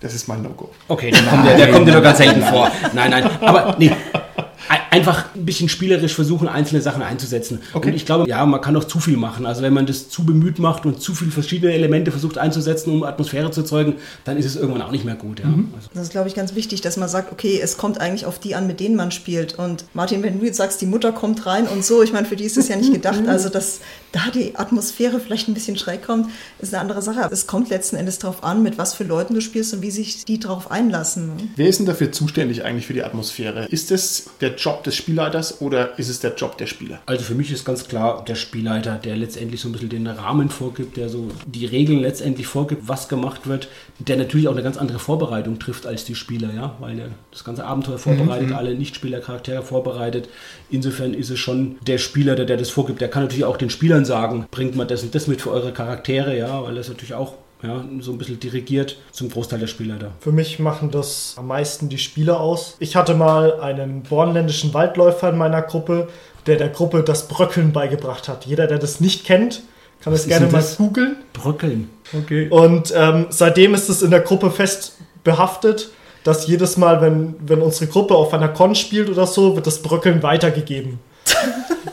Das 0.00 0.14
ist 0.14 0.28
mein 0.28 0.42
No-Go. 0.42 0.70
Okay, 0.88 1.10
der 1.10 1.22
kommt, 1.22 1.46
der, 1.46 1.56
der 1.56 1.70
kommt 1.70 1.88
dir 1.88 1.92
nur 1.92 2.02
ganz 2.02 2.18
selten 2.18 2.42
vor. 2.42 2.70
Nein, 2.92 3.10
nein, 3.10 3.24
aber 3.40 3.76
nee. 3.78 3.90
einfach 4.94 5.34
ein 5.34 5.44
bisschen 5.44 5.68
spielerisch 5.68 6.14
versuchen, 6.14 6.48
einzelne 6.48 6.80
Sachen 6.80 7.02
einzusetzen. 7.02 7.60
Okay. 7.72 7.88
Und 7.88 7.94
ich 7.94 8.06
glaube, 8.06 8.28
ja, 8.28 8.44
man 8.46 8.60
kann 8.60 8.76
auch 8.76 8.84
zu 8.84 9.00
viel 9.00 9.16
machen. 9.16 9.46
Also 9.46 9.62
wenn 9.62 9.72
man 9.72 9.86
das 9.86 10.08
zu 10.08 10.24
bemüht 10.24 10.58
macht 10.58 10.86
und 10.86 11.00
zu 11.00 11.14
viele 11.14 11.30
verschiedene 11.30 11.72
Elemente 11.72 12.10
versucht 12.10 12.38
einzusetzen, 12.38 12.90
um 12.92 13.02
Atmosphäre 13.02 13.50
zu 13.50 13.62
erzeugen, 13.62 13.96
dann 14.24 14.36
ist 14.36 14.46
es 14.46 14.56
irgendwann 14.56 14.82
auch 14.82 14.92
nicht 14.92 15.04
mehr 15.04 15.16
gut. 15.16 15.40
Ja. 15.40 15.46
Also, 15.46 15.88
Das 15.92 16.04
ist, 16.04 16.10
glaube 16.10 16.28
ich, 16.28 16.34
ganz 16.34 16.54
wichtig, 16.54 16.80
dass 16.80 16.96
man 16.96 17.08
sagt, 17.08 17.32
okay, 17.32 17.60
es 17.62 17.76
kommt 17.76 18.00
eigentlich 18.00 18.26
auf 18.26 18.38
die 18.38 18.54
an, 18.54 18.66
mit 18.66 18.80
denen 18.80 18.96
man 18.96 19.10
spielt. 19.10 19.58
Und 19.58 19.84
Martin, 19.94 20.22
wenn 20.22 20.38
du 20.38 20.46
jetzt 20.46 20.58
sagst, 20.58 20.80
die 20.80 20.86
Mutter 20.86 21.12
kommt 21.12 21.44
rein 21.46 21.66
und 21.66 21.84
so, 21.84 22.02
ich 22.02 22.12
meine, 22.12 22.26
für 22.26 22.36
die 22.36 22.44
ist 22.44 22.56
es 22.56 22.68
ja 22.68 22.76
nicht 22.76 22.92
gedacht. 22.92 23.26
Also, 23.26 23.48
dass 23.48 23.80
da 24.12 24.30
die 24.32 24.56
Atmosphäre 24.56 25.18
vielleicht 25.18 25.48
ein 25.48 25.54
bisschen 25.54 25.76
schräg 25.76 26.04
kommt, 26.06 26.30
ist 26.60 26.72
eine 26.72 26.80
andere 26.80 27.02
Sache. 27.02 27.28
Es 27.32 27.48
kommt 27.48 27.68
letzten 27.70 27.96
Endes 27.96 28.20
darauf 28.20 28.44
an, 28.44 28.62
mit 28.62 28.78
was 28.78 28.94
für 28.94 29.04
Leuten 29.04 29.34
du 29.34 29.40
spielst 29.40 29.74
und 29.74 29.82
wie 29.82 29.90
sich 29.90 30.24
die 30.24 30.38
darauf 30.38 30.70
einlassen. 30.70 31.50
Wer 31.56 31.66
ist 31.66 31.78
denn 31.78 31.86
dafür 31.86 32.12
zuständig 32.12 32.64
eigentlich 32.64 32.86
für 32.86 32.92
die 32.92 33.02
Atmosphäre? 33.02 33.66
Ist 33.70 33.90
es 33.90 34.26
der 34.40 34.54
Job 34.54 34.83
des 34.86 34.96
Spielleiters 34.96 35.60
oder 35.60 35.98
ist 35.98 36.08
es 36.08 36.20
der 36.20 36.34
Job 36.34 36.58
der 36.58 36.66
Spieler? 36.66 37.00
Also 37.06 37.24
für 37.24 37.34
mich 37.34 37.50
ist 37.50 37.64
ganz 37.64 37.88
klar 37.88 38.24
der 38.24 38.34
Spielleiter, 38.34 38.96
der 38.96 39.16
letztendlich 39.16 39.60
so 39.60 39.68
ein 39.68 39.72
bisschen 39.72 39.88
den 39.88 40.06
Rahmen 40.06 40.50
vorgibt, 40.50 40.96
der 40.96 41.08
so 41.08 41.28
die 41.46 41.66
Regeln 41.66 42.00
letztendlich 42.00 42.46
vorgibt, 42.46 42.88
was 42.88 43.08
gemacht 43.08 43.46
wird, 43.46 43.68
der 43.98 44.16
natürlich 44.16 44.48
auch 44.48 44.52
eine 44.52 44.62
ganz 44.62 44.76
andere 44.76 44.98
Vorbereitung 44.98 45.58
trifft 45.58 45.86
als 45.86 46.04
die 46.04 46.14
Spieler, 46.14 46.52
ja, 46.54 46.76
weil 46.80 46.98
er 46.98 47.08
das 47.30 47.44
ganze 47.44 47.64
Abenteuer 47.64 47.98
vorbereitet, 47.98 48.52
alle 48.52 48.74
Nichtspielercharaktere 48.74 49.62
vorbereitet. 49.62 50.28
Insofern 50.70 51.14
ist 51.14 51.30
es 51.30 51.38
schon 51.38 51.76
der 51.86 51.98
Spieler, 51.98 52.34
der, 52.36 52.46
der 52.46 52.56
das 52.56 52.70
vorgibt. 52.70 53.00
Der 53.00 53.08
kann 53.08 53.22
natürlich 53.22 53.44
auch 53.44 53.56
den 53.56 53.70
Spielern 53.70 54.04
sagen, 54.04 54.46
bringt 54.50 54.76
mal 54.76 54.86
das 54.86 55.02
und 55.02 55.14
das 55.14 55.26
mit 55.26 55.42
für 55.42 55.50
eure 55.50 55.72
Charaktere, 55.72 56.36
ja, 56.36 56.62
weil 56.62 56.74
das 56.74 56.88
natürlich 56.88 57.14
auch 57.14 57.34
ja, 57.64 57.84
so 58.00 58.12
ein 58.12 58.18
bisschen 58.18 58.38
dirigiert 58.38 58.98
zum 59.12 59.30
Großteil 59.30 59.58
der 59.58 59.66
Spieler 59.66 59.96
da. 59.96 60.12
Für 60.20 60.32
mich 60.32 60.58
machen 60.58 60.90
das 60.90 61.34
am 61.38 61.46
meisten 61.46 61.88
die 61.88 61.98
Spieler 61.98 62.40
aus. 62.40 62.76
Ich 62.78 62.96
hatte 62.96 63.14
mal 63.14 63.60
einen 63.60 64.02
bornländischen 64.02 64.74
Waldläufer 64.74 65.30
in 65.30 65.38
meiner 65.38 65.62
Gruppe, 65.62 66.08
der 66.46 66.56
der 66.56 66.68
Gruppe 66.68 67.02
das 67.02 67.28
Bröckeln 67.28 67.72
beigebracht 67.72 68.28
hat. 68.28 68.44
Jeder, 68.46 68.66
der 68.66 68.78
das 68.78 69.00
nicht 69.00 69.24
kennt, 69.24 69.62
kann 70.02 70.12
Was 70.12 70.20
das 70.20 70.22
ist 70.22 70.28
gerne 70.28 70.46
mal 70.52 70.58
das? 70.58 70.76
googeln. 70.76 71.16
Bröckeln. 71.32 71.90
Okay. 72.12 72.48
Und 72.50 72.92
ähm, 72.94 73.26
seitdem 73.30 73.74
ist 73.74 73.88
es 73.88 74.02
in 74.02 74.10
der 74.10 74.20
Gruppe 74.20 74.50
fest 74.50 74.98
behaftet, 75.22 75.90
dass 76.24 76.46
jedes 76.46 76.76
Mal, 76.76 77.00
wenn, 77.00 77.34
wenn 77.46 77.62
unsere 77.62 77.90
Gruppe 77.90 78.14
auf 78.14 78.34
einer 78.34 78.48
Con 78.48 78.74
spielt 78.74 79.08
oder 79.08 79.26
so, 79.26 79.56
wird 79.56 79.66
das 79.66 79.80
Bröckeln 79.80 80.22
weitergegeben. 80.22 80.98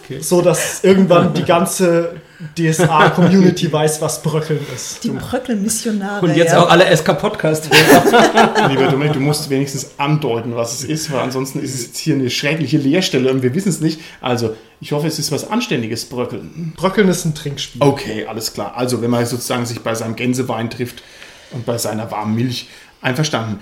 Okay. 0.03 0.19
So 0.19 0.41
dass 0.41 0.83
irgendwann 0.83 1.33
die 1.33 1.43
ganze 1.43 2.15
DSA-Community 2.57 3.71
weiß, 3.71 4.01
was 4.01 4.21
Bröckeln 4.21 4.59
ist. 4.73 5.03
Die 5.03 5.09
Bröckel-Missionare. 5.09 6.25
Und 6.25 6.35
jetzt 6.35 6.53
ja. 6.53 6.63
auch 6.63 6.69
alle 6.69 6.95
SK-Podcast. 6.95 7.69
Lieber 8.69 8.87
Dominik, 8.87 9.13
du 9.13 9.19
musst 9.19 9.49
wenigstens 9.49 9.91
andeuten, 9.97 10.55
was 10.55 10.73
es 10.73 10.83
ist, 10.83 11.11
weil 11.11 11.19
ansonsten 11.19 11.59
ist 11.59 11.75
es 11.75 11.87
jetzt 11.87 11.97
hier 11.97 12.15
eine 12.15 12.29
schreckliche 12.29 12.77
Leerstelle 12.77 13.31
und 13.31 13.43
wir 13.43 13.53
wissen 13.55 13.69
es 13.69 13.81
nicht. 13.81 13.99
Also, 14.21 14.55
ich 14.79 14.91
hoffe, 14.91 15.07
es 15.07 15.19
ist 15.19 15.31
was 15.31 15.49
Anständiges, 15.49 16.05
Bröckeln. 16.05 16.73
Bröckeln 16.75 17.07
ist 17.07 17.25
ein 17.25 17.35
Trinkspiel. 17.35 17.81
Okay, 17.81 18.25
alles 18.25 18.53
klar. 18.53 18.73
Also, 18.75 19.01
wenn 19.01 19.11
man 19.11 19.25
sozusagen 19.25 19.65
sich 19.65 19.81
bei 19.81 19.95
seinem 19.95 20.15
Gänsewein 20.15 20.69
trifft 20.69 21.03
und 21.51 21.65
bei 21.65 21.77
seiner 21.77 22.09
warmen 22.11 22.35
Milch, 22.35 22.67
einverstanden. 23.01 23.59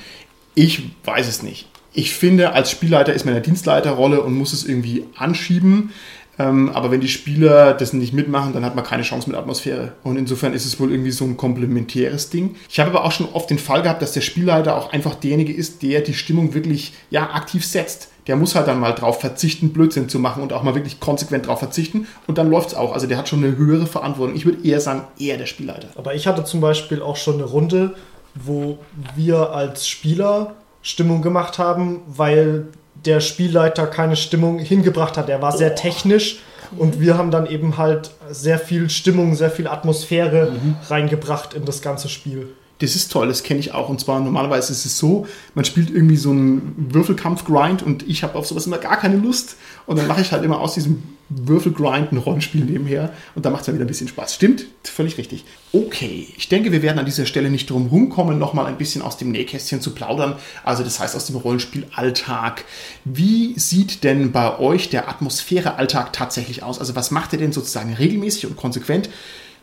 Ich 0.56 0.84
weiß 1.06 1.28
es 1.28 1.44
nicht. 1.44 1.68
Ich 1.94 2.14
finde, 2.14 2.54
als 2.54 2.70
Spielleiter 2.70 3.14
ist 3.14 3.26
man 3.26 3.34
in 3.34 3.42
der 3.42 3.44
Dienstleiterrolle 3.44 4.22
und 4.22 4.34
muss 4.34 4.54
es 4.54 4.66
irgendwie 4.66 5.06
anschieben. 5.16 5.92
Ähm, 6.40 6.70
aber 6.70 6.90
wenn 6.90 7.02
die 7.02 7.10
Spieler 7.10 7.74
das 7.74 7.92
nicht 7.92 8.14
mitmachen, 8.14 8.54
dann 8.54 8.64
hat 8.64 8.74
man 8.74 8.86
keine 8.86 9.04
Chance 9.04 9.30
mit 9.30 9.38
Atmosphäre. 9.38 9.92
Und 10.04 10.18
insofern 10.18 10.54
ist 10.54 10.66
es 10.66 10.80
wohl 10.80 10.92
irgendwie 10.92 11.12
so 11.12 11.26
ein 11.26 11.36
komplementäres 11.36 12.30
Ding. 12.30 12.56
Ich 12.70 12.80
habe 12.80 12.92
aber 12.92 13.04
auch 13.04 13.12
schon 13.12 13.28
oft 13.34 13.50
den 13.50 13.60
Fall 13.60 13.82
gehabt, 13.82 14.02
dass 14.02 14.14
der 14.14 14.22
Spielleiter 14.22 14.78
auch 14.78 14.94
einfach 14.94 15.16
derjenige 15.16 15.54
ist, 15.54 15.84
der 15.84 16.00
die 16.00 16.14
Stimmung 16.14 16.54
wirklich 16.54 16.94
ja, 17.10 17.32
aktiv 17.32 17.66
setzt. 17.66 18.08
Der 18.28 18.38
muss 18.38 18.56
halt 18.56 18.68
dann 18.68 18.80
mal 18.80 18.94
drauf 18.94 19.20
verzichten, 19.20 19.74
Blödsinn 19.74 20.08
zu 20.08 20.20
machen 20.20 20.42
und 20.42 20.54
auch 20.54 20.64
mal 20.64 20.76
wirklich 20.76 21.00
konsequent 21.00 21.48
drauf 21.48 21.60
verzichten. 21.60 22.08
Und 22.26 22.38
dann 22.38 22.50
läuft 22.50 22.70
es 22.70 22.76
auch. 22.76 22.94
Also 22.94 23.06
der 23.06 23.18
hat 23.18 23.28
schon 23.28 23.44
eine 23.44 23.58
höhere 23.58 23.88
Verantwortung. 23.88 24.36
Ich 24.36 24.46
würde 24.46 24.66
eher 24.66 24.80
sagen, 24.80 25.04
eher 25.20 25.38
der 25.38 25.46
Spielleiter. 25.46 25.90
Aber 25.96 26.16
ich 26.16 26.26
hatte 26.26 26.46
zum 26.46 26.62
Beispiel 26.62 27.02
auch 27.02 27.18
schon 27.18 27.36
eine 27.36 27.46
Runde, 27.46 27.96
wo 28.36 28.78
wir 29.16 29.52
als 29.52 29.90
Spieler 29.90 30.56
Stimmung 30.82 31.22
gemacht 31.22 31.60
haben, 31.60 32.02
weil 32.08 32.68
der 33.06 33.20
Spielleiter 33.20 33.88
keine 33.88 34.16
Stimmung 34.16 34.60
hingebracht 34.60 35.18
hat. 35.18 35.30
Er 35.30 35.42
war 35.42 35.56
sehr 35.56 35.76
technisch 35.76 36.40
und 36.78 37.00
wir 37.00 37.18
haben 37.18 37.32
dann 37.32 37.46
eben 37.46 37.78
halt 37.78 38.12
sehr 38.30 38.60
viel 38.60 38.90
Stimmung, 38.90 39.36
sehr 39.36 39.52
viel 39.52 39.68
Atmosphäre 39.68 40.54
reingebracht 40.90 41.54
in 41.54 41.66
das 41.66 41.82
ganze 41.82 42.10
Spiel. 42.10 42.50
Das 42.80 42.96
ist 42.96 43.12
toll, 43.12 43.28
das 43.28 43.44
kenne 43.44 43.60
ich 43.60 43.74
auch. 43.74 43.90
Und 43.90 44.00
zwar 44.00 44.20
normalerweise 44.22 44.72
ist 44.72 44.86
es 44.86 44.98
so, 44.98 45.28
man 45.54 45.66
spielt 45.66 45.90
irgendwie 45.90 46.16
so 46.16 46.32
einen 46.32 46.90
Würfelkampf-Grind 46.94 47.84
und 47.84 48.08
ich 48.08 48.24
habe 48.24 48.38
auf 48.38 48.48
sowas 48.48 48.68
immer 48.68 48.78
gar 48.78 48.98
keine 48.98 49.18
Lust. 49.18 49.58
Und 49.86 50.00
dann 50.00 50.08
mache 50.08 50.22
ich 50.22 50.32
halt 50.32 50.44
immer 50.44 50.60
aus 50.60 50.76
diesem 50.76 51.04
Würfelgrind 51.30 52.12
ein 52.12 52.18
Rollenspiel 52.18 52.66
nebenher 52.66 53.14
und 53.36 53.46
da 53.46 53.50
macht 53.50 53.62
es 53.62 53.66
dann 53.68 53.76
wieder 53.76 53.86
ein 53.86 53.90
bisschen 53.90 54.08
Spaß. 54.08 54.36
Stimmt, 54.36 54.66
völlig 54.84 55.18
richtig. 55.18 55.46
Okay, 55.72 56.28
ich 56.36 56.50
denke, 56.50 56.72
wir 56.72 56.82
werden 56.82 57.00
an 57.00 57.06
dieser 57.06 57.26
Stelle 57.26 57.50
nicht 57.50 57.70
drum 57.70 57.88
rumkommen, 57.88 58.40
nochmal 58.40 58.66
ein 58.66 58.78
bisschen 58.78 59.02
aus 59.02 59.18
dem 59.18 59.32
Nähkästchen 59.32 59.82
zu 59.82 59.94
plaudern. 59.94 60.36
Also 60.64 60.84
das 60.84 61.00
heißt 61.00 61.16
aus 61.16 61.28
dem 61.28 61.36
Rollenspiel-Alltag. 61.36 62.66
Wie 63.06 63.54
sieht 63.60 64.04
denn 64.04 64.32
bei 64.32 64.58
euch 64.60 64.90
der 64.90 65.08
Atmosphäre-Alltag 65.08 66.14
tatsächlich 66.14 66.64
aus? 66.64 66.80
Also 66.80 66.96
was 66.96 67.12
macht 67.12 67.34
ihr 67.34 67.40
denn 67.40 67.52
sozusagen 67.52 67.94
regelmäßig 67.94 68.48
und 68.48 68.58
konsequent? 68.58 69.10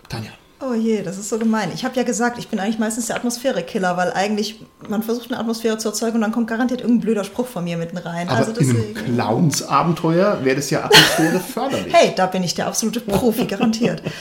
Tanja. 0.08 0.30
Oh 0.58 0.72
je, 0.72 1.02
das 1.02 1.18
ist 1.18 1.28
so 1.28 1.38
gemein. 1.38 1.70
Ich 1.74 1.84
habe 1.84 1.94
ja 1.96 2.02
gesagt, 2.02 2.38
ich 2.38 2.48
bin 2.48 2.58
eigentlich 2.58 2.78
meistens 2.78 3.06
der 3.06 3.16
Atmosphäre-Killer, 3.16 3.96
weil 3.98 4.12
eigentlich 4.14 4.60
man 4.88 5.02
versucht 5.02 5.30
eine 5.30 5.38
Atmosphäre 5.38 5.76
zu 5.76 5.88
erzeugen 5.88 6.14
und 6.16 6.22
dann 6.22 6.32
kommt 6.32 6.48
garantiert 6.48 6.80
irgendein 6.80 7.02
blöder 7.02 7.24
Spruch 7.24 7.46
von 7.46 7.64
mir 7.64 7.76
mitten 7.76 7.98
rein. 7.98 8.28
Aber 8.28 8.38
also 8.38 8.52
in 8.52 8.70
einem 8.70 8.76
deswegen. 8.94 9.14
Clowns-Abenteuer 9.14 10.44
wäre 10.44 10.56
das 10.56 10.70
ja 10.70 10.84
Atmosphäre 10.84 11.40
förderlich. 11.40 11.92
Hey, 11.92 12.12
da 12.16 12.26
bin 12.26 12.42
ich 12.42 12.54
der 12.54 12.68
absolute 12.68 13.00
Profi, 13.00 13.44
garantiert. 13.46 14.02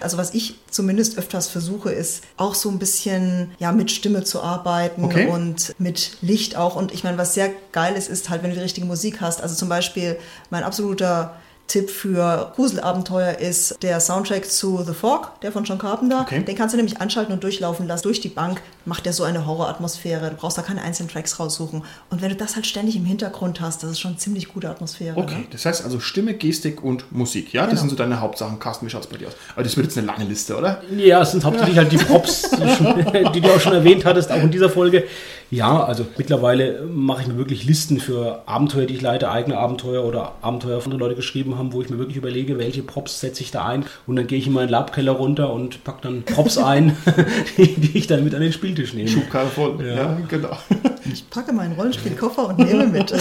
Also 0.00 0.18
was 0.18 0.34
ich 0.34 0.56
zumindest 0.70 1.16
öfters 1.16 1.48
versuche, 1.48 1.90
ist 1.90 2.24
auch 2.36 2.54
so 2.54 2.68
ein 2.68 2.78
bisschen 2.78 3.52
ja 3.58 3.72
mit 3.72 3.90
Stimme 3.90 4.22
zu 4.22 4.42
arbeiten 4.42 5.02
Okay. 5.04 5.28
und 5.28 5.74
mit 5.78 6.18
Licht 6.20 6.56
auch. 6.56 6.76
Und 6.76 6.92
ich 6.92 7.04
meine, 7.04 7.16
was 7.16 7.32
sehr 7.32 7.48
geil 7.72 7.94
ist, 7.94 8.10
ist 8.10 8.28
halt, 8.28 8.42
wenn 8.42 8.50
du 8.50 8.56
die 8.56 8.62
richtige 8.62 8.86
Musik 8.86 9.22
hast. 9.22 9.40
Also 9.40 9.54
zum 9.54 9.70
Beispiel 9.70 10.18
mein 10.50 10.62
absoluter 10.62 11.36
Tipp 11.66 11.88
für 11.90 12.52
Gruselabenteuer 12.56 13.38
ist 13.38 13.82
der 13.82 13.98
Soundtrack 13.98 14.44
zu 14.50 14.82
The 14.86 14.92
Fog, 14.92 15.40
der 15.40 15.50
von 15.50 15.64
John 15.64 15.78
Carpenter. 15.78 16.20
Okay. 16.20 16.42
Den 16.44 16.54
kannst 16.56 16.74
du 16.74 16.76
nämlich 16.76 17.00
anschalten 17.00 17.32
und 17.32 17.42
durchlaufen 17.42 17.86
lassen. 17.88 18.02
Durch 18.02 18.20
die 18.20 18.28
Bank 18.28 18.60
macht 18.84 19.06
der 19.06 19.14
so 19.14 19.24
eine 19.24 19.46
Horroratmosphäre. 19.46 20.28
Du 20.30 20.36
brauchst 20.36 20.58
da 20.58 20.62
keine 20.62 20.82
einzelnen 20.82 21.08
Tracks 21.08 21.40
raussuchen. 21.40 21.82
Und 22.10 22.20
wenn 22.20 22.28
du 22.28 22.36
das 22.36 22.54
halt 22.54 22.66
ständig 22.66 22.96
im 22.96 23.06
Hintergrund 23.06 23.62
hast, 23.62 23.82
das 23.82 23.90
ist 23.92 24.00
schon 24.00 24.18
ziemlich 24.18 24.48
gute 24.52 24.68
Atmosphäre. 24.68 25.16
Okay, 25.16 25.34
Ne? 25.36 25.46
das 25.50 25.64
heißt 25.64 25.82
also 25.84 26.00
Stimme, 26.00 26.34
Gestik 26.34 26.84
und 26.84 27.10
Musik, 27.10 27.52
ja? 27.54 27.62
Das 27.62 27.70
Genau. 27.70 27.80
sind 27.80 27.90
so 27.90 27.96
deine 27.96 28.20
Hauptsachen. 28.20 28.58
Carsten, 28.58 28.86
wie 28.86 28.90
schaut 28.90 29.04
es 29.04 29.08
bei 29.08 29.16
dir 29.16 29.28
aus? 29.28 29.34
Aber 29.54 29.62
das 29.64 29.74
wird 29.76 29.86
jetzt 29.86 29.96
eine 29.96 30.06
lange 30.06 30.24
Liste, 30.24 30.56
oder? 30.56 30.82
Ja, 30.94 31.22
es 31.22 31.30
sind 31.30 31.44
hauptsächlich 31.44 31.78
halt 31.78 31.90
die 31.90 31.96
Props, 31.96 32.42
die, 32.50 32.68
schon, 32.76 33.32
die 33.32 33.40
du 33.40 33.50
auch 33.50 33.60
schon 33.60 33.72
erwähnt 33.72 34.04
hattest, 34.04 34.30
auch 34.30 34.36
in 34.42 34.50
dieser 34.50 34.68
Folge. 34.68 35.04
Ja, 35.54 35.84
also 35.84 36.04
mittlerweile 36.18 36.82
mache 36.82 37.22
ich 37.22 37.28
mir 37.28 37.36
wirklich 37.36 37.64
Listen 37.64 38.00
für 38.00 38.42
Abenteuer, 38.46 38.86
die 38.86 38.94
ich 38.94 39.00
leite, 39.00 39.30
eigene 39.30 39.56
Abenteuer 39.56 40.04
oder 40.04 40.32
Abenteuer 40.42 40.80
von 40.80 40.90
anderen 40.90 41.08
Leute 41.10 41.16
geschrieben 41.16 41.56
haben, 41.56 41.72
wo 41.72 41.80
ich 41.80 41.90
mir 41.90 41.98
wirklich 41.98 42.16
überlege, 42.16 42.58
welche 42.58 42.82
Props 42.82 43.20
setze 43.20 43.42
ich 43.42 43.52
da 43.52 43.64
ein. 43.64 43.84
Und 44.08 44.16
dann 44.16 44.26
gehe 44.26 44.36
ich 44.36 44.48
in 44.48 44.52
meinen 44.52 44.68
Labkeller 44.68 45.12
runter 45.12 45.52
und 45.52 45.84
packe 45.84 46.00
dann 46.02 46.24
Props 46.24 46.58
ein, 46.58 46.96
die, 47.56 47.72
die 47.72 47.98
ich 47.98 48.08
dann 48.08 48.24
mit 48.24 48.34
an 48.34 48.40
den 48.40 48.52
Spieltisch 48.52 48.94
nehme. 48.94 49.08
Schubkarre 49.08 49.46
voll. 49.46 49.76
Ja, 49.86 50.18
genau. 50.28 50.56
Ich 51.12 51.30
packe 51.30 51.52
meinen 51.52 51.74
Rollenspielkoffer 51.74 52.48
und 52.48 52.58
nehme 52.58 52.86
mit. 52.88 53.14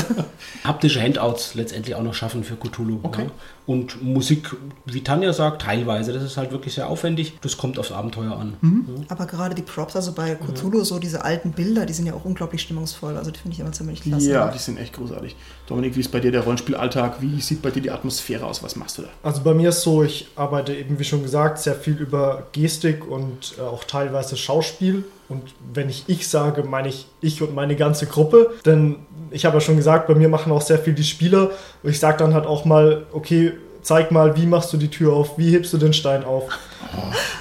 haptische 0.63 1.04
Handouts 1.04 1.54
letztendlich 1.54 1.93
auch 1.93 2.04
noch 2.04 2.15
schaffen 2.15 2.43
für 2.43 2.56
Cthulhu. 2.56 3.00
Okay. 3.04 3.26
Ja. 3.26 3.32
Und 3.65 4.04
Musik, 4.04 4.56
wie 4.86 5.04
Tanja 5.04 5.32
sagt, 5.32 5.62
teilweise. 5.62 6.12
Das 6.12 6.21
ist 6.21 6.36
halt 6.36 6.52
wirklich 6.52 6.73
sehr 6.73 6.88
aufwendig. 6.88 7.38
Das 7.41 7.58
kommt 7.58 7.80
aufs 7.80 7.91
Abenteuer 7.91 8.38
an. 8.38 9.06
Aber 9.08 9.26
gerade 9.26 9.56
die 9.56 9.62
Props, 9.62 9.95
also 9.95 10.12
bei 10.12 10.36
Cthulhu, 10.36 10.84
so 10.84 10.99
diese 10.99 11.23
alten 11.23 11.52
Bilder, 11.54 11.86
die 11.86 11.93
sind 11.93 12.06
ja 12.06 12.13
auch 12.13 12.26
unglaublich 12.26 12.62
stimmungsvoll. 12.62 13.15
Also 13.15 13.32
die 13.32 13.39
finde 13.39 13.54
ich 13.54 13.62
immer 13.62 13.71
ziemlich 13.71 14.02
klasse. 14.02 14.30
Ja, 14.30 14.49
die 14.49 14.58
sind 14.58 14.78
echt 14.78 14.93
großartig. 14.93 15.36
Dominik, 15.67 15.95
wie 15.95 16.02
ist 16.02 16.12
bei 16.12 16.19
dir 16.19 16.32
der 16.32 16.41
Rollenspielalltag? 16.41 17.21
Wie 17.21 17.39
sieht 17.39 17.62
bei 17.62 17.71
dir 17.71 17.82
die 17.82 17.91
Atmosphäre 17.91 18.45
aus? 18.45 18.62
Was 18.63 18.76
machst 18.76 18.97
du 18.97 19.04
da? 19.04 19.08
Also 19.23 19.41
bei 19.43 19.54
mir 19.54 19.69
ist 19.69 19.82
so, 19.82 20.04
ich 20.04 20.28
arbeite 20.36 20.73
eben, 20.76 20.99
wie 20.99 21.04
schon 21.06 21.23
gesagt, 21.23 21.60
sehr 21.60 21.76
viel 21.76 21.95
über 21.95 22.47
Gestik 22.52 23.08
und 23.08 23.56
äh, 23.58 23.62
auch 23.62 23.86
teilweise 23.86 24.36
Schauspiel. 24.36 25.06
Und 25.29 25.41
wenn 25.73 25.89
ich 25.89 26.03
ich 26.07 26.27
sage, 26.27 26.63
meine 26.63 26.89
ich 26.89 27.07
ich 27.21 27.41
und 27.41 27.55
meine 27.55 27.75
ganze 27.75 28.05
Gruppe. 28.05 28.51
Denn 28.65 28.97
ich 29.31 29.45
habe 29.45 29.57
ja 29.57 29.62
schon 29.62 29.77
gesagt, 29.77 30.07
bei 30.07 30.15
mir 30.15 30.29
machen 30.29 30.51
auch 30.51 30.62
sehr 30.62 30.79
viel 30.79 30.93
die 30.93 31.03
Spieler. 31.03 31.51
Und 31.81 31.89
ich 31.89 31.99
sage 31.99 32.17
dann 32.17 32.33
halt 32.33 32.45
auch 32.45 32.65
mal, 32.65 33.05
okay, 33.13 33.53
zeig 33.81 34.12
mal, 34.12 34.36
wie 34.38 34.45
machst 34.45 34.71
du 34.73 34.77
die 34.77 34.89
Tür 34.89 35.13
auf, 35.13 35.38
wie 35.38 35.51
hebst 35.51 35.73
du 35.73 35.77
den 35.77 35.93
Stein 35.93 36.23
auf. 36.23 36.45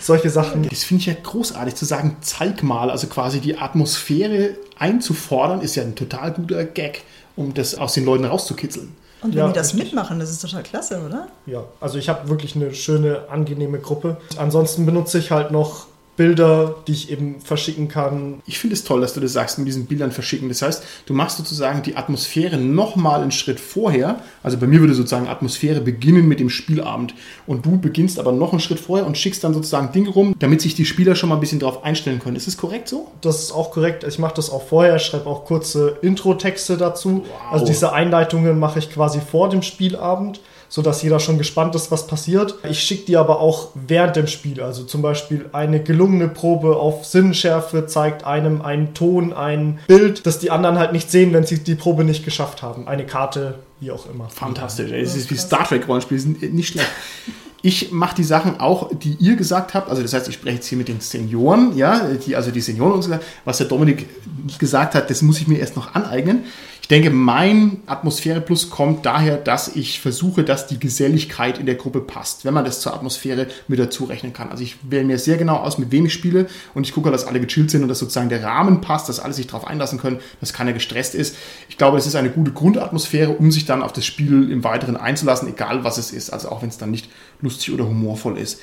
Solche 0.00 0.30
Sachen. 0.30 0.68
Das 0.68 0.84
finde 0.84 1.00
ich 1.02 1.06
ja 1.06 1.14
großartig 1.22 1.74
zu 1.74 1.84
sagen, 1.84 2.16
zeig 2.20 2.62
mal, 2.62 2.90
also 2.90 3.06
quasi 3.06 3.40
die 3.40 3.58
Atmosphäre 3.58 4.56
einzufordern, 4.78 5.60
ist 5.60 5.76
ja 5.76 5.82
ein 5.82 5.94
total 5.94 6.32
guter 6.32 6.64
Gag, 6.64 7.02
um 7.36 7.54
das 7.54 7.74
aus 7.76 7.94
den 7.94 8.04
Leuten 8.04 8.24
rauszukitzeln. 8.24 8.94
Und 9.22 9.34
wenn 9.34 9.38
Ja, 9.38 9.46
die 9.48 9.52
das 9.54 9.74
richtig. 9.74 9.92
mitmachen, 9.92 10.18
das 10.18 10.30
ist 10.30 10.42
total 10.42 10.62
klasse, 10.64 11.00
oder? 11.06 11.28
Ja, 11.46 11.62
also 11.80 11.96
ich 11.98 12.08
habe 12.08 12.28
wirklich 12.28 12.56
eine 12.56 12.74
schöne, 12.74 13.26
angenehme 13.30 13.78
Gruppe. 13.78 14.16
Ansonsten 14.36 14.84
benutze 14.84 15.18
ich 15.18 15.30
halt 15.30 15.52
noch 15.52 15.86
Bilder, 16.22 16.76
die 16.86 16.92
ich 16.92 17.10
eben 17.10 17.40
verschicken 17.40 17.88
kann. 17.88 18.42
Ich 18.46 18.60
finde 18.60 18.74
es 18.74 18.84
toll, 18.84 19.00
dass 19.00 19.12
du 19.12 19.18
das 19.18 19.32
sagst 19.32 19.58
mit 19.58 19.66
diesen 19.66 19.86
Bildern 19.86 20.12
verschicken. 20.12 20.48
Das 20.48 20.62
heißt, 20.62 20.84
du 21.06 21.14
machst 21.14 21.36
sozusagen 21.36 21.82
die 21.82 21.96
Atmosphäre 21.96 22.58
nochmal 22.58 23.22
einen 23.22 23.32
Schritt 23.32 23.58
vorher. 23.58 24.20
Also 24.44 24.56
bei 24.56 24.68
mir 24.68 24.78
würde 24.78 24.94
sozusagen 24.94 25.26
Atmosphäre 25.26 25.80
beginnen 25.80 26.28
mit 26.28 26.38
dem 26.38 26.48
Spielabend. 26.48 27.14
Und 27.44 27.66
du 27.66 27.76
beginnst 27.76 28.20
aber 28.20 28.30
noch 28.30 28.52
einen 28.52 28.60
Schritt 28.60 28.78
vorher 28.78 29.04
und 29.04 29.18
schickst 29.18 29.42
dann 29.42 29.52
sozusagen 29.52 29.90
Dinge 29.90 30.10
rum, 30.10 30.36
damit 30.38 30.60
sich 30.60 30.76
die 30.76 30.84
Spieler 30.84 31.16
schon 31.16 31.28
mal 31.28 31.34
ein 31.34 31.40
bisschen 31.40 31.58
darauf 31.58 31.82
einstellen 31.82 32.20
können. 32.20 32.36
Ist 32.36 32.46
das 32.46 32.56
korrekt 32.56 32.88
so? 32.88 33.10
Das 33.20 33.40
ist 33.40 33.50
auch 33.50 33.72
korrekt. 33.72 34.04
Ich 34.04 34.20
mache 34.20 34.34
das 34.36 34.48
auch 34.48 34.62
vorher, 34.62 35.00
schreibe 35.00 35.26
auch 35.26 35.44
kurze 35.44 35.98
Intro-Texte 36.02 36.76
dazu. 36.76 37.24
Wow. 37.24 37.52
Also 37.52 37.66
diese 37.66 37.92
Einleitungen 37.92 38.60
mache 38.60 38.78
ich 38.78 38.92
quasi 38.92 39.20
vor 39.20 39.48
dem 39.48 39.62
Spielabend 39.62 40.40
so 40.72 40.80
dass 40.80 41.02
jeder 41.02 41.20
schon 41.20 41.36
gespannt 41.36 41.74
ist, 41.74 41.90
was 41.90 42.06
passiert. 42.06 42.54
Ich 42.66 42.80
schicke 42.80 43.04
die 43.04 43.18
aber 43.18 43.40
auch 43.40 43.68
während 43.74 44.16
dem 44.16 44.26
Spiel. 44.26 44.62
Also 44.62 44.84
zum 44.84 45.02
Beispiel 45.02 45.44
eine 45.52 45.82
gelungene 45.82 46.28
Probe 46.28 46.76
auf 46.76 47.04
Sinnschärfe 47.04 47.84
zeigt 47.84 48.24
einem 48.24 48.62
einen 48.62 48.94
Ton, 48.94 49.34
ein 49.34 49.80
Bild, 49.86 50.24
das 50.24 50.38
die 50.38 50.50
anderen 50.50 50.78
halt 50.78 50.94
nicht 50.94 51.10
sehen, 51.10 51.34
wenn 51.34 51.44
sie 51.44 51.62
die 51.62 51.74
Probe 51.74 52.04
nicht 52.04 52.24
geschafft 52.24 52.62
haben. 52.62 52.88
Eine 52.88 53.04
Karte, 53.04 53.56
wie 53.80 53.90
auch 53.90 54.06
immer. 54.06 54.30
Fantastisch. 54.30 54.90
Es 54.92 55.14
ist 55.14 55.30
wie 55.30 55.36
Star 55.36 55.68
Trek 55.68 55.86
Rollenspiele, 55.86 56.18
sind 56.18 56.54
nicht 56.54 56.68
schlecht. 56.68 56.88
Ich 57.60 57.92
mache 57.92 58.16
die 58.16 58.24
Sachen 58.24 58.58
auch, 58.58 58.88
die 58.94 59.14
ihr 59.20 59.36
gesagt 59.36 59.74
habt. 59.74 59.90
Also 59.90 60.00
das 60.00 60.14
heißt, 60.14 60.26
ich 60.26 60.36
spreche 60.36 60.54
jetzt 60.56 60.68
hier 60.68 60.78
mit 60.78 60.88
den 60.88 61.00
Senioren, 61.00 61.76
ja, 61.76 62.08
die, 62.14 62.34
also 62.34 62.50
die 62.50 62.62
Senioren 62.62 62.94
uns 62.94 63.04
gesagt, 63.04 63.24
was 63.44 63.58
der 63.58 63.66
Dominik 63.66 64.08
gesagt 64.58 64.94
hat, 64.94 65.10
das 65.10 65.20
muss 65.20 65.38
ich 65.38 65.46
mir 65.48 65.58
erst 65.58 65.76
noch 65.76 65.94
aneignen. 65.94 66.44
Ich 66.82 66.88
denke, 66.88 67.10
mein 67.10 67.80
Atmosphäre 67.86 68.40
Plus 68.40 68.68
kommt 68.68 69.06
daher, 69.06 69.36
dass 69.36 69.76
ich 69.76 70.00
versuche, 70.00 70.42
dass 70.42 70.66
die 70.66 70.80
Geselligkeit 70.80 71.58
in 71.58 71.64
der 71.64 71.76
Gruppe 71.76 72.00
passt, 72.00 72.44
wenn 72.44 72.52
man 72.52 72.64
das 72.64 72.80
zur 72.80 72.92
Atmosphäre 72.92 73.46
mit 73.68 73.78
dazu 73.78 74.04
rechnen 74.04 74.32
kann. 74.32 74.50
Also 74.50 74.64
ich 74.64 74.76
wähle 74.82 75.04
mir 75.04 75.18
sehr 75.18 75.36
genau 75.36 75.58
aus, 75.58 75.78
mit 75.78 75.92
wem 75.92 76.06
ich 76.06 76.12
spiele 76.12 76.48
und 76.74 76.84
ich 76.84 76.92
gucke, 76.92 77.10
dass 77.12 77.24
alle 77.24 77.40
gechillt 77.40 77.70
sind 77.70 77.82
und 77.82 77.88
dass 77.88 78.00
sozusagen 78.00 78.28
der 78.28 78.42
Rahmen 78.42 78.80
passt, 78.80 79.08
dass 79.08 79.20
alle 79.20 79.32
sich 79.32 79.46
darauf 79.46 79.66
einlassen 79.66 80.00
können, 80.00 80.18
dass 80.40 80.52
keiner 80.52 80.72
gestresst 80.72 81.14
ist. 81.14 81.36
Ich 81.68 81.78
glaube, 81.78 81.98
es 81.98 82.06
ist 82.06 82.16
eine 82.16 82.30
gute 82.30 82.50
Grundatmosphäre, 82.50 83.30
um 83.30 83.52
sich 83.52 83.64
dann 83.64 83.82
auf 83.82 83.92
das 83.92 84.04
Spiel 84.04 84.50
im 84.50 84.64
Weiteren 84.64 84.96
einzulassen, 84.96 85.48
egal 85.48 85.84
was 85.84 85.98
es 85.98 86.10
ist. 86.10 86.30
Also 86.30 86.48
auch 86.50 86.62
wenn 86.62 86.68
es 86.68 86.78
dann 86.78 86.90
nicht 86.90 87.08
lustig 87.40 87.72
oder 87.72 87.86
humorvoll 87.86 88.36
ist. 88.36 88.60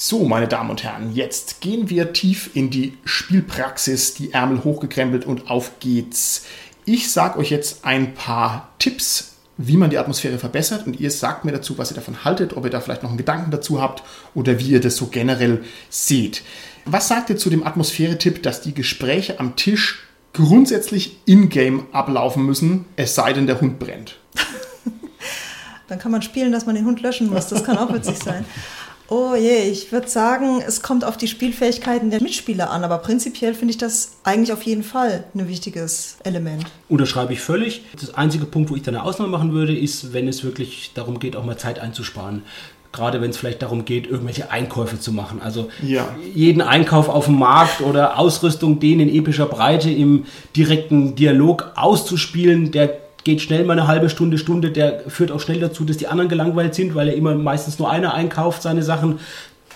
So, 0.00 0.26
meine 0.26 0.46
Damen 0.46 0.70
und 0.70 0.84
Herren, 0.84 1.12
jetzt 1.12 1.60
gehen 1.60 1.90
wir 1.90 2.12
tief 2.12 2.50
in 2.54 2.70
die 2.70 2.96
Spielpraxis, 3.04 4.14
die 4.14 4.32
Ärmel 4.32 4.62
hochgekrempelt 4.62 5.26
und 5.26 5.50
auf 5.50 5.80
geht's. 5.80 6.44
Ich 6.90 7.12
sage 7.12 7.38
euch 7.38 7.50
jetzt 7.50 7.84
ein 7.84 8.14
paar 8.14 8.70
Tipps, 8.78 9.34
wie 9.58 9.76
man 9.76 9.90
die 9.90 9.98
Atmosphäre 9.98 10.38
verbessert 10.38 10.86
und 10.86 10.98
ihr 10.98 11.10
sagt 11.10 11.44
mir 11.44 11.52
dazu, 11.52 11.76
was 11.76 11.90
ihr 11.90 11.96
davon 11.96 12.24
haltet, 12.24 12.56
ob 12.56 12.64
ihr 12.64 12.70
da 12.70 12.80
vielleicht 12.80 13.02
noch 13.02 13.10
einen 13.10 13.18
Gedanken 13.18 13.50
dazu 13.50 13.82
habt 13.82 14.02
oder 14.34 14.58
wie 14.58 14.70
ihr 14.70 14.80
das 14.80 14.96
so 14.96 15.08
generell 15.08 15.64
seht. 15.90 16.42
Was 16.86 17.08
sagt 17.08 17.28
ihr 17.28 17.36
zu 17.36 17.50
dem 17.50 17.66
Atmosphäre-Tipp, 17.66 18.42
dass 18.42 18.62
die 18.62 18.72
Gespräche 18.72 19.38
am 19.38 19.54
Tisch 19.54 20.02
grundsätzlich 20.32 21.18
in-game 21.26 21.88
ablaufen 21.92 22.46
müssen, 22.46 22.86
es 22.96 23.14
sei 23.14 23.34
denn, 23.34 23.46
der 23.46 23.60
Hund 23.60 23.78
brennt? 23.78 24.16
Dann 25.88 25.98
kann 25.98 26.10
man 26.10 26.22
spielen, 26.22 26.52
dass 26.52 26.64
man 26.64 26.74
den 26.74 26.86
Hund 26.86 27.02
löschen 27.02 27.28
muss. 27.28 27.48
Das 27.48 27.64
kann 27.64 27.76
auch 27.76 27.92
witzig 27.92 28.16
sein. 28.16 28.46
Oh 29.10 29.34
je, 29.34 29.70
ich 29.70 29.90
würde 29.90 30.06
sagen, 30.06 30.62
es 30.66 30.82
kommt 30.82 31.02
auf 31.02 31.16
die 31.16 31.28
Spielfähigkeiten 31.28 32.10
der 32.10 32.22
Mitspieler 32.22 32.70
an, 32.70 32.84
aber 32.84 32.98
prinzipiell 32.98 33.54
finde 33.54 33.72
ich 33.72 33.78
das 33.78 34.18
eigentlich 34.22 34.52
auf 34.52 34.62
jeden 34.62 34.82
Fall 34.82 35.24
ein 35.34 35.48
wichtiges 35.48 36.18
Element. 36.24 36.66
Unterschreibe 36.90 37.32
ich 37.32 37.40
völlig. 37.40 37.82
Das 37.98 38.14
einzige 38.14 38.44
Punkt, 38.44 38.70
wo 38.70 38.76
ich 38.76 38.82
dann 38.82 38.94
eine 38.94 39.04
Ausnahme 39.04 39.30
machen 39.30 39.52
würde, 39.52 39.74
ist, 39.74 40.12
wenn 40.12 40.28
es 40.28 40.44
wirklich 40.44 40.92
darum 40.94 41.18
geht, 41.20 41.36
auch 41.36 41.44
mal 41.44 41.56
Zeit 41.56 41.78
einzusparen 41.78 42.42
gerade 42.90 43.20
wenn 43.20 43.30
es 43.30 43.36
vielleicht 43.36 43.62
darum 43.62 43.84
geht, 43.84 44.06
irgendwelche 44.06 44.50
Einkäufe 44.50 44.98
zu 44.98 45.12
machen. 45.12 45.40
Also 45.42 45.68
Ja. 45.82 46.16
jeden 46.34 46.62
Einkauf 46.62 47.08
auf 47.08 47.26
dem 47.26 47.38
Markt 47.38 47.80
oder 47.80 48.18
Ausrüstung, 48.18 48.80
den 48.80 49.00
in 49.00 49.08
epischer 49.14 49.46
Breite 49.46 49.90
im 49.90 50.24
direkten 50.56 51.14
Dialog 51.14 51.72
auszuspielen, 51.76 52.72
der 52.72 52.98
geht 53.28 53.42
schnell 53.42 53.62
mal 53.64 53.74
eine 53.74 53.86
halbe 53.86 54.08
Stunde, 54.08 54.38
Stunde, 54.38 54.70
der 54.70 55.00
führt 55.06 55.30
auch 55.30 55.40
schnell 55.40 55.60
dazu, 55.60 55.84
dass 55.84 55.98
die 55.98 56.06
anderen 56.06 56.30
gelangweilt 56.30 56.74
sind, 56.74 56.94
weil 56.94 57.08
er 57.08 57.14
immer 57.14 57.34
meistens 57.34 57.78
nur 57.78 57.90
einer 57.90 58.14
einkauft 58.14 58.62
seine 58.62 58.82
Sachen. 58.82 59.18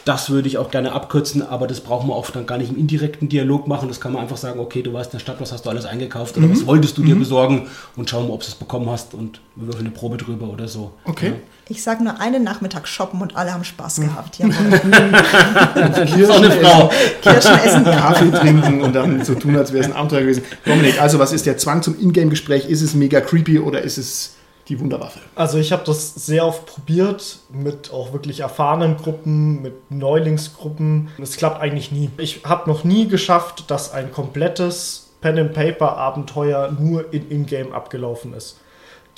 Das 0.04 0.30
würde 0.30 0.48
ich 0.48 0.58
auch 0.58 0.70
gerne 0.70 0.92
abkürzen, 0.92 1.46
aber 1.46 1.66
das 1.66 1.80
brauchen 1.80 2.08
wir 2.08 2.16
oft 2.16 2.34
dann 2.34 2.46
gar 2.46 2.58
nicht 2.58 2.70
im 2.70 2.78
indirekten 2.78 3.28
Dialog 3.28 3.68
machen. 3.68 3.88
Das 3.88 4.00
kann 4.00 4.12
man 4.12 4.22
einfach 4.22 4.36
sagen, 4.36 4.58
okay, 4.58 4.82
du 4.82 4.92
warst 4.92 5.12
in 5.12 5.18
der 5.18 5.20
Stadt, 5.20 5.40
was 5.40 5.52
hast 5.52 5.64
du 5.64 5.70
alles 5.70 5.84
eingekauft 5.84 6.36
oder 6.36 6.50
was 6.50 6.66
wolltest 6.66 6.98
du 6.98 7.02
dir 7.02 7.14
besorgen 7.14 7.68
und 7.96 8.10
schauen, 8.10 8.28
ob 8.30 8.40
du 8.40 8.46
es 8.46 8.54
bekommen 8.54 8.90
hast 8.90 9.14
und 9.14 9.40
wir 9.54 9.66
würfeln 9.68 9.86
eine 9.86 9.94
Probe 9.94 10.16
drüber 10.16 10.48
oder 10.48 10.66
so. 10.66 10.92
Okay. 11.04 11.34
Ich 11.68 11.82
sage 11.82 12.02
nur 12.02 12.20
einen 12.20 12.42
Nachmittag 12.42 12.88
shoppen 12.88 13.22
und 13.22 13.36
alle 13.36 13.54
haben 13.54 13.64
Spaß 13.64 14.00
gehabt. 14.00 14.40
Das 14.40 16.10
ist 16.18 16.30
auch 16.30 16.42
eine 16.42 16.50
Frau. 16.50 16.90
Kirschen 17.22 17.58
essen. 17.64 17.84
Kaffee 17.84 18.30
trinken 18.30 18.82
und 18.82 18.92
dann 18.94 19.24
so 19.24 19.34
tun, 19.34 19.56
als 19.56 19.72
wäre 19.72 19.84
es 19.84 19.90
ein 19.90 19.96
Abenteuer 19.96 20.22
gewesen. 20.22 20.42
Dominik, 20.64 21.00
also 21.00 21.18
was 21.18 21.32
ist 21.32 21.46
der 21.46 21.58
Zwang 21.58 21.82
zum 21.82 21.98
Ingame-Gespräch? 21.98 22.68
Ist 22.68 22.82
es 22.82 22.94
mega 22.94 23.20
creepy 23.20 23.60
oder 23.60 23.82
ist 23.82 23.98
es 23.98 24.34
die 24.72 24.80
Wunderwaffe? 24.80 25.20
Also 25.34 25.58
ich 25.58 25.70
habe 25.72 25.82
das 25.84 26.14
sehr 26.14 26.46
oft 26.46 26.66
probiert 26.66 27.40
mit 27.52 27.92
auch 27.92 28.12
wirklich 28.12 28.40
erfahrenen 28.40 28.96
Gruppen, 28.96 29.60
mit 29.60 29.90
Neulingsgruppen. 29.90 31.08
Es 31.20 31.36
klappt 31.36 31.60
eigentlich 31.60 31.92
nie. 31.92 32.10
Ich 32.16 32.44
habe 32.44 32.68
noch 32.70 32.84
nie 32.84 33.06
geschafft, 33.06 33.70
dass 33.70 33.92
ein 33.92 34.10
komplettes 34.12 35.10
Pen 35.20 35.38
and 35.38 35.52
Paper 35.52 35.96
Abenteuer 35.96 36.72
nur 36.78 37.12
in 37.12 37.30
Ingame 37.30 37.74
abgelaufen 37.74 38.32
ist. 38.32 38.58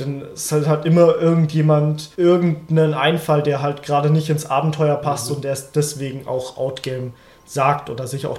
Denn 0.01 0.23
es 0.35 0.51
hat 0.51 0.67
halt 0.67 0.85
immer 0.87 1.17
irgendjemand 1.17 2.11
irgendeinen 2.17 2.95
Einfall, 2.95 3.45
der 3.45 3.63
halt 3.63 3.85
gerade 3.85 4.11
nicht 4.11 4.29
ins 4.29 4.47
Abenteuer 4.47 4.97
passt 4.97 5.31
und 5.31 5.45
der 5.45 5.53
es 5.53 5.71
deswegen 5.71 6.27
auch 6.27 6.57
Outgame 6.57 7.13
sagt 7.47 7.91
oder 7.91 8.09
sich 8.09 8.27
auch 8.27 8.39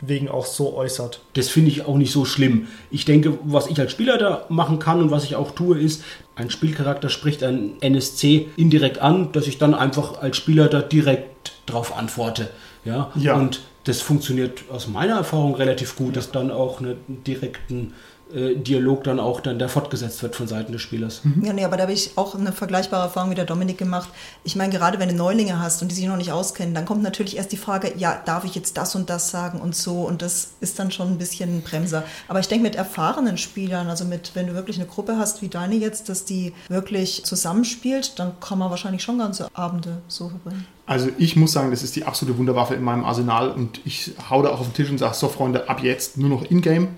deswegen 0.00 0.28
auch 0.28 0.46
so 0.46 0.74
äußert. 0.76 1.20
Das 1.34 1.48
finde 1.48 1.70
ich 1.70 1.86
auch 1.86 1.96
nicht 1.96 2.12
so 2.12 2.24
schlimm. 2.24 2.68
Ich 2.90 3.04
denke, 3.04 3.38
was 3.44 3.68
ich 3.68 3.78
als 3.80 3.92
Spieler 3.92 4.18
da 4.18 4.44
machen 4.48 4.78
kann 4.78 5.00
und 5.00 5.10
was 5.10 5.24
ich 5.24 5.36
auch 5.36 5.52
tue, 5.52 5.78
ist, 5.78 6.02
ein 6.36 6.50
Spielcharakter 6.50 7.08
spricht 7.08 7.42
ein 7.42 7.74
NSC 7.80 8.48
indirekt 8.56 8.98
an, 8.98 9.30
dass 9.32 9.46
ich 9.46 9.58
dann 9.58 9.74
einfach 9.74 10.20
als 10.20 10.36
Spieler 10.36 10.68
da 10.68 10.82
direkt 10.82 11.52
drauf 11.66 11.96
antworte. 11.96 12.48
Ja, 12.84 13.10
Ja. 13.14 13.34
und 13.36 13.60
das 13.84 14.00
funktioniert 14.00 14.64
aus 14.70 14.88
meiner 14.88 15.16
Erfahrung 15.16 15.54
relativ 15.54 15.96
gut, 15.96 16.16
dass 16.16 16.30
dann 16.32 16.50
auch 16.50 16.80
einen 16.80 16.96
direkten 17.26 17.92
Dialog 18.32 19.04
dann 19.04 19.20
auch 19.20 19.40
dann 19.40 19.58
der 19.58 19.68
fortgesetzt 19.68 20.22
wird 20.22 20.34
von 20.34 20.48
Seiten 20.48 20.72
des 20.72 20.82
Spielers. 20.82 21.22
Ja, 21.42 21.52
nee, 21.52 21.64
aber 21.64 21.76
da 21.76 21.82
habe 21.82 21.92
ich 21.92 22.12
auch 22.16 22.34
eine 22.34 22.52
vergleichbare 22.52 23.04
Erfahrung 23.04 23.30
wie 23.30 23.34
der 23.34 23.44
Dominik 23.44 23.78
gemacht. 23.78 24.08
Ich 24.44 24.56
meine, 24.56 24.72
gerade 24.72 24.98
wenn 24.98 25.08
du 25.08 25.14
Neulinge 25.14 25.60
hast 25.60 25.82
und 25.82 25.90
die 25.90 25.94
sich 25.94 26.06
noch 26.06 26.16
nicht 26.16 26.32
auskennen, 26.32 26.74
dann 26.74 26.84
kommt 26.84 27.02
natürlich 27.02 27.36
erst 27.36 27.52
die 27.52 27.56
Frage, 27.56 27.92
ja, 27.96 28.20
darf 28.24 28.44
ich 28.44 28.54
jetzt 28.54 28.76
das 28.76 28.94
und 28.94 29.10
das 29.10 29.30
sagen 29.30 29.60
und 29.60 29.76
so 29.76 30.02
und 30.02 30.22
das 30.22 30.52
ist 30.60 30.78
dann 30.78 30.90
schon 30.90 31.08
ein 31.08 31.18
bisschen 31.18 31.58
ein 31.58 31.62
Bremser. 31.62 32.02
Aber 32.26 32.40
ich 32.40 32.48
denke 32.48 32.64
mit 32.64 32.76
erfahrenen 32.76 33.36
Spielern, 33.36 33.88
also 33.88 34.04
mit, 34.04 34.32
wenn 34.34 34.46
du 34.46 34.54
wirklich 34.54 34.78
eine 34.78 34.86
Gruppe 34.86 35.16
hast 35.18 35.42
wie 35.42 35.48
deine 35.48 35.76
jetzt, 35.76 36.08
dass 36.08 36.24
die 36.24 36.54
wirklich 36.68 37.24
zusammenspielt, 37.24 38.18
dann 38.18 38.40
kann 38.40 38.58
man 38.58 38.70
wahrscheinlich 38.70 39.02
schon 39.02 39.18
ganze 39.18 39.48
Abende 39.54 40.02
so 40.08 40.30
verbringen. 40.30 40.66
Also 40.86 41.08
ich 41.18 41.36
muss 41.36 41.52
sagen, 41.52 41.70
das 41.70 41.82
ist 41.82 41.94
die 41.96 42.04
absolute 42.04 42.36
Wunderwaffe 42.38 42.74
in 42.74 42.82
meinem 42.82 43.04
Arsenal 43.04 43.50
und 43.50 43.80
ich 43.84 44.12
hau 44.28 44.42
da 44.42 44.50
auch 44.50 44.60
auf 44.60 44.66
den 44.66 44.74
Tisch 44.74 44.90
und 44.90 44.98
sage, 44.98 45.14
so 45.14 45.28
Freunde, 45.28 45.68
ab 45.68 45.82
jetzt 45.82 46.18
nur 46.18 46.28
noch 46.28 46.42
in-game. 46.42 46.88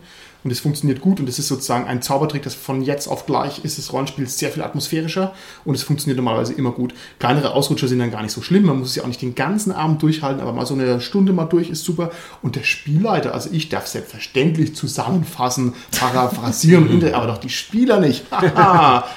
Und 0.47 0.53
es 0.53 0.61
funktioniert 0.61 1.01
gut 1.01 1.19
und 1.19 1.29
es 1.29 1.41
ist 1.41 1.49
sozusagen 1.49 1.89
ein 1.89 2.03
Zaubertrick, 2.03 2.45
das 2.45 2.55
von 2.55 2.81
jetzt 2.81 3.09
auf 3.09 3.27
gleich 3.27 3.65
ist 3.65 3.79
das 3.79 3.93
Rollenspiel 3.93 4.29
sehr 4.29 4.53
viel 4.53 4.63
atmosphärischer 4.63 5.35
und 5.65 5.75
es 5.75 5.83
funktioniert 5.83 6.19
normalerweise 6.19 6.53
immer 6.53 6.71
gut. 6.71 6.95
Kleinere 7.19 7.53
Ausrutscher 7.53 7.89
sind 7.89 7.99
dann 7.99 8.13
gar 8.13 8.23
nicht 8.23 8.31
so 8.31 8.43
schlimm, 8.43 8.65
man 8.65 8.79
muss 8.79 8.91
es 8.91 8.95
ja 8.95 9.03
auch 9.03 9.09
nicht 9.09 9.21
den 9.21 9.35
ganzen 9.35 9.73
Abend 9.73 10.01
durchhalten, 10.05 10.41
aber 10.41 10.53
mal 10.53 10.65
so 10.65 10.75
eine 10.75 11.01
Stunde 11.01 11.33
mal 11.33 11.47
durch 11.47 11.69
ist 11.69 11.83
super. 11.83 12.13
Und 12.43 12.55
der 12.55 12.63
Spielleiter, 12.63 13.35
also 13.35 13.51
ich 13.51 13.71
darf 13.71 13.89
selbstverständlich 13.89 14.77
zusammenfassen, 14.77 15.75
paraphrasieren, 15.99 17.03
aber 17.13 17.27
doch 17.27 17.39
die 17.39 17.49
Spieler 17.49 17.99
nicht. 17.99 18.25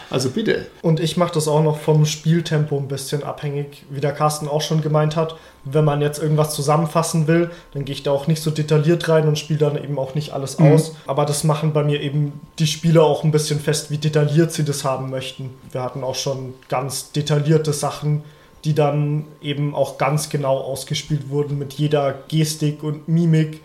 Also 0.09 0.31
bitte. 0.31 0.65
Und 0.81 0.99
ich 0.99 1.15
mache 1.15 1.35
das 1.35 1.47
auch 1.47 1.61
noch 1.61 1.77
vom 1.77 2.07
Spieltempo 2.07 2.75
ein 2.75 2.87
bisschen 2.87 3.21
abhängig, 3.21 3.85
wie 3.91 4.01
der 4.01 4.13
Carsten 4.13 4.47
auch 4.47 4.61
schon 4.61 4.81
gemeint 4.81 5.15
hat. 5.15 5.35
Wenn 5.71 5.85
man 5.85 6.01
jetzt 6.01 6.21
irgendwas 6.21 6.53
zusammenfassen 6.53 7.27
will, 7.27 7.51
dann 7.73 7.85
gehe 7.85 7.93
ich 7.93 8.03
da 8.03 8.11
auch 8.11 8.27
nicht 8.27 8.41
so 8.41 8.51
detailliert 8.51 9.07
rein 9.09 9.27
und 9.27 9.37
spiele 9.37 9.59
dann 9.59 9.81
eben 9.81 9.97
auch 9.97 10.15
nicht 10.15 10.33
alles 10.33 10.59
aus. 10.59 10.95
Aber 11.07 11.25
das 11.25 11.43
machen 11.43 11.73
bei 11.73 11.83
mir 11.83 12.01
eben 12.01 12.39
die 12.59 12.67
Spieler 12.67 13.03
auch 13.03 13.23
ein 13.23 13.31
bisschen 13.31 13.59
fest, 13.59 13.91
wie 13.91 13.97
detailliert 13.97 14.51
sie 14.51 14.63
das 14.65 14.83
haben 14.83 15.09
möchten. 15.09 15.51
Wir 15.71 15.83
hatten 15.83 16.03
auch 16.03 16.15
schon 16.15 16.53
ganz 16.67 17.11
detaillierte 17.11 17.73
Sachen, 17.73 18.23
die 18.65 18.75
dann 18.75 19.25
eben 19.41 19.73
auch 19.73 19.97
ganz 19.97 20.29
genau 20.29 20.57
ausgespielt 20.57 21.29
wurden 21.29 21.57
mit 21.57 21.73
jeder 21.73 22.13
Gestik 22.27 22.83
und 22.83 23.07
Mimik. 23.07 23.61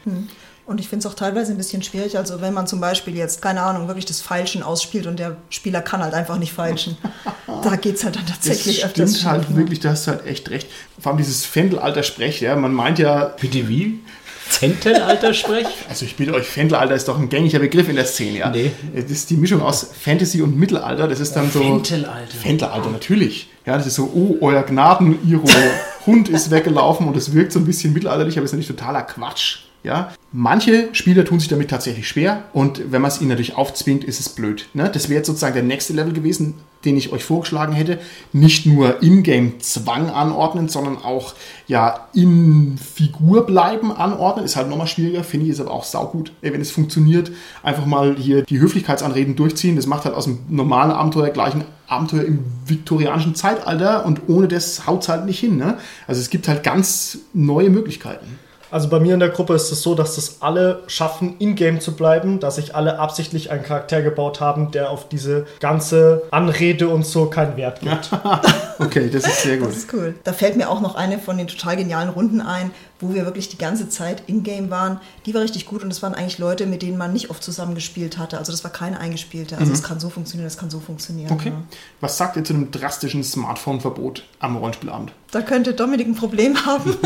Und 0.66 0.80
ich 0.80 0.88
finde 0.88 1.06
es 1.06 1.12
auch 1.12 1.16
teilweise 1.16 1.52
ein 1.52 1.58
bisschen 1.58 1.82
schwierig. 1.82 2.16
Also 2.16 2.40
wenn 2.40 2.54
man 2.54 2.66
zum 2.66 2.80
Beispiel 2.80 3.14
jetzt, 3.14 3.42
keine 3.42 3.62
Ahnung, 3.62 3.86
wirklich 3.86 4.06
das 4.06 4.22
Feilschen 4.22 4.62
ausspielt 4.62 5.06
und 5.06 5.18
der 5.18 5.36
Spieler 5.50 5.82
kann 5.82 6.02
halt 6.02 6.14
einfach 6.14 6.38
nicht 6.38 6.54
feilschen. 6.54 6.96
da 7.62 7.76
geht 7.76 7.96
es 7.96 8.04
halt 8.04 8.16
dann 8.16 8.26
tatsächlich 8.26 8.80
das 8.80 8.86
öfters 8.86 9.10
stimmt 9.10 9.30
halt 9.30 9.42
schief, 9.42 9.50
ne? 9.50 9.56
wirklich, 9.56 9.80
da 9.80 9.90
hast 9.90 10.06
du 10.06 10.12
halt 10.12 10.26
echt 10.26 10.48
recht. 10.50 10.68
Vor 10.98 11.12
allem 11.12 11.18
dieses 11.18 11.44
Fendelalter-Sprech, 11.44 12.40
ja, 12.40 12.56
man 12.56 12.72
meint 12.72 12.98
ja, 12.98 13.34
Bitte 13.38 13.68
wie? 13.68 14.00
Zentelalter-Sprech? 14.48 15.66
also 15.88 16.06
ich 16.06 16.16
bitte 16.16 16.32
euch, 16.32 16.46
Fendelalter 16.46 16.94
ist 16.94 17.08
doch 17.08 17.18
ein 17.18 17.28
gängiger 17.28 17.58
Begriff 17.58 17.88
in 17.90 17.96
der 17.96 18.06
Szene, 18.06 18.38
ja. 18.38 18.50
Nee. 18.50 18.70
Das 18.94 19.10
ist 19.10 19.28
die 19.28 19.36
Mischung 19.36 19.60
aus 19.60 19.90
Fantasy 20.00 20.40
und 20.40 20.58
Mittelalter, 20.58 21.08
das 21.08 21.20
ist 21.20 21.34
dann 21.34 21.50
so... 21.50 21.60
Fentelalter. 21.60 22.36
Fendelalter, 22.38 22.90
natürlich. 22.90 23.48
Ja, 23.66 23.76
das 23.76 23.86
ist 23.86 23.96
so, 23.96 24.10
oh, 24.14 24.38
euer 24.40 24.62
Gnaden, 24.62 25.18
ihre 25.28 25.42
Hund 26.06 26.30
ist 26.30 26.50
weggelaufen 26.50 27.06
und 27.06 27.16
es 27.18 27.34
wirkt 27.34 27.52
so 27.52 27.58
ein 27.58 27.66
bisschen 27.66 27.92
mittelalterlich, 27.92 28.38
aber 28.38 28.46
ist 28.46 28.52
natürlich 28.52 28.68
totaler 28.68 29.02
Quatsch. 29.02 29.58
Ja, 29.84 30.14
manche 30.32 30.88
Spieler 30.92 31.26
tun 31.26 31.38
sich 31.40 31.48
damit 31.48 31.68
tatsächlich 31.68 32.08
schwer 32.08 32.44
und 32.54 32.90
wenn 32.90 33.02
man 33.02 33.10
es 33.10 33.20
ihnen 33.20 33.28
natürlich 33.28 33.56
aufzwingt, 33.56 34.02
ist 34.02 34.18
es 34.18 34.30
blöd. 34.30 34.66
Ne? 34.72 34.90
Das 34.90 35.10
wäre 35.10 35.22
sozusagen 35.22 35.52
der 35.52 35.62
nächste 35.62 35.92
Level 35.92 36.14
gewesen, 36.14 36.54
den 36.86 36.96
ich 36.96 37.12
euch 37.12 37.22
vorgeschlagen 37.22 37.74
hätte. 37.74 37.98
Nicht 38.32 38.64
nur 38.64 39.02
in-game 39.02 39.60
Zwang 39.60 40.08
anordnen, 40.08 40.68
sondern 40.68 40.96
auch 40.96 41.34
ja 41.66 42.08
in 42.14 42.78
Figur 42.78 43.44
bleiben 43.44 43.92
anordnen. 43.92 44.46
Ist 44.46 44.56
halt 44.56 44.70
nochmal 44.70 44.86
schwieriger, 44.86 45.22
finde 45.22 45.46
ich, 45.46 45.52
ist 45.52 45.60
aber 45.60 45.72
auch 45.72 45.84
saugut, 45.84 46.32
ey, 46.40 46.52
wenn 46.54 46.62
es 46.62 46.70
funktioniert. 46.70 47.30
Einfach 47.62 47.84
mal 47.84 48.16
hier 48.16 48.42
die 48.42 48.60
Höflichkeitsanreden 48.60 49.36
durchziehen. 49.36 49.76
Das 49.76 49.86
macht 49.86 50.06
halt 50.06 50.14
aus 50.14 50.24
dem 50.24 50.38
normalen 50.48 50.92
Abenteuer 50.92 51.28
gleich 51.28 51.54
ein 51.54 51.64
Abenteuer 51.86 52.24
im 52.24 52.38
viktorianischen 52.66 53.34
Zeitalter 53.34 54.06
und 54.06 54.22
ohne 54.28 54.48
das 54.48 54.86
haut 54.86 55.02
es 55.02 55.10
halt 55.10 55.26
nicht 55.26 55.40
hin. 55.40 55.58
Ne? 55.58 55.76
Also 56.06 56.22
es 56.22 56.30
gibt 56.30 56.48
halt 56.48 56.62
ganz 56.62 57.18
neue 57.34 57.68
Möglichkeiten. 57.68 58.38
Also 58.74 58.88
bei 58.88 58.98
mir 58.98 59.14
in 59.14 59.20
der 59.20 59.28
Gruppe 59.28 59.54
ist 59.54 59.70
es 59.70 59.82
so, 59.82 59.94
dass 59.94 60.16
das 60.16 60.38
alle 60.42 60.82
schaffen, 60.88 61.36
in-game 61.38 61.78
zu 61.78 61.94
bleiben, 61.94 62.40
dass 62.40 62.56
sich 62.56 62.74
alle 62.74 62.98
absichtlich 62.98 63.52
einen 63.52 63.62
Charakter 63.62 64.02
gebaut 64.02 64.40
haben, 64.40 64.72
der 64.72 64.90
auf 64.90 65.08
diese 65.08 65.46
ganze 65.60 66.24
Anrede 66.32 66.88
und 66.88 67.06
so 67.06 67.26
keinen 67.26 67.56
Wert 67.56 67.82
gibt. 67.82 68.10
okay, 68.80 69.08
das 69.08 69.28
ist 69.28 69.42
sehr 69.42 69.58
gut. 69.58 69.68
Das 69.68 69.76
ist 69.76 69.94
cool. 69.94 70.16
Da 70.24 70.32
fällt 70.32 70.56
mir 70.56 70.68
auch 70.68 70.80
noch 70.80 70.96
eine 70.96 71.20
von 71.20 71.38
den 71.38 71.46
total 71.46 71.76
genialen 71.76 72.08
Runden 72.08 72.40
ein, 72.40 72.72
wo 73.04 73.14
wir 73.14 73.24
wirklich 73.24 73.48
die 73.48 73.58
ganze 73.58 73.88
Zeit 73.88 74.22
in-game 74.26 74.70
waren. 74.70 75.00
Die 75.26 75.34
war 75.34 75.42
richtig 75.42 75.66
gut 75.66 75.82
und 75.82 75.90
das 75.90 76.02
waren 76.02 76.14
eigentlich 76.14 76.38
Leute, 76.38 76.66
mit 76.66 76.82
denen 76.82 76.96
man 76.96 77.12
nicht 77.12 77.30
oft 77.30 77.42
zusammengespielt 77.42 78.18
hatte. 78.18 78.38
Also 78.38 78.50
das 78.50 78.64
war 78.64 78.70
keine 78.70 78.98
eingespielte. 78.98 79.58
Also 79.58 79.72
es 79.72 79.82
kann 79.82 80.00
so 80.00 80.08
funktionieren, 80.08 80.46
es 80.46 80.56
kann 80.56 80.70
so 80.70 80.80
funktionieren. 80.80 81.30
Okay. 81.32 81.50
Ja. 81.50 81.62
Was 82.00 82.16
sagt 82.16 82.36
ihr 82.36 82.44
zu 82.44 82.54
einem 82.54 82.70
drastischen 82.70 83.22
Smartphone-Verbot 83.22 84.24
am 84.40 84.56
Rollenspielabend? 84.56 85.12
Da 85.30 85.42
könnte 85.42 85.74
Dominik 85.74 86.06
ein 86.06 86.14
Problem 86.14 86.56
haben. 86.66 86.96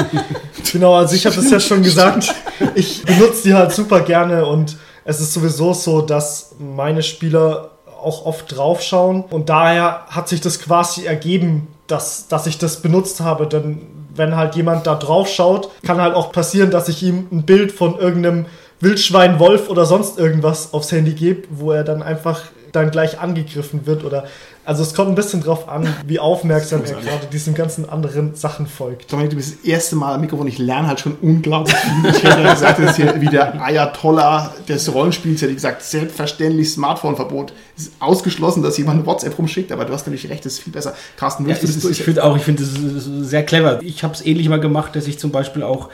Genau, 0.73 0.95
also 0.95 1.15
ich 1.15 1.27
habe 1.27 1.35
das 1.35 1.51
ja 1.51 1.59
schon 1.59 1.83
gesagt. 1.83 2.35
Ich 2.75 3.05
benutze 3.05 3.43
die 3.45 3.55
halt 3.55 3.73
super 3.73 4.01
gerne 4.01 4.47
und 4.47 4.77
es 5.05 5.21
ist 5.21 5.33
sowieso 5.33 5.73
so, 5.73 6.03
dass 6.03 6.55
meine 6.59 7.03
Spieler 7.03 7.71
auch 8.01 8.25
oft 8.27 8.57
draufschauen 8.57 9.25
und 9.25 9.49
daher 9.49 10.07
hat 10.09 10.29
sich 10.29 10.41
das 10.41 10.61
quasi 10.61 11.07
ergeben, 11.07 11.67
dass, 11.89 12.29
dass 12.29 12.47
ich 12.47 12.59
das 12.59 12.83
benutzt 12.83 13.21
habe, 13.21 13.47
denn 13.47 13.81
wenn 14.19 14.37
halt 14.37 14.57
jemand 14.57 14.87
da 14.87 14.95
drauf 14.95 15.29
schaut, 15.29 15.71
kann 15.83 16.01
halt 16.01 16.15
auch 16.15 16.33
passieren, 16.33 16.71
dass 16.71 16.89
ich 16.89 17.03
ihm 17.03 17.27
ein 17.31 17.45
Bild 17.45 17.73
von 17.73 17.99
irgendeinem 17.99 18.47
Wildschwein, 18.81 19.39
Wolf 19.39 19.69
oder 19.71 19.87
sonst 19.87 20.19
irgendwas 20.19 20.73
aufs 20.73 20.93
Handy 20.93 21.13
gebe, 21.13 21.49
wo 21.51 21.73
er 21.73 21.85
dann 21.85 22.03
einfach 22.03 22.43
dann 22.73 22.91
gleich 22.91 23.21
angegriffen 23.21 23.87
wird 23.87 24.05
oder 24.05 24.25
also 24.65 24.83
es 24.83 24.93
kommt 24.93 25.09
ein 25.09 25.15
bisschen 25.15 25.43
drauf 25.43 25.67
an, 25.67 25.89
wie 26.07 26.19
aufmerksam 26.21 26.83
er 26.85 26.93
gerade 27.01 27.27
diesen 27.33 27.55
ganzen 27.55 27.89
anderen 27.89 28.35
Sachen 28.35 28.67
folgt. 28.67 29.11
Dominik, 29.11 29.31
du 29.31 29.37
bist 29.37 29.55
das 29.55 29.65
erste 29.65 29.97
Mal 29.97 30.15
am 30.15 30.21
Mikrofon. 30.21 30.47
Ich 30.47 30.59
lerne 30.59 30.89
halt 30.89 31.01
schon 31.01 31.15
unglaublich 31.23 31.75
viel. 31.75 32.11
Ich 32.11 32.23
hätte 32.23 32.43
gesagt, 32.43 32.79
das 32.79 32.91
ist 32.91 32.97
hier 32.97 33.19
wieder 33.19 33.59
Ayatollah 33.63 34.53
des 34.69 34.93
Rollenspiels. 34.93 35.41
Hätte 35.41 35.53
ich 35.53 35.57
gesagt, 35.57 35.81
selbstverständlich 35.83 36.71
Smartphone-Verbot. 36.71 37.55
Es 37.79 37.85
ist 37.85 37.93
ausgeschlossen, 37.99 38.63
dass 38.63 38.77
jemand 38.77 38.99
eine 38.99 39.07
WhatsApp 39.07 39.39
rumschickt, 39.39 39.73
aber 39.73 39.87
du 39.87 39.93
hast 39.95 40.07
nämlich 40.07 40.29
recht, 40.29 40.45
das 40.45 40.55
ist 40.55 40.59
viel 40.61 40.73
besser. 40.73 40.95
Carsten, 41.17 41.45
Ja, 41.45 41.49
willst 41.51 41.63
du 41.63 41.69
ist, 41.69 41.77
das 41.77 41.91
ich 41.91 41.97
durch? 41.99 42.05
finde 42.05 42.25
auch, 42.25 42.37
ich 42.37 42.43
finde 42.43 42.63
das 42.63 42.73
ist 42.73 43.09
sehr 43.31 43.45
clever. 43.45 43.81
Ich 43.83 44.05
habe 44.05 44.13
es 44.13 44.27
ähnlich 44.27 44.51
mal 44.51 44.61
gemacht, 44.61 44.95
dass 44.95 45.07
ich 45.07 45.19
zum 45.19 45.31
Beispiel 45.31 45.63
auch 45.63 45.89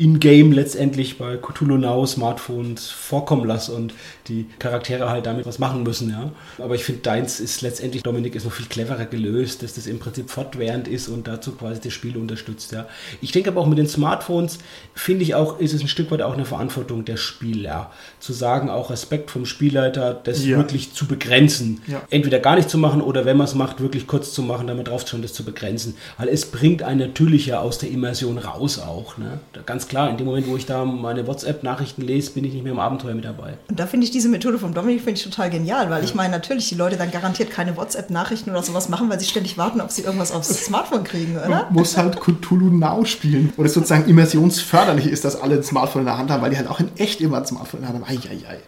in-game 0.00 0.52
letztendlich 0.52 1.18
bei 1.18 1.36
Cthulhu 1.36 1.76
Now 1.76 2.06
Smartphones 2.06 2.88
vorkommen 2.88 3.46
lasse 3.46 3.72
und 3.72 3.92
die 4.28 4.46
Charaktere 4.58 5.10
halt 5.10 5.26
damit 5.26 5.44
was 5.44 5.58
machen 5.58 5.82
müssen, 5.82 6.08
ja. 6.08 6.32
Aber 6.56 6.74
ich 6.74 6.84
finde, 6.84 7.02
deins 7.02 7.38
ist 7.38 7.60
letztendlich, 7.60 8.02
Dominik, 8.02 8.34
ist 8.34 8.44
noch 8.46 8.52
viel 8.52 8.64
cleverer 8.64 9.04
gelöst, 9.04 9.62
dass 9.62 9.74
das 9.74 9.86
im 9.86 9.98
Prinzip 9.98 10.30
fortwährend 10.30 10.88
ist 10.88 11.08
und 11.08 11.28
dazu 11.28 11.52
quasi 11.52 11.82
das 11.82 11.92
Spiel 11.92 12.16
unterstützt, 12.16 12.72
ja. 12.72 12.86
Ich 13.20 13.30
denke 13.32 13.50
aber 13.50 13.60
auch 13.60 13.66
mit 13.66 13.76
den 13.76 13.88
Smartphones, 13.88 14.58
finde 14.94 15.22
ich 15.22 15.34
auch, 15.34 15.60
ist 15.60 15.74
es 15.74 15.82
ein 15.82 15.88
Stück 15.88 16.10
weit 16.10 16.22
auch 16.22 16.32
eine 16.32 16.46
Verantwortung 16.46 17.04
der 17.04 17.18
Spieler. 17.18 17.90
Zu 18.20 18.32
sagen, 18.32 18.70
auch 18.70 18.88
Respekt 18.88 19.30
vom 19.30 19.44
Spielleiter, 19.44 20.14
das 20.14 20.46
Ja. 20.46 20.56
wirklich 20.56 20.94
zu 20.94 21.06
begrenzen. 21.06 21.82
Ja. 21.86 22.00
Entweder 22.08 22.38
gar 22.38 22.56
nicht 22.56 22.70
zu 22.70 22.78
machen 22.78 23.02
oder 23.02 23.26
wenn 23.26 23.36
man 23.36 23.46
es 23.46 23.54
macht, 23.54 23.80
wirklich 23.80 24.06
kurz 24.06 24.32
zu 24.32 24.40
machen, 24.40 24.66
damit 24.66 24.88
drauf 24.88 25.06
schon 25.06 25.20
das 25.20 25.34
zu 25.34 25.44
begrenzen. 25.44 25.94
Weil 26.16 26.28
es 26.28 26.46
bringt 26.46 26.82
einen 26.82 27.00
natürlich 27.00 27.44
ja 27.44 27.60
aus 27.60 27.76
der 27.76 27.90
Immersion 27.90 28.38
raus 28.38 28.78
auch. 28.78 29.18
Ne? 29.18 29.40
Ganz 29.66 29.89
klar, 29.90 30.08
in 30.08 30.16
dem 30.16 30.26
Moment, 30.26 30.46
wo 30.46 30.56
ich 30.56 30.66
da 30.66 30.84
meine 30.84 31.26
WhatsApp-Nachrichten 31.26 32.02
lese, 32.02 32.30
bin 32.30 32.44
ich 32.44 32.54
nicht 32.54 32.62
mehr 32.62 32.72
im 32.72 32.78
Abenteuer 32.78 33.14
mit 33.14 33.24
dabei. 33.24 33.58
Und 33.68 33.78
da 33.78 33.86
finde 33.86 34.04
ich 34.04 34.12
diese 34.12 34.28
Methode 34.28 34.58
vom 34.58 34.72
Dominik 34.72 35.02
finde 35.02 35.18
ich 35.18 35.24
total 35.24 35.50
genial, 35.50 35.90
weil 35.90 36.04
ich 36.04 36.14
meine 36.14 36.30
natürlich 36.30 36.68
die 36.68 36.76
Leute 36.76 36.96
dann 36.96 37.10
garantiert 37.10 37.50
keine 37.50 37.76
WhatsApp-Nachrichten 37.76 38.50
oder 38.50 38.62
sowas 38.62 38.88
machen, 38.88 39.10
weil 39.10 39.18
sie 39.18 39.26
ständig 39.26 39.58
warten, 39.58 39.80
ob 39.80 39.90
sie 39.90 40.02
irgendwas 40.02 40.30
aufs 40.30 40.64
Smartphone 40.64 41.02
kriegen, 41.02 41.36
oder? 41.36 41.66
Du 41.68 41.74
musst 41.74 41.98
halt 41.98 42.20
Cthulhu 42.20 42.70
Now 42.70 43.04
spielen. 43.04 43.52
Oder 43.56 43.66
es 43.66 43.74
sozusagen 43.74 44.08
immersionsförderlich 44.08 45.06
ist, 45.06 45.24
dass 45.24 45.40
alle 45.40 45.56
ein 45.56 45.64
Smartphone 45.64 46.02
in 46.02 46.06
der 46.06 46.18
Hand 46.18 46.30
haben, 46.30 46.40
weil 46.40 46.50
die 46.50 46.56
halt 46.56 46.68
auch 46.68 46.78
in 46.78 46.90
echt 46.96 47.20
immer 47.20 47.38
ein 47.38 47.46
Smartphone 47.46 47.80
in 47.80 47.86
der 47.86 47.94
Hand 47.94 48.06
haben. 48.06 48.16
Eieiei. 48.16 48.60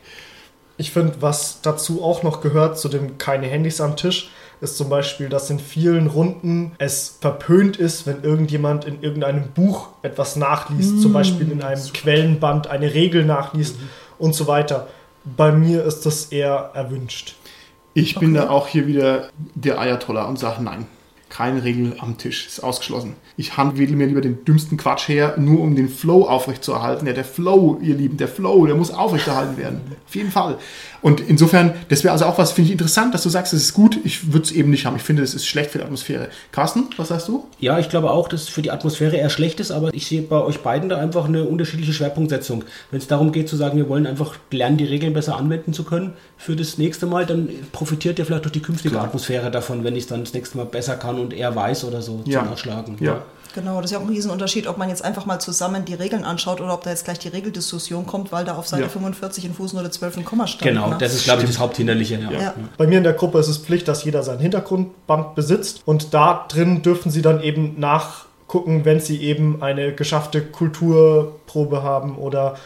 Ich 0.76 0.90
finde, 0.90 1.14
was 1.20 1.60
dazu 1.62 2.02
auch 2.02 2.24
noch 2.24 2.40
gehört, 2.40 2.80
zu 2.80 2.88
dem 2.88 3.16
keine 3.16 3.46
Handys 3.46 3.80
am 3.80 3.94
Tisch, 3.94 4.30
ist 4.62 4.76
zum 4.76 4.88
Beispiel, 4.88 5.28
dass 5.28 5.50
in 5.50 5.58
vielen 5.58 6.06
Runden 6.06 6.72
es 6.78 7.18
verpönt 7.20 7.76
ist, 7.76 8.06
wenn 8.06 8.22
irgendjemand 8.22 8.84
in 8.84 9.02
irgendeinem 9.02 9.48
Buch 9.48 9.88
etwas 10.02 10.36
nachliest, 10.36 11.02
zum 11.02 11.12
Beispiel 11.12 11.50
in 11.50 11.62
einem 11.62 11.82
Quellenband 11.92 12.68
eine 12.68 12.94
Regel 12.94 13.24
nachliest 13.24 13.76
und 14.18 14.34
so 14.34 14.46
weiter. 14.46 14.86
Bei 15.24 15.50
mir 15.50 15.84
ist 15.84 16.06
das 16.06 16.26
eher 16.26 16.70
erwünscht. 16.74 17.34
Ich 17.94 18.14
bin 18.14 18.34
da 18.34 18.50
auch 18.50 18.68
hier 18.68 18.86
wieder 18.86 19.30
der 19.54 19.78
Ayatollah 19.80 20.24
und 20.24 20.38
sage 20.38 20.62
nein. 20.62 20.86
Keine 21.28 21.64
Regel 21.64 21.96
am 21.98 22.18
Tisch, 22.18 22.46
ist 22.46 22.60
ausgeschlossen. 22.62 23.16
Ich 23.38 23.56
handwedel 23.56 23.96
mir 23.96 24.06
lieber 24.06 24.20
den 24.20 24.44
dümmsten 24.44 24.76
Quatsch 24.76 25.08
her, 25.08 25.34
nur 25.38 25.60
um 25.60 25.74
den 25.74 25.88
Flow 25.88 26.28
aufrechtzuerhalten. 26.28 27.06
Ja, 27.06 27.14
der 27.14 27.24
Flow, 27.24 27.78
ihr 27.82 27.94
Lieben, 27.94 28.18
der 28.18 28.28
Flow, 28.28 28.66
der 28.66 28.76
muss 28.76 28.90
aufrechterhalten 28.90 29.56
werden. 29.56 29.80
Auf 30.06 30.14
jeden 30.14 30.30
Fall. 30.30 30.58
Und 31.02 31.20
insofern, 31.20 31.74
das 31.88 32.04
wäre 32.04 32.12
also 32.12 32.24
auch 32.26 32.38
was, 32.38 32.52
finde 32.52 32.68
ich 32.68 32.72
interessant, 32.72 33.12
dass 33.12 33.24
du 33.24 33.28
sagst, 33.28 33.52
es 33.52 33.62
ist 33.64 33.74
gut. 33.74 33.98
Ich 34.04 34.32
würde 34.32 34.44
es 34.46 34.52
eben 34.52 34.70
nicht 34.70 34.86
haben. 34.86 34.94
Ich 34.96 35.02
finde, 35.02 35.22
es 35.22 35.34
ist 35.34 35.46
schlecht 35.46 35.72
für 35.72 35.78
die 35.78 35.84
Atmosphäre. 35.84 36.28
Carsten, 36.52 36.84
was 36.96 37.08
sagst 37.08 37.26
du? 37.26 37.44
Ja, 37.58 37.78
ich 37.80 37.88
glaube 37.88 38.10
auch, 38.12 38.28
dass 38.28 38.42
es 38.42 38.48
für 38.48 38.62
die 38.62 38.70
Atmosphäre 38.70 39.16
eher 39.16 39.28
schlecht 39.28 39.58
ist, 39.58 39.72
aber 39.72 39.92
ich 39.92 40.06
sehe 40.06 40.22
bei 40.22 40.40
euch 40.40 40.60
beiden 40.60 40.88
da 40.88 40.98
einfach 40.98 41.24
eine 41.26 41.42
unterschiedliche 41.44 41.92
Schwerpunktsetzung. 41.92 42.64
Wenn 42.92 43.00
es 43.00 43.08
darum 43.08 43.32
geht 43.32 43.48
zu 43.48 43.56
sagen, 43.56 43.76
wir 43.76 43.88
wollen 43.88 44.06
einfach 44.06 44.36
lernen, 44.52 44.76
die 44.76 44.84
Regeln 44.84 45.12
besser 45.12 45.36
anwenden 45.36 45.72
zu 45.72 45.82
können 45.82 46.12
für 46.38 46.54
das 46.54 46.78
nächste 46.78 47.06
Mal, 47.06 47.26
dann 47.26 47.48
profitiert 47.72 48.20
ja 48.20 48.24
vielleicht 48.24 48.44
durch 48.44 48.52
die 48.52 48.62
künftige 48.62 48.94
Klar. 48.94 49.04
Atmosphäre 49.06 49.50
davon, 49.50 49.82
wenn 49.82 49.96
ich 49.96 50.04
es 50.04 50.08
dann 50.08 50.20
das 50.20 50.32
nächste 50.34 50.56
Mal 50.56 50.66
besser 50.66 50.94
kann 50.94 51.18
und 51.18 51.32
eher 51.34 51.54
weiß 51.56 51.84
oder 51.84 52.00
so 52.00 52.22
Ja. 52.26 52.40
zum 52.40 52.50
Nachschlagen. 52.50 52.96
Ja. 53.00 53.22
Genau, 53.54 53.76
das 53.76 53.86
ist 53.86 53.90
ja 53.92 53.98
auch 53.98 54.02
ein 54.02 54.08
Riesenunterschied, 54.08 54.66
ob 54.66 54.78
man 54.78 54.88
jetzt 54.88 55.04
einfach 55.04 55.26
mal 55.26 55.38
zusammen 55.38 55.84
die 55.84 55.94
Regeln 55.94 56.24
anschaut 56.24 56.60
oder 56.60 56.74
ob 56.74 56.82
da 56.82 56.90
jetzt 56.90 57.04
gleich 57.04 57.18
die 57.18 57.28
Regeldiskussion 57.28 58.06
kommt, 58.06 58.32
weil 58.32 58.44
da 58.44 58.56
auf 58.56 58.66
Seite 58.68 58.84
Ja. 58.84 58.88
45 58.88 59.44
in 59.44 59.54
Fußnote 59.54 59.90
12 59.90 60.18
ein 60.18 60.24
Komma 60.24 60.46
stand. 60.46 60.62
Genau, 60.62 60.88
ne? 60.90 60.96
das 60.98 61.14
ist, 61.14 61.24
glaube 61.24 61.42
ich, 61.42 61.48
das 61.48 61.58
Haupthinderliche. 61.58 62.18
Ja. 62.18 62.30
Ja. 62.30 62.54
Bei 62.78 62.86
mir 62.86 62.98
in 62.98 63.04
der 63.04 63.12
Gruppe 63.12 63.38
ist 63.38 63.48
es 63.48 63.58
Pflicht, 63.58 63.88
dass 63.88 64.04
jeder 64.04 64.22
sein 64.22 64.38
Hintergrundband 64.38 65.34
besitzt 65.34 65.82
und 65.84 66.14
da 66.14 66.46
drin 66.48 66.82
dürfen 66.82 67.10
sie 67.10 67.22
dann 67.22 67.42
eben 67.42 67.78
nachgucken, 67.78 68.84
wenn 68.84 69.00
sie 69.00 69.22
eben 69.22 69.62
eine 69.62 69.94
geschaffte 69.94 70.42
Kulturprobe 70.42 71.82
haben 71.82 72.16
oder 72.16 72.56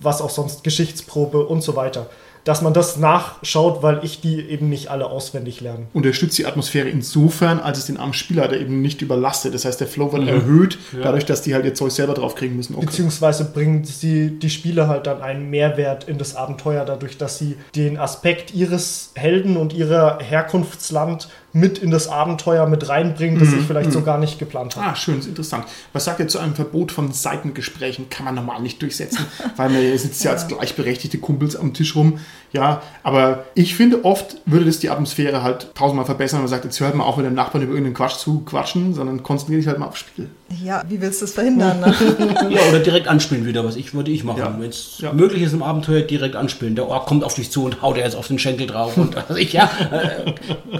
was 0.00 0.20
auch 0.20 0.30
sonst, 0.30 0.64
Geschichtsprobe 0.64 1.46
und 1.46 1.62
so 1.62 1.76
weiter. 1.76 2.06
Dass 2.46 2.62
man 2.62 2.72
das 2.72 2.96
nachschaut, 2.96 3.82
weil 3.82 4.00
ich 4.04 4.20
die 4.20 4.40
eben 4.40 4.68
nicht 4.68 4.88
alle 4.88 5.06
auswendig 5.06 5.60
lerne. 5.60 5.88
Unterstützt 5.92 6.38
die 6.38 6.46
Atmosphäre 6.46 6.88
insofern, 6.88 7.58
als 7.58 7.78
es 7.78 7.86
den 7.86 7.96
armen 7.96 8.14
Spielleiter 8.14 8.56
eben 8.56 8.80
nicht 8.80 9.02
überlastet. 9.02 9.52
Das 9.52 9.64
heißt, 9.64 9.80
der 9.80 9.88
Flow 9.88 10.12
wird 10.12 10.28
erhöht, 10.28 10.78
dadurch, 11.02 11.24
dass 11.24 11.42
die 11.42 11.54
halt 11.54 11.64
ihr 11.64 11.74
Zeug 11.74 11.90
selber 11.90 12.14
draufkriegen 12.14 12.56
müssen. 12.56 12.76
Okay. 12.76 12.86
Beziehungsweise 12.86 13.46
bringen 13.46 13.84
sie 13.84 14.38
die 14.38 14.48
Spieler 14.48 14.86
halt 14.86 15.08
dann 15.08 15.22
einen 15.22 15.50
Mehrwert 15.50 16.08
in 16.08 16.18
das 16.18 16.36
Abenteuer, 16.36 16.84
dadurch, 16.84 17.18
dass 17.18 17.36
sie 17.38 17.56
den 17.74 17.98
Aspekt 17.98 18.54
ihres 18.54 19.10
Helden 19.16 19.56
und 19.56 19.72
ihrer 19.72 20.20
Herkunftsland 20.20 21.28
mit 21.56 21.78
in 21.78 21.90
das 21.90 22.08
Abenteuer 22.08 22.66
mit 22.66 22.88
reinbringen, 22.88 23.38
das 23.38 23.52
ich 23.52 23.64
vielleicht 23.64 23.90
so 23.90 24.02
gar 24.02 24.18
nicht 24.18 24.38
geplant 24.38 24.76
habe. 24.76 24.88
Ah, 24.88 24.94
schön, 24.94 25.18
ist 25.18 25.26
interessant. 25.26 25.64
Was 25.94 26.04
sagt 26.04 26.20
ihr 26.20 26.28
zu 26.28 26.38
einem 26.38 26.54
Verbot 26.54 26.92
von 26.92 27.12
Seitengesprächen? 27.12 28.10
Kann 28.10 28.26
man 28.26 28.34
normal 28.34 28.60
nicht 28.60 28.82
durchsetzen, 28.82 29.24
weil 29.56 29.70
man 29.70 29.98
sitzt 29.98 30.22
ja 30.22 30.32
als 30.32 30.48
gleichberechtigte 30.48 31.18
Kumpels 31.18 31.56
am 31.56 31.72
Tisch 31.72 31.96
rum. 31.96 32.18
Ja, 32.52 32.80
aber 33.02 33.44
ich 33.54 33.74
finde, 33.74 34.04
oft 34.04 34.36
würde 34.46 34.64
das 34.66 34.78
die 34.78 34.88
Atmosphäre 34.88 35.42
halt 35.42 35.74
tausendmal 35.74 36.06
verbessern. 36.06 36.38
Man 36.40 36.48
sagt, 36.48 36.64
jetzt 36.64 36.80
hört 36.80 36.94
man 36.94 37.06
auch 37.06 37.16
mit 37.16 37.26
dem 37.26 37.34
Nachbarn 37.34 37.62
über 37.62 37.72
irgendeinen 37.72 37.94
Quatsch 37.94 38.16
zu 38.18 38.40
quatschen, 38.40 38.94
sondern 38.94 39.22
konzentriere 39.22 39.58
dich 39.60 39.68
halt 39.68 39.78
mal 39.78 39.86
aufs 39.86 39.98
Spiel. 39.98 40.30
Ja, 40.64 40.82
wie 40.88 41.00
willst 41.00 41.20
du 41.20 41.24
das 41.26 41.34
verhindern? 41.34 41.80
Ne? 41.80 41.94
Ja, 42.50 42.60
oder 42.70 42.78
direkt 42.78 43.08
anspielen 43.08 43.44
wieder, 43.46 43.64
was 43.64 43.76
ich 43.76 43.92
würde 43.94 44.10
ich 44.10 44.24
machen. 44.24 44.38
Ja. 44.38 44.56
Wenn 44.58 44.68
es 44.70 44.98
Ja. 45.00 45.12
möglich 45.12 45.42
ist 45.42 45.52
im 45.52 45.62
Abenteuer, 45.62 46.02
direkt 46.02 46.36
anspielen. 46.36 46.76
Der 46.76 46.88
Ork 46.88 47.06
kommt 47.06 47.24
auf 47.24 47.34
dich 47.34 47.50
zu 47.50 47.64
und 47.64 47.82
haut 47.82 47.96
dir 47.96 48.02
jetzt 48.02 48.16
auf 48.16 48.28
den 48.28 48.38
Schenkel 48.38 48.66
drauf. 48.68 48.96
Und 48.96 49.16
also 49.16 49.34
ich, 49.34 49.52
ja, 49.52 49.68
äh, 49.90 50.32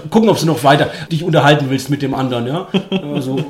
gucken, 0.09 0.29
ob 0.29 0.39
du 0.39 0.45
noch 0.45 0.63
weiter 0.63 0.89
dich 1.11 1.23
unterhalten 1.23 1.69
willst 1.69 1.89
mit 1.89 2.01
dem 2.01 2.13
anderen, 2.13 2.47
ja. 2.47 2.67
Also, 2.91 3.43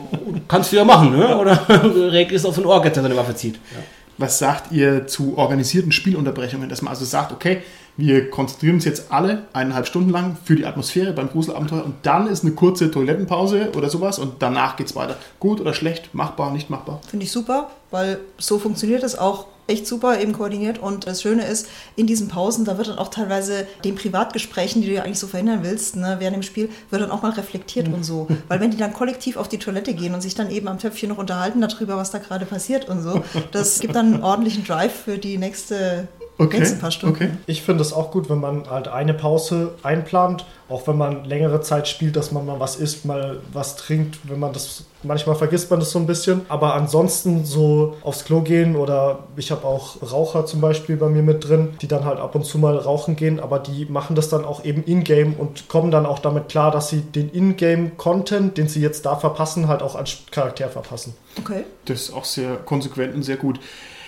kannst 0.48 0.72
du 0.72 0.76
ja 0.78 0.84
machen, 0.84 1.16
ne? 1.18 1.38
Oder 1.38 1.62
regt 2.12 2.32
es 2.32 2.46
auf 2.46 2.56
den 2.56 2.66
Ork, 2.66 2.84
jetzt, 2.86 2.96
der 2.96 3.04
seine 3.04 3.16
Waffe 3.16 3.36
zieht. 3.36 3.56
Ja. 3.56 3.80
Was 4.20 4.40
sagt 4.40 4.72
ihr 4.72 5.06
zu 5.06 5.38
organisierten 5.38 5.92
Spielunterbrechungen, 5.92 6.68
dass 6.70 6.82
man 6.82 6.90
also 6.92 7.06
sagt, 7.06 7.32
okay, 7.32 7.60
wir 7.98 8.30
konzentrieren 8.30 8.76
uns 8.76 8.86
jetzt 8.86 9.12
alle 9.12 9.48
eineinhalb 9.54 9.88
Stunden 9.88 10.12
lang 10.12 10.38
für 10.44 10.56
die 10.56 10.66
Atmosphäre 10.66 11.14
beim 11.14 11.30
Gruselabenteuer 11.30 11.84
und 11.84 11.96
dann 12.04 12.28
ist 12.28 12.44
eine 12.44 12.54
kurze 12.54 12.92
Toilettenpause 12.92 13.72
oder 13.76 13.90
sowas 13.90 14.20
und 14.20 14.36
danach 14.40 14.76
geht's 14.78 14.96
weiter. 14.96 15.18
Gut 15.40 15.60
oder 15.60 15.74
schlecht, 15.74 16.14
machbar, 16.14 16.52
nicht 16.52 16.70
machbar. 16.70 17.02
Finde 17.08 17.26
ich 17.26 17.32
super, 17.32 17.72
weil 17.92 18.20
so 18.38 18.60
funktioniert 18.60 19.04
es 19.04 19.18
auch 19.18 19.48
echt 19.68 19.86
super 19.86 20.20
eben 20.20 20.34
koordiniert. 20.34 20.80
Und 20.80 21.08
das 21.08 21.22
Schöne 21.22 21.46
ist, 21.46 21.68
in 21.96 22.08
diesen 22.08 22.30
Pausen, 22.30 22.66
da 22.66 22.78
wird 22.78 22.88
dann 22.88 22.98
auch 22.98 23.10
teilweise 23.10 23.68
den 23.84 23.96
Privatgesprächen, 23.96 24.82
die 24.82 24.88
du 24.88 24.94
ja 24.94 25.04
eigentlich 25.04 25.20
so 25.20 25.28
verhindern 25.28 25.60
willst, 25.64 25.96
ne, 25.96 26.18
während 26.20 26.36
dem 26.36 26.44
Spiel, 26.44 26.70
wird 26.90 27.02
dann 27.02 27.12
auch 27.12 27.22
mal 27.22 27.32
reflektiert 27.32 27.88
und 27.90 28.04
so. 28.04 28.28
Weil 28.48 28.60
wenn 28.60 28.72
die 28.72 28.78
dann 28.78 28.94
kollektiv 28.94 29.38
auf 29.38 29.48
die 29.50 29.58
Toilette 29.58 29.94
gehen 29.94 30.14
und 30.14 30.22
sich 30.22 30.36
dann 30.36 30.50
eben 30.50 30.68
am 30.68 30.80
Töpfchen 30.80 31.10
noch 31.10 31.18
unterhalten 31.18 31.62
darüber, 31.62 31.98
was 31.98 32.12
da 32.12 32.20
gerade 32.20 32.46
passiert 32.46 32.88
und 32.88 33.02
so, 33.02 33.24
das 33.52 33.80
gibt 33.80 33.96
dann 33.96 34.14
einen 34.14 34.24
ordentlichen 34.24 34.64
Drive 34.64 34.94
für 34.94 35.18
die 35.18 35.38
nächste 35.38 36.08
Okay, 36.40 36.60
nächsten 36.60 36.80
paar 36.80 36.92
Stunden. 36.92 37.16
okay. 37.16 37.30
Ich 37.48 37.64
finde 37.64 37.82
es 37.82 37.94
auch 37.94 38.12
gut, 38.12 38.30
wenn 38.30 38.40
man 38.40 38.70
halt 38.70 38.88
eine 38.88 39.16
Pause 39.16 39.74
einplant, 39.82 40.46
auch 40.70 40.86
wenn 40.86 40.98
man 40.98 41.26
längere 41.26 41.62
Zeit 41.62 41.88
spielt, 41.88 42.16
dass 42.16 42.32
man 42.32 42.46
mal 42.46 42.60
was 42.60 42.76
isst, 42.76 43.06
mal 43.06 43.40
was 43.54 43.76
trinkt, 43.76 44.20
wenn 44.30 44.40
man 44.40 44.54
das, 44.54 44.84
manchmal 45.02 45.36
vergisst 45.36 45.72
man 45.72 45.80
das 45.80 45.92
so 45.92 45.98
ein 45.98 46.06
bisschen. 46.06 46.42
Aber 46.48 46.76
ansonsten 46.76 47.44
so 47.44 47.96
aufs 48.04 48.24
Klo 48.24 48.42
gehen 48.42 48.76
oder 48.76 49.24
ich 49.36 49.50
habe 49.50 49.66
auch 49.66 49.98
Raucher 50.12 50.46
zum 50.46 50.62
Beispiel 50.62 50.98
bei 50.98 51.10
mir 51.10 51.24
mit 51.24 51.48
drin, 51.48 51.70
die 51.82 51.88
dann 51.88 52.06
halt 52.06 52.20
ab 52.20 52.36
und 52.36 52.46
zu 52.46 52.60
mal 52.60 52.78
rauchen 52.78 53.16
gehen, 53.16 53.40
aber 53.40 53.58
die 53.58 53.86
machen 53.86 54.16
das 54.16 54.30
dann 54.30 54.46
auch 54.46 54.64
eben 54.64 54.84
in-game 54.84 55.34
und 55.34 55.68
kommen 55.68 55.90
dann 55.90 56.06
auch 56.06 56.20
damit 56.20 56.50
klar, 56.50 56.70
dass 56.70 56.90
sie 56.90 57.02
den 57.02 57.30
In-game-Content, 57.30 58.58
den 58.58 58.68
sie 58.68 58.82
jetzt 58.82 59.08
da 59.08 59.16
verpassen, 59.16 59.68
halt 59.68 59.82
auch 59.82 59.96
als 59.96 60.18
Charakter 60.30 60.70
verpassen. 60.70 61.16
Okay. 61.40 61.64
Das 61.86 62.02
ist 62.02 62.14
auch 62.14 62.26
sehr 62.26 62.58
konsequent 62.58 63.16
und 63.16 63.24
sehr 63.24 63.38
gut. 63.38 63.60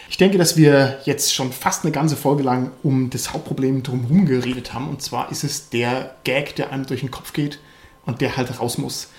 Ich 0.10 0.18
denke, 0.18 0.40
dass 0.40 0.58
wir 0.58 1.00
jetzt 1.06 1.34
schon 1.34 1.54
fast 1.54 1.84
eine 1.84 1.92
ganze 1.92 2.16
Folge 2.16 2.42
lang 2.42 2.72
um 2.82 3.12
das 3.12 3.32
Hauptproblem 3.32 3.84
drumherum 3.84 4.26
geredet 4.26 4.74
haben. 4.74 4.90
Und 4.90 5.02
zwar 5.04 5.32
ist 5.32 5.44
es 5.44 5.70
der 5.70 6.16
Gag, 6.24 6.56
der 6.56 6.72
einem 6.72 6.88
durch 6.88 7.02
den 7.02 7.12
Kopf 7.12 7.32
geht 7.32 7.60
und 8.06 8.20
der 8.20 8.36
halt 8.36 8.60
raus 8.60 8.80
muss. 8.80 9.10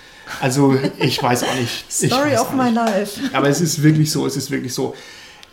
Also, 0.41 0.77
ich 0.99 1.23
weiß 1.23 1.45
auch 1.45 1.55
nicht. 1.55 1.85
Ich 1.89 2.09
Story 2.09 2.37
of 2.37 2.53
my 2.53 2.65
nicht. 2.65 2.75
life. 2.75 3.21
Aber 3.33 3.49
es 3.49 3.61
ist 3.61 3.83
wirklich 3.83 4.11
so, 4.11 4.27
es 4.27 4.37
ist 4.37 4.51
wirklich 4.51 4.75
so. 4.75 4.95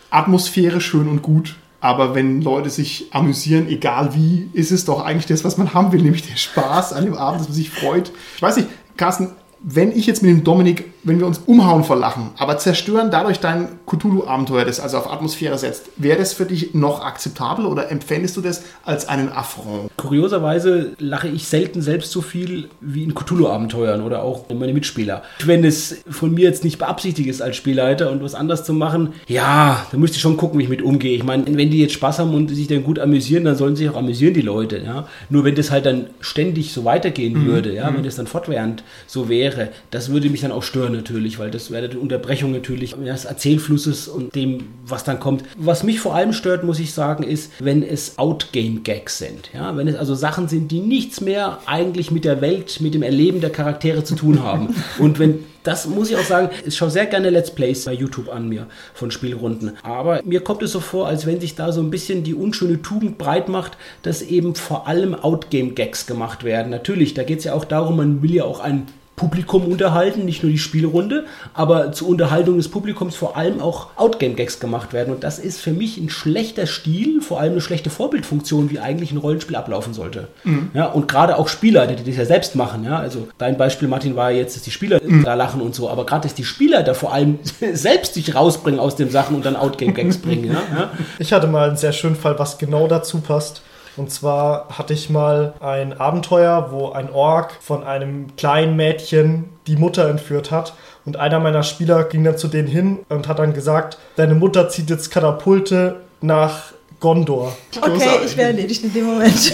Atmosphäre 0.09 0.81
schön 0.81 1.07
und 1.07 1.21
gut, 1.21 1.55
aber 1.81 2.15
wenn 2.15 2.41
Leute 2.41 2.69
sich 2.69 3.07
amüsieren, 3.11 3.67
egal 3.67 4.15
wie, 4.15 4.49
ist 4.53 4.71
es 4.71 4.85
doch 4.85 5.03
eigentlich 5.03 5.25
das, 5.25 5.43
was 5.43 5.57
man 5.57 5.73
haben 5.73 5.91
will, 5.91 6.01
nämlich 6.01 6.25
der 6.25 6.37
Spaß 6.37 6.93
an 6.93 7.05
dem 7.05 7.13
Abend, 7.13 7.41
dass 7.41 7.49
man 7.49 7.55
sich 7.55 7.69
freut. 7.69 8.11
Ich 8.35 8.41
weiß 8.41 8.55
nicht, 8.55 8.69
Carsten, 8.95 9.31
wenn 9.61 9.91
ich 9.91 10.05
jetzt 10.05 10.21
mit 10.21 10.31
dem 10.31 10.43
Dominik, 10.43 10.85
wenn 11.03 11.19
wir 11.19 11.25
uns 11.25 11.39
umhauen 11.45 11.83
vor 11.83 11.95
Lachen, 11.95 12.31
aber 12.37 12.57
zerstören 12.57 13.11
dadurch 13.11 13.39
dein 13.39 13.69
Cthulhu-Abenteuer, 13.85 14.65
das 14.65 14.79
also 14.79 14.97
auf 14.97 15.11
Atmosphäre 15.11 15.57
setzt, 15.57 15.89
wäre 15.95 16.17
das 16.17 16.33
für 16.33 16.45
dich 16.45 16.73
noch 16.73 17.03
akzeptabel 17.03 17.65
oder 17.65 17.89
empfändest 17.91 18.37
du 18.37 18.41
das 18.41 18.63
als 18.83 19.07
einen 19.07 19.29
Affront? 19.31 19.89
Kurioserweise 19.97 20.93
lache 20.99 21.27
ich 21.27 21.47
selten 21.47 21.81
selbst 21.81 22.11
so 22.11 22.21
viel 22.21 22.69
wie 22.81 23.03
in 23.03 23.15
Cthulhu-Abenteuern 23.15 24.01
oder 24.01 24.23
auch 24.23 24.45
meine 24.49 24.73
Mitspieler. 24.73 25.23
Wenn 25.45 25.63
es 25.63 25.97
von 26.09 26.33
mir 26.33 26.43
jetzt 26.43 26.63
nicht 26.63 26.77
beabsichtigt 26.77 27.29
ist 27.29 27.41
als 27.41 27.55
Spielleiter 27.55 28.11
und 28.11 28.21
was 28.21 28.35
anders 28.35 28.63
zu 28.63 28.73
machen, 28.73 29.13
ja, 29.27 29.85
dann 29.91 29.99
müsste 29.99 30.17
ich 30.17 30.21
schon 30.21 30.37
gucken, 30.37 30.59
wie 30.59 30.63
ich 30.63 30.69
mit 30.69 30.81
umgehe. 30.81 31.15
Ich 31.15 31.23
meine, 31.23 31.45
wenn 31.47 31.71
die 31.71 31.79
jetzt 31.79 31.93
Spaß 31.93 32.19
haben 32.19 32.33
und 32.33 32.49
sich 32.49 32.67
dann 32.67 32.83
gut 32.83 32.99
amüsieren, 32.99 33.45
dann 33.45 33.55
sollen 33.55 33.75
sich 33.75 33.89
auch 33.89 33.95
amüsieren, 33.95 34.33
die 34.33 34.41
Leute. 34.41 34.77
Ja? 34.79 35.07
Nur 35.29 35.45
wenn 35.45 35.55
das 35.55 35.71
halt 35.71 35.85
dann 35.85 36.07
ständig 36.19 36.73
so 36.73 36.85
weitergehen 36.85 37.45
würde, 37.45 37.73
ja, 37.73 37.93
wenn 37.93 38.03
das 38.03 38.15
dann 38.15 38.27
fortwährend 38.27 38.83
so 39.07 39.29
wäre, 39.29 39.46
das 39.91 40.11
würde 40.11 40.29
mich 40.29 40.41
dann 40.41 40.51
auch 40.51 40.63
stören 40.63 40.93
natürlich, 40.93 41.39
weil 41.39 41.51
das 41.51 41.71
wäre 41.71 41.89
die 41.89 41.97
Unterbrechung 41.97 42.51
natürlich 42.51 42.95
des 42.95 43.25
Erzählflusses 43.25 44.07
und 44.07 44.35
dem, 44.35 44.65
was 44.85 45.03
dann 45.03 45.19
kommt. 45.19 45.43
Was 45.57 45.83
mich 45.83 45.99
vor 45.99 46.15
allem 46.15 46.33
stört, 46.33 46.63
muss 46.63 46.79
ich 46.79 46.93
sagen, 46.93 47.23
ist, 47.23 47.51
wenn 47.59 47.83
es 47.83 48.17
Outgame-Gags 48.17 49.17
sind. 49.17 49.49
Ja? 49.53 49.75
Wenn 49.75 49.87
es 49.87 49.95
also 49.95 50.15
Sachen 50.15 50.47
sind, 50.47 50.71
die 50.71 50.79
nichts 50.79 51.21
mehr 51.21 51.59
eigentlich 51.65 52.11
mit 52.11 52.25
der 52.25 52.41
Welt, 52.41 52.81
mit 52.81 52.93
dem 52.93 53.03
Erleben 53.03 53.41
der 53.41 53.49
Charaktere 53.49 54.03
zu 54.03 54.15
tun 54.15 54.43
haben. 54.43 54.75
Und 54.99 55.19
wenn 55.19 55.43
das 55.67 55.85
muss 55.85 56.09
ich 56.09 56.15
auch 56.15 56.23
sagen, 56.23 56.49
ich 56.65 56.77
schaue 56.77 56.89
sehr 56.89 57.07
gerne 57.07 57.29
Let's 57.29 57.51
Plays 57.51 57.83
bei 57.83 57.91
YouTube 57.91 58.29
an 58.29 58.47
mir 58.47 58.67
von 58.93 59.11
Spielrunden. 59.11 59.73
Aber 59.83 60.21
mir 60.23 60.39
kommt 60.39 60.63
es 60.63 60.71
so 60.71 60.79
vor, 60.79 61.07
als 61.07 61.25
wenn 61.25 61.41
sich 61.41 61.55
da 61.55 61.73
so 61.73 61.81
ein 61.81 61.89
bisschen 61.89 62.23
die 62.23 62.33
unschöne 62.33 62.81
Tugend 62.81 63.17
breit 63.17 63.49
macht, 63.49 63.77
dass 64.01 64.21
eben 64.21 64.55
vor 64.55 64.87
allem 64.87 65.13
Outgame-Gags 65.13 66.07
gemacht 66.07 66.45
werden. 66.45 66.69
Natürlich, 66.69 67.15
da 67.15 67.23
geht 67.23 67.39
es 67.39 67.43
ja 67.43 67.53
auch 67.53 67.65
darum, 67.65 67.97
man 67.97 68.21
will 68.21 68.33
ja 68.33 68.45
auch 68.45 68.61
ein 68.61 68.87
Publikum 69.17 69.65
unterhalten, 69.65 70.25
nicht 70.25 70.43
nur 70.43 70.51
die 70.51 70.59
Spielrunde, 70.59 71.25
aber 71.55 71.91
zur 71.91 72.07
Unterhaltung 72.07 72.57
des 72.57 72.69
Publikums 72.69 73.15
vor 73.15 73.35
allem 73.35 73.59
auch 73.59 73.87
Outgame-Gags 73.95 74.59
gemacht 74.59 74.93
werden. 74.93 75.11
Und 75.11 75.23
das 75.23 75.39
ist 75.39 75.59
für 75.59 75.71
mich 75.71 75.97
ein 75.97 76.11
schlechter 76.11 76.67
Stil, 76.67 77.19
vor 77.21 77.39
allem 77.39 77.53
eine 77.53 77.61
schlechte 77.61 77.89
Vorbildfunktion, 77.89 78.69
wie 78.69 78.77
eigentlich 78.79 79.11
ein 79.11 79.17
Rollenspiel 79.17 79.55
ablaufen 79.55 79.95
sollte. 79.95 80.27
Ja, 80.75 80.85
und 80.85 81.07
gerade 81.07 81.39
auch 81.39 81.47
Spieler, 81.47 81.87
die 81.87 81.95
das 81.95 82.15
ja 82.15 82.25
selbst 82.25 82.55
machen. 82.55 82.83
Ja, 82.83 82.99
also 82.99 83.27
dein 83.39 83.57
Beispiel, 83.57 83.87
Martin, 83.87 84.15
war 84.15 84.29
jetzt, 84.29 84.55
dass 84.55 84.61
die 84.61 84.69
Spieler 84.69 85.01
da 85.23 85.33
lachen 85.33 85.61
und 85.61 85.73
so, 85.73 85.89
aber 85.89 86.05
gerade, 86.05 86.27
dass 86.27 86.35
die 86.35 86.45
Spieler 86.45 86.83
da 86.83 86.93
vor 86.93 87.11
allem 87.11 87.39
selbst 87.73 88.13
sich 88.13 88.35
rausbringen 88.35 88.79
aus 88.79 88.95
den 88.95 89.09
Sachen 89.09 89.35
und 89.35 89.43
dann 89.47 89.55
Outgame-Gags 89.55 90.19
bringen. 90.19 90.45
Ja, 90.45 90.61
ja. 90.77 90.91
Ich 91.17 91.33
hatte 91.33 91.47
mal 91.47 91.69
einen 91.69 91.77
sehr 91.77 91.91
schönen 91.91 92.15
Fall, 92.15 92.37
was 92.37 92.59
genau 92.59 92.87
dazu 92.87 93.19
passt. 93.21 93.63
Und 93.97 94.11
zwar 94.11 94.67
hatte 94.77 94.93
ich 94.93 95.09
mal 95.09 95.53
ein 95.59 95.99
Abenteuer, 95.99 96.67
wo 96.71 96.91
ein 96.91 97.11
Ork 97.11 97.51
von 97.59 97.83
einem 97.83 98.35
kleinen 98.37 98.75
Mädchen 98.75 99.49
die 99.65 99.75
Mutter 99.75 100.07
entführt 100.07 100.51
hat. 100.51 100.73
Und 101.05 101.17
einer 101.17 101.39
meiner 101.39 101.63
Spieler 101.63 102.03
ging 102.03 102.23
dann 102.23 102.37
zu 102.37 102.47
denen 102.47 102.67
hin 102.67 102.99
und 103.09 103.27
hat 103.27 103.39
dann 103.39 103.53
gesagt, 103.53 103.97
deine 104.15 104.35
Mutter 104.35 104.69
zieht 104.69 104.89
jetzt 104.89 105.09
Katapulte 105.09 106.01
nach 106.21 106.73
Gondor. 106.99 107.55
Okay, 107.79 107.91
Großartig. 107.91 108.25
ich 108.25 108.37
wäre 108.37 108.47
erledigt 108.47 108.83
in 108.83 108.93
dem 108.93 109.05
Moment. 109.05 109.53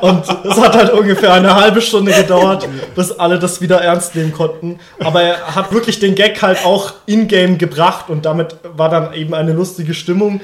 Und 0.00 0.22
es 0.22 0.58
hat 0.58 0.74
halt 0.74 0.90
ungefähr 0.90 1.34
eine 1.34 1.54
halbe 1.54 1.82
Stunde 1.82 2.12
gedauert, 2.12 2.66
bis 2.94 3.12
alle 3.12 3.38
das 3.38 3.60
wieder 3.60 3.82
ernst 3.82 4.14
nehmen 4.14 4.32
konnten. 4.32 4.78
Aber 5.00 5.22
er 5.22 5.54
hat 5.54 5.70
wirklich 5.70 5.98
den 5.98 6.14
Gag 6.14 6.40
halt 6.40 6.64
auch 6.64 6.94
in-game 7.04 7.58
gebracht 7.58 8.08
und 8.08 8.24
damit 8.24 8.56
war 8.62 8.88
dann 8.88 9.12
eben 9.12 9.34
eine 9.34 9.52
lustige 9.52 9.92
Stimmung. 9.92 10.40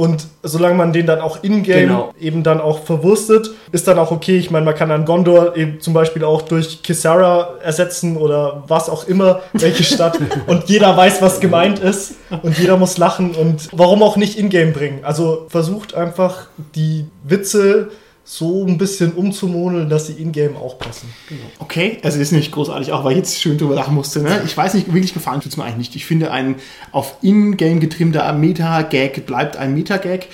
Und 0.00 0.28
solange 0.42 0.76
man 0.76 0.94
den 0.94 1.04
dann 1.04 1.20
auch 1.20 1.42
in-game 1.42 1.88
Genau. 1.88 2.14
eben 2.18 2.42
dann 2.42 2.58
auch 2.58 2.84
verwurstet, 2.84 3.50
ist 3.70 3.86
dann 3.86 3.98
auch 3.98 4.10
okay. 4.10 4.38
Ich 4.38 4.50
meine, 4.50 4.64
man 4.64 4.74
kann 4.74 4.88
dann 4.88 5.04
Gondor 5.04 5.58
eben 5.58 5.78
zum 5.82 5.92
Beispiel 5.92 6.24
auch 6.24 6.40
durch 6.40 6.82
Kisara 6.82 7.58
ersetzen 7.62 8.16
oder 8.16 8.62
was 8.66 8.88
auch 8.88 9.06
immer, 9.06 9.40
welche 9.52 9.84
Stadt. 9.84 10.18
und 10.46 10.70
jeder 10.70 10.96
weiß, 10.96 11.20
was 11.20 11.38
gemeint 11.40 11.80
ist. 11.80 12.14
Und 12.42 12.56
jeder 12.58 12.78
muss 12.78 12.96
lachen. 12.96 13.34
Und 13.34 13.68
warum 13.72 14.02
auch 14.02 14.16
nicht 14.16 14.38
in-game 14.38 14.72
bringen? 14.72 15.00
Also 15.02 15.44
versucht 15.50 15.92
einfach 15.92 16.46
die 16.74 17.04
Witze 17.22 17.90
so 18.32 18.64
ein 18.64 18.78
bisschen 18.78 19.12
umzumodeln, 19.14 19.88
dass 19.88 20.06
sie 20.06 20.12
in-game 20.12 20.56
auch 20.56 20.78
passen. 20.78 21.12
Okay, 21.58 21.98
also 22.04 22.20
ist 22.20 22.30
nicht 22.30 22.52
großartig, 22.52 22.92
auch 22.92 23.02
weil 23.02 23.12
ich 23.12 23.18
jetzt 23.18 23.40
schön 23.40 23.58
drüber 23.58 23.74
lachen 23.74 23.92
musste. 23.92 24.22
Ne? 24.22 24.42
Ich 24.46 24.56
weiß 24.56 24.74
nicht, 24.74 24.86
wirklich 24.94 25.12
gefallen 25.12 25.40
tut 25.40 25.50
es 25.50 25.56
mir 25.56 25.64
eigentlich 25.64 25.78
nicht. 25.78 25.96
Ich 25.96 26.06
finde, 26.06 26.30
ein 26.30 26.54
auf 26.92 27.16
In-Game 27.22 27.80
getrimmter 27.80 28.32
Meta-Gag 28.32 29.26
bleibt 29.26 29.56
ein 29.56 29.74
Meta-Gag. 29.74 30.28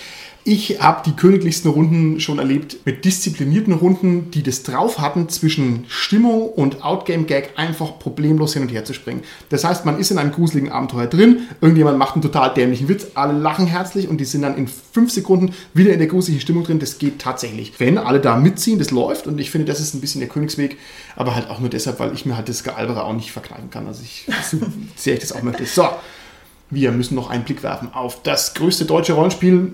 Ich 0.49 0.81
habe 0.81 1.03
die 1.05 1.17
königlichsten 1.17 1.73
Runden 1.73 2.21
schon 2.21 2.39
erlebt 2.39 2.77
mit 2.85 3.05
disziplinierten 3.05 3.73
Runden, 3.73 4.31
die 4.31 4.45
das 4.45 4.63
drauf 4.63 5.01
hatten, 5.01 5.29
zwischen 5.29 5.87
Stimmung 5.89 6.49
und 6.51 6.85
Outgame-Gag 6.85 7.55
einfach 7.57 7.99
problemlos 7.99 8.53
hin 8.53 8.63
und 8.63 8.69
her 8.69 8.85
zu 8.85 8.95
springen. 8.95 9.25
Das 9.49 9.65
heißt, 9.65 9.85
man 9.85 9.99
ist 9.99 10.13
in 10.13 10.19
einem 10.19 10.31
gruseligen 10.31 10.71
Abenteuer 10.71 11.09
drin, 11.09 11.49
irgendjemand 11.61 11.99
macht 11.99 12.15
einen 12.15 12.23
total 12.23 12.55
dämlichen 12.55 12.89
Witz, 12.89 13.09
alle 13.15 13.37
lachen 13.37 13.67
herzlich 13.67 14.07
und 14.07 14.19
die 14.19 14.25
sind 14.25 14.43
dann 14.43 14.57
in 14.57 14.69
fünf 14.69 15.11
Sekunden 15.11 15.53
wieder 15.75 15.93
in 15.93 15.99
der 15.99 16.07
gruseligen 16.07 16.41
Stimmung 16.41 16.63
drin. 16.63 16.79
Das 16.79 16.99
geht 16.99 17.19
tatsächlich. 17.19 17.81
Wenn 17.81 17.99
alle 17.99 18.21
da 18.21 18.37
mitziehen, 18.37 18.79
das 18.79 18.93
läuft 18.93 19.27
und 19.27 19.41
ich 19.41 19.51
finde, 19.51 19.67
das 19.67 19.81
ist 19.81 19.95
ein 19.95 20.01
bisschen 20.01 20.21
der 20.21 20.31
Königsweg, 20.31 20.79
aber 21.17 21.35
halt 21.35 21.51
auch 21.51 21.59
nur 21.59 21.71
deshalb, 21.71 21.99
weil 21.99 22.15
ich 22.15 22.25
mir 22.25 22.37
halt 22.37 22.49
das 22.49 22.63
Gealbere 22.63 23.03
auch 23.03 23.15
nicht 23.15 23.33
verkneifen 23.33 23.71
kann. 23.71 23.89
Also 23.89 24.05
ich, 24.05 24.29
so 24.49 24.59
sehr 24.95 25.15
ich 25.15 25.21
das 25.21 25.33
auch 25.33 25.43
möchte. 25.43 25.67
So, 25.67 25.89
wir 26.71 26.93
müssen 26.93 27.17
noch 27.17 27.31
einen 27.31 27.43
Blick 27.43 27.65
werfen 27.65 27.93
auf 27.93 28.23
das 28.23 28.55
größte 28.55 28.85
deutsche 28.85 29.15
Rollenspiel. 29.15 29.73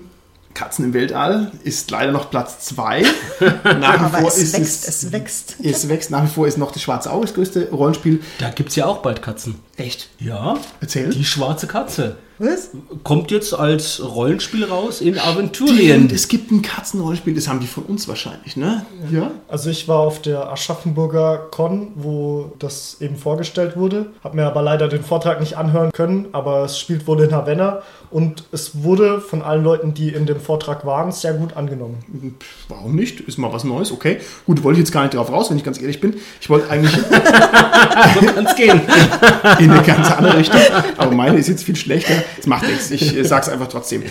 Katzen 0.53 0.85
im 0.85 0.93
Weltall 0.93 1.51
ist 1.63 1.89
leider 1.91 2.11
noch 2.11 2.29
Platz 2.29 2.59
2. 2.65 3.01
Nach 3.63 3.99
wie 3.99 4.05
Aber 4.05 4.17
vor 4.19 4.27
es 4.29 4.37
ist 4.37 4.53
wächst, 4.53 4.87
es, 4.87 5.03
es 5.03 5.11
wächst. 5.11 5.55
es 5.63 5.89
wächst. 5.89 6.11
Nach 6.11 6.23
wie 6.23 6.27
vor 6.27 6.47
ist 6.47 6.57
noch 6.57 6.71
das 6.71 6.81
Schwarze 6.81 7.11
Auge 7.11 7.25
das 7.25 7.33
größte 7.35 7.69
Rollenspiel. 7.71 8.21
Da 8.39 8.49
gibt 8.49 8.69
es 8.69 8.75
ja 8.75 8.85
auch 8.85 8.99
bald 8.99 9.21
Katzen. 9.21 9.55
Echt? 9.77 10.09
Ja, 10.19 10.57
Erzähl. 10.81 11.09
die 11.09 11.25
schwarze 11.25 11.67
Katze. 11.67 12.17
Was? 12.39 12.71
Kommt 13.03 13.29
jetzt 13.31 13.53
als 13.53 14.01
Rollenspiel 14.03 14.65
raus 14.65 15.01
in 15.01 15.19
Aventurien. 15.19 16.09
es 16.13 16.27
gibt 16.27 16.51
ein 16.51 16.61
Katzenrollenspiel, 16.61 17.35
das 17.35 17.47
haben 17.47 17.59
die 17.59 17.67
von 17.67 17.83
uns 17.83 18.07
wahrscheinlich, 18.07 18.57
ne? 18.57 18.85
Ja. 19.11 19.31
Also 19.47 19.69
ich 19.69 19.87
war 19.87 19.99
auf 19.99 20.21
der 20.21 20.51
Aschaffenburger 20.51 21.37
Con, 21.51 21.89
wo 21.95 22.53
das 22.59 22.97
eben 23.01 23.17
vorgestellt 23.17 23.77
wurde, 23.77 24.07
habe 24.23 24.35
mir 24.37 24.45
aber 24.45 24.61
leider 24.61 24.87
den 24.87 25.03
Vortrag 25.03 25.39
nicht 25.39 25.57
anhören 25.57 25.91
können, 25.91 26.27
aber 26.31 26.63
es 26.65 26.79
spielt 26.79 27.05
wohl 27.07 27.21
in 27.21 27.31
Havanna 27.33 27.81
und 28.09 28.45
es 28.51 28.83
wurde 28.83 29.21
von 29.21 29.41
allen 29.41 29.63
Leuten, 29.63 29.93
die 29.93 30.09
in 30.09 30.25
dem 30.25 30.39
Vortrag 30.39 30.85
waren, 30.85 31.11
sehr 31.11 31.33
gut 31.33 31.55
angenommen. 31.55 31.97
Warum 32.67 32.95
nicht? 32.95 33.19
Ist 33.21 33.37
mal 33.37 33.53
was 33.53 33.63
Neues, 33.63 33.91
okay. 33.91 34.17
Gut, 34.45 34.63
wollte 34.63 34.79
ich 34.79 34.85
jetzt 34.85 34.91
gar 34.91 35.03
nicht 35.03 35.13
drauf 35.13 35.31
raus, 35.31 35.49
wenn 35.49 35.57
ich 35.57 35.63
ganz 35.63 35.79
ehrlich 35.79 36.01
bin. 36.01 36.15
Ich 36.41 36.49
wollte 36.49 36.69
eigentlich 36.69 36.93
So 36.93 38.25
kann 38.25 38.45
es 38.45 38.55
gehen. 38.55 38.81
in 39.59 39.71
eine 39.71 39.83
ganz 39.83 40.11
andere 40.11 40.37
Richtung, 40.37 40.61
aber 40.97 41.11
meine 41.11 41.37
ist 41.37 41.47
jetzt 41.47 41.63
viel 41.63 41.75
schlechter. 41.75 42.22
Das 42.37 42.47
macht 42.47 42.67
nichts, 42.67 42.91
ich 42.91 43.15
äh, 43.15 43.23
sag's 43.23 43.49
einfach 43.49 43.67
trotzdem. 43.67 44.03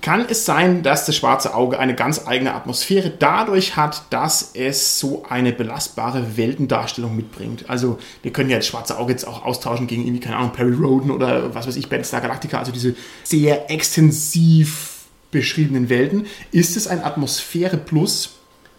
kann 0.00 0.26
es 0.28 0.44
sein, 0.44 0.82
dass 0.82 1.06
das 1.06 1.16
schwarze 1.16 1.54
Auge 1.54 1.78
eine 1.78 1.94
ganz 1.94 2.26
eigene 2.26 2.54
Atmosphäre 2.54 3.10
dadurch 3.10 3.76
hat, 3.76 4.02
dass 4.10 4.50
es 4.54 4.98
so 5.00 5.24
eine 5.28 5.52
belastbare 5.52 6.36
Weltendarstellung 6.36 7.16
mitbringt. 7.16 7.68
Also 7.68 7.98
wir 8.22 8.32
können 8.32 8.50
ja 8.50 8.56
das 8.56 8.66
schwarze 8.66 8.98
Auge 8.98 9.12
jetzt 9.12 9.26
auch 9.26 9.44
austauschen 9.44 9.86
gegen 9.86 10.02
irgendwie, 10.04 10.20
keine 10.20 10.36
Ahnung, 10.36 10.52
Perry 10.52 10.74
Roden 10.74 11.10
oder 11.10 11.54
was 11.54 11.66
weiß 11.66 11.76
ich, 11.76 11.88
Battlestar 11.88 12.20
Galactica, 12.20 12.58
also 12.58 12.72
diese 12.72 12.94
sehr 13.24 13.70
extensiv 13.70 14.98
beschriebenen 15.30 15.88
Welten. 15.88 16.26
Ist 16.52 16.76
es 16.76 16.86
ein 16.86 17.02
Atmosphäre 17.02 17.76
Plus? 17.76 18.37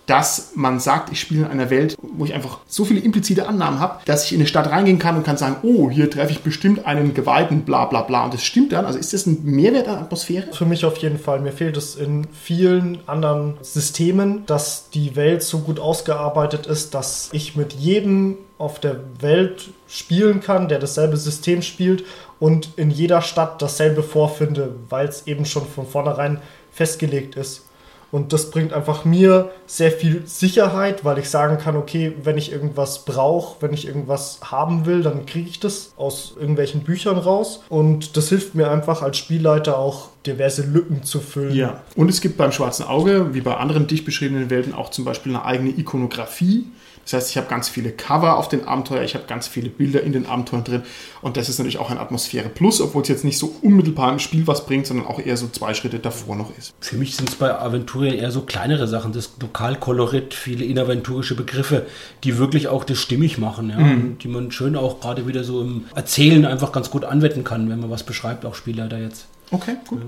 Dass 0.09 0.53
man 0.55 0.79
sagt, 0.79 1.11
ich 1.11 1.19
spiele 1.19 1.45
in 1.45 1.51
einer 1.51 1.69
Welt, 1.69 1.95
wo 2.01 2.25
ich 2.25 2.33
einfach 2.33 2.59
so 2.67 2.83
viele 2.83 2.99
implizite 2.99 3.47
Annahmen 3.47 3.79
habe, 3.79 3.99
dass 4.05 4.25
ich 4.25 4.33
in 4.33 4.39
eine 4.39 4.47
Stadt 4.47 4.69
reingehen 4.69 4.97
kann 4.97 5.15
und 5.15 5.23
kann 5.23 5.37
sagen, 5.37 5.57
oh, 5.61 5.91
hier 5.91 6.09
treffe 6.09 6.31
ich 6.31 6.41
bestimmt 6.41 6.87
einen 6.87 7.13
Geweihten, 7.13 7.61
bla 7.61 7.85
bla 7.85 8.01
bla. 8.01 8.25
Und 8.25 8.33
das 8.33 8.43
stimmt 8.43 8.71
dann. 8.71 8.85
Also 8.85 8.97
ist 8.97 9.13
das 9.13 9.27
ein 9.27 9.43
Mehrwert 9.43 9.87
an 9.87 9.99
Atmosphäre? 9.99 10.51
Für 10.51 10.65
mich 10.65 10.83
auf 10.83 10.97
jeden 10.97 11.19
Fall. 11.19 11.41
Mir 11.41 11.51
fehlt 11.51 11.77
es 11.77 11.95
in 11.95 12.27
vielen 12.33 12.99
anderen 13.07 13.57
Systemen, 13.61 14.45
dass 14.47 14.89
die 14.89 15.15
Welt 15.15 15.43
so 15.43 15.59
gut 15.59 15.79
ausgearbeitet 15.79 16.65
ist, 16.65 16.95
dass 16.95 17.29
ich 17.31 17.55
mit 17.55 17.73
jedem 17.73 18.37
auf 18.57 18.79
der 18.79 18.99
Welt 19.19 19.69
spielen 19.87 20.41
kann, 20.41 20.67
der 20.67 20.79
dasselbe 20.79 21.17
System 21.17 21.61
spielt 21.61 22.03
und 22.39 22.69
in 22.77 22.89
jeder 22.89 23.21
Stadt 23.21 23.61
dasselbe 23.61 24.01
vorfinde, 24.01 24.73
weil 24.89 25.07
es 25.07 25.27
eben 25.27 25.45
schon 25.45 25.65
von 25.65 25.85
vornherein 25.85 26.41
festgelegt 26.71 27.35
ist. 27.35 27.68
Und 28.11 28.33
das 28.33 28.51
bringt 28.51 28.73
einfach 28.73 29.05
mir 29.05 29.51
sehr 29.67 29.91
viel 29.91 30.23
Sicherheit, 30.25 31.05
weil 31.05 31.19
ich 31.19 31.29
sagen 31.29 31.57
kann, 31.57 31.75
okay, 31.75 32.13
wenn 32.23 32.37
ich 32.37 32.51
irgendwas 32.51 33.05
brauche, 33.05 33.61
wenn 33.61 33.73
ich 33.73 33.87
irgendwas 33.87 34.39
haben 34.43 34.85
will, 34.85 35.03
dann 35.03 35.25
kriege 35.25 35.49
ich 35.49 35.59
das 35.59 35.93
aus 35.97 36.33
irgendwelchen 36.39 36.81
Büchern 36.81 37.17
raus. 37.17 37.63
Und 37.69 38.17
das 38.17 38.29
hilft 38.29 38.55
mir 38.55 38.71
einfach 38.71 39.01
als 39.01 39.17
Spielleiter 39.17 39.77
auch 39.77 40.09
diverse 40.25 40.63
Lücken 40.63 41.03
zu 41.03 41.19
füllen. 41.19 41.55
Ja. 41.55 41.81
Und 41.95 42.09
es 42.09 42.21
gibt 42.21 42.37
beim 42.37 42.51
Schwarzen 42.51 42.85
Auge, 42.85 43.33
wie 43.33 43.41
bei 43.41 43.55
anderen 43.55 43.87
dicht 43.87 44.05
beschriebenen 44.05 44.49
Welten, 44.49 44.73
auch 44.73 44.89
zum 44.89 45.05
Beispiel 45.05 45.35
eine 45.35 45.45
eigene 45.45 45.69
Ikonografie. 45.69 46.65
Das 47.09 47.23
heißt, 47.23 47.31
ich 47.31 47.37
habe 47.37 47.47
ganz 47.47 47.69
viele 47.69 47.91
Cover 47.91 48.37
auf 48.37 48.49
den 48.49 48.67
Abenteuer, 48.67 49.01
ich 49.01 49.15
habe 49.15 49.25
ganz 49.25 49.47
viele 49.47 49.69
Bilder 49.69 50.03
in 50.03 50.13
den 50.13 50.27
Abenteuern 50.27 50.63
drin 50.63 50.83
und 51.23 51.37
das 51.37 51.49
ist 51.49 51.57
natürlich 51.57 51.79
auch 51.79 51.89
ein 51.89 51.97
Atmosphäre 51.97 52.49
Plus, 52.49 52.81
obwohl 52.81 53.01
es 53.01 53.07
jetzt 53.07 53.25
nicht 53.25 53.39
so 53.39 53.55
unmittelbar 53.63 54.11
im 54.11 54.19
Spiel 54.19 54.45
was 54.45 54.67
bringt, 54.67 54.85
sondern 54.85 55.07
auch 55.07 55.19
eher 55.19 55.35
so 55.35 55.47
zwei 55.47 55.73
Schritte 55.73 55.97
davor 55.97 56.35
noch 56.35 56.55
ist. 56.55 56.71
Für 56.79 56.97
mich 56.97 57.15
sind 57.15 57.29
es 57.29 57.35
bei 57.35 57.57
Aventurien 57.57 58.13
eher 58.13 58.29
so 58.29 58.41
kleinere 58.41 58.87
Sachen, 58.87 59.11
das 59.11 59.31
Lokalkolorit, 59.41 60.35
viele 60.35 60.65
inaventurische 60.65 61.35
Begriffe, 61.35 61.87
die 62.23 62.37
wirklich 62.37 62.67
auch 62.67 62.83
das 62.83 62.99
stimmig 62.99 63.39
machen, 63.39 63.71
ja, 63.71 63.79
mhm. 63.79 64.19
die 64.19 64.27
man 64.27 64.51
schön 64.51 64.75
auch 64.75 64.99
gerade 64.99 65.25
wieder 65.25 65.43
so 65.43 65.61
im 65.61 65.85
Erzählen 65.95 66.45
einfach 66.45 66.71
ganz 66.71 66.91
gut 66.91 67.05
anwenden 67.05 67.43
kann, 67.43 67.71
wenn 67.71 67.79
man 67.79 67.89
was 67.89 68.03
beschreibt, 68.03 68.45
auch 68.45 68.53
Spielleiter 68.53 68.99
jetzt. 68.99 69.25
Okay, 69.49 69.77
gut. 69.87 70.01
Ja. 70.01 70.05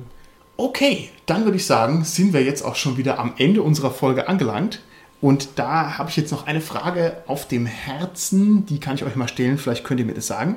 Okay, 0.57 1.09
dann 1.25 1.45
würde 1.45 1.57
ich 1.57 1.65
sagen, 1.65 2.03
sind 2.03 2.33
wir 2.33 2.43
jetzt 2.43 2.61
auch 2.63 2.75
schon 2.75 2.97
wieder 2.97 3.17
am 3.17 3.33
Ende 3.37 3.63
unserer 3.63 3.89
Folge 3.89 4.27
angelangt. 4.27 4.81
Und 5.21 5.49
da 5.55 5.99
habe 5.99 6.09
ich 6.09 6.17
jetzt 6.17 6.31
noch 6.31 6.47
eine 6.47 6.61
Frage 6.61 7.17
auf 7.27 7.47
dem 7.47 7.67
Herzen, 7.67 8.65
die 8.65 8.79
kann 8.79 8.95
ich 8.95 9.03
euch 9.03 9.15
mal 9.15 9.27
stellen, 9.27 9.59
vielleicht 9.59 9.83
könnt 9.83 9.99
ihr 9.99 10.05
mir 10.05 10.15
das 10.15 10.27
sagen. 10.27 10.55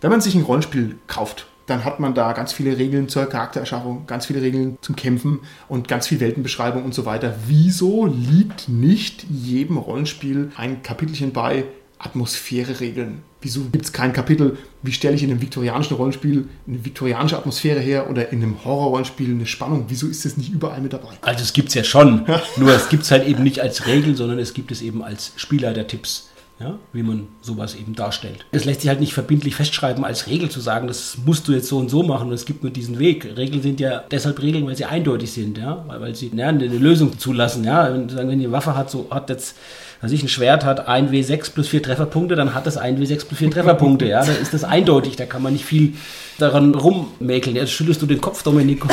Wenn 0.00 0.10
man 0.10 0.20
sich 0.20 0.34
ein 0.34 0.42
Rollenspiel 0.42 0.96
kauft, 1.08 1.46
dann 1.66 1.84
hat 1.84 1.98
man 1.98 2.14
da 2.14 2.32
ganz 2.32 2.52
viele 2.52 2.78
Regeln 2.78 3.08
zur 3.08 3.26
Charaktererschaffung, 3.26 4.06
ganz 4.06 4.26
viele 4.26 4.40
Regeln 4.40 4.78
zum 4.80 4.94
Kämpfen 4.94 5.40
und 5.68 5.88
ganz 5.88 6.06
viel 6.06 6.20
Weltenbeschreibung 6.20 6.84
und 6.84 6.94
so 6.94 7.04
weiter. 7.04 7.34
Wieso 7.46 8.06
liegt 8.06 8.68
nicht 8.68 9.24
jedem 9.28 9.76
Rollenspiel 9.76 10.52
ein 10.56 10.82
Kapitelchen 10.82 11.32
bei 11.32 11.64
Atmosphäre-Regeln? 11.98 13.22
Wieso 13.40 13.64
gibt 13.70 13.84
es 13.84 13.92
kein 13.92 14.12
Kapitel, 14.12 14.58
wie 14.82 14.92
stelle 14.92 15.14
ich 15.14 15.22
in 15.22 15.30
einem 15.30 15.40
viktorianischen 15.40 15.96
Rollenspiel 15.96 16.48
eine 16.66 16.84
viktorianische 16.84 17.36
Atmosphäre 17.36 17.80
her 17.80 18.10
oder 18.10 18.32
in 18.32 18.42
einem 18.42 18.64
Horror-Rollenspiel 18.64 19.30
eine 19.30 19.46
Spannung? 19.46 19.86
Wieso 19.88 20.06
ist 20.06 20.24
das 20.24 20.36
nicht 20.36 20.52
überall 20.52 20.80
mit 20.80 20.92
dabei? 20.92 21.10
Also 21.22 21.42
es 21.42 21.52
gibt 21.52 21.68
es 21.68 21.74
ja 21.74 21.84
schon, 21.84 22.26
nur 22.56 22.70
es 22.72 22.88
gibt 22.88 23.04
es 23.04 23.10
halt 23.10 23.26
eben 23.26 23.42
nicht 23.42 23.60
als 23.60 23.86
Regel, 23.86 24.16
sondern 24.16 24.38
es 24.38 24.52
gibt 24.52 24.72
es 24.72 24.82
eben 24.82 25.02
als 25.02 25.32
Spielleiter-Tipps. 25.36 26.30
Ja, 26.58 26.78
wie 26.94 27.02
man 27.02 27.28
sowas 27.42 27.74
eben 27.74 27.94
darstellt. 27.94 28.46
Es 28.50 28.64
lässt 28.64 28.80
sich 28.80 28.88
halt 28.88 28.98
nicht 28.98 29.12
verbindlich 29.12 29.54
festschreiben, 29.54 30.06
als 30.06 30.26
Regel 30.26 30.48
zu 30.48 30.60
sagen, 30.60 30.86
das 30.86 31.18
musst 31.26 31.46
du 31.46 31.52
jetzt 31.52 31.68
so 31.68 31.76
und 31.76 31.90
so 31.90 32.02
machen 32.02 32.28
und 32.28 32.32
es 32.32 32.46
gibt 32.46 32.62
nur 32.62 32.72
diesen 32.72 32.98
Weg. 32.98 33.36
Regeln 33.36 33.60
sind 33.60 33.78
ja 33.78 34.04
deshalb 34.10 34.40
Regeln, 34.40 34.66
weil 34.66 34.74
sie 34.74 34.86
eindeutig 34.86 35.32
sind, 35.32 35.58
ja, 35.58 35.84
weil, 35.86 36.00
weil 36.00 36.14
sie 36.14 36.30
ja, 36.34 36.48
eine 36.48 36.66
Lösung 36.66 37.18
zulassen. 37.18 37.62
Ja, 37.64 37.92
wenn, 37.92 38.10
wenn 38.10 38.38
die 38.38 38.50
Waffe 38.50 38.74
hat, 38.74 38.90
so 38.90 39.06
hat 39.10 39.28
jetzt 39.28 39.54
was 40.00 40.12
ich, 40.12 40.22
ein 40.22 40.28
Schwert 40.28 40.64
hat 40.64 40.88
1W6 40.88 41.52
plus 41.52 41.68
4 41.68 41.82
Trefferpunkte, 41.82 42.36
dann 42.36 42.54
hat 42.54 42.66
das 42.66 42.80
1W6 42.80 43.26
plus 43.26 43.38
4 43.38 43.50
Trefferpunkte. 43.50 44.06
Ja, 44.06 44.24
da 44.24 44.32
ist 44.32 44.52
das 44.52 44.64
eindeutig, 44.64 45.16
da 45.16 45.26
kann 45.26 45.42
man 45.42 45.52
nicht 45.52 45.64
viel 45.64 45.94
daran 46.38 46.74
rummäkeln. 46.74 47.56
Jetzt 47.56 47.72
schüttelst 47.72 48.02
du 48.02 48.06
den 48.06 48.20
Kopf, 48.20 48.42
Dominico. 48.42 48.88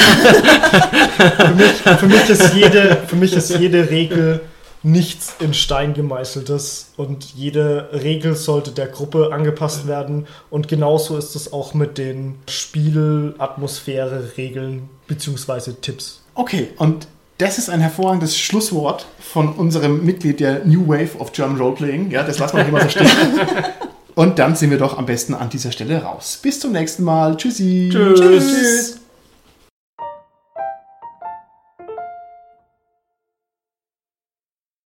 für, 1.38 1.54
mich, 1.56 1.72
für, 2.00 2.08
mich 2.08 2.30
ist 2.30 2.54
jede, 2.54 2.98
für 3.08 3.16
mich 3.16 3.34
ist 3.34 3.60
jede 3.60 3.90
Regel 3.90 4.42
nichts 4.84 5.36
in 5.40 5.54
Stein 5.54 5.94
gemeißeltes 5.94 6.94
und 6.98 7.36
jede 7.36 7.88
Regel 7.94 8.36
sollte 8.36 8.72
der 8.72 8.88
Gruppe 8.88 9.30
angepasst 9.32 9.88
werden 9.88 10.28
und 10.50 10.68
genauso 10.68 11.16
ist 11.18 11.36
es 11.36 11.54
auch 11.54 11.74
mit 11.74 11.98
den 11.98 12.36
Spielatmosphäre-Regeln 12.50 14.90
bzw. 15.08 15.72
Tipps. 15.82 16.22
Okay, 16.36 16.68
und 16.78 17.08
das 17.38 17.58
ist 17.58 17.70
ein 17.70 17.82
hervorragendes 17.82 18.38
Schlusswort 18.38 19.08
von 19.20 19.54
unserem 19.54 20.06
Mitglied 20.06 20.40
der 20.40 20.66
New 20.66 20.88
Wave 20.88 21.18
of 21.20 21.32
German 21.32 21.58
Roleplaying. 21.60 22.12
Ja, 22.12 22.24
das 22.24 22.40
lassen 22.40 22.58
wir 22.58 22.68
immer 22.68 22.82
so 22.82 22.90
stehen. 22.90 23.10
Und 24.16 24.38
dann 24.38 24.56
sind 24.56 24.70
wir 24.70 24.78
doch 24.78 24.98
am 24.98 25.08
besten 25.08 25.34
an 25.34 25.50
dieser 25.50 25.72
Stelle 25.72 26.04
raus. 26.04 26.40
Bis 26.42 26.60
zum 26.60 26.72
nächsten 26.72 27.04
Mal. 27.04 27.36
Tschüssi. 27.36 27.90
Tschüss. 27.92 28.20
Tschüss. 28.20 29.00